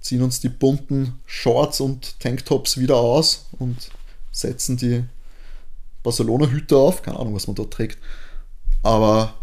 ziehen 0.00 0.22
uns 0.22 0.40
die 0.40 0.48
bunten 0.48 1.20
Shorts 1.26 1.80
und 1.80 2.18
Tanktops 2.20 2.78
wieder 2.78 2.96
aus 2.96 3.46
und 3.58 3.90
setzen 4.32 4.76
die 4.76 5.04
Barcelona-Hüte 6.02 6.76
auf. 6.76 7.02
Keine 7.02 7.18
Ahnung, 7.18 7.34
was 7.34 7.46
man 7.46 7.56
dort 7.56 7.72
trägt. 7.72 7.98
Aber 8.82 9.34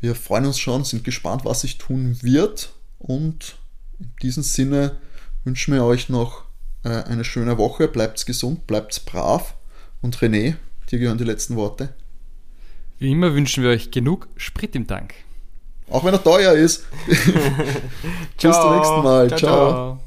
wir 0.00 0.14
freuen 0.14 0.46
uns 0.46 0.58
schon, 0.58 0.84
sind 0.84 1.04
gespannt, 1.04 1.44
was 1.44 1.60
sich 1.60 1.78
tun 1.78 2.18
wird. 2.22 2.72
Und 2.98 3.56
in 4.00 4.12
diesem 4.20 4.42
Sinne 4.42 4.96
wünschen 5.44 5.74
wir 5.74 5.84
euch 5.84 6.08
noch 6.08 6.44
äh, 6.82 6.88
eine 7.04 7.24
schöne 7.24 7.58
Woche. 7.58 7.88
Bleibt 7.88 8.24
gesund, 8.26 8.66
bleibt 8.66 9.04
brav. 9.06 9.54
Und 10.00 10.16
René, 10.18 10.56
dir 10.90 10.98
gehören 10.98 11.18
die 11.18 11.24
letzten 11.24 11.54
Worte. 11.54 11.94
Wie 12.98 13.12
immer 13.12 13.34
wünschen 13.34 13.62
wir 13.62 13.70
euch 13.70 13.90
genug 13.90 14.28
Sprit 14.36 14.74
im 14.74 14.86
Tank. 14.86 15.14
Auch 15.92 16.04
wenn 16.04 16.14
er 16.14 16.22
teuer 16.22 16.52
ist. 16.52 16.84
Bis 17.06 17.20
zum 18.40 18.76
nächsten 18.76 19.02
Mal. 19.02 19.28
ciao. 19.28 19.38
ciao. 19.38 20.01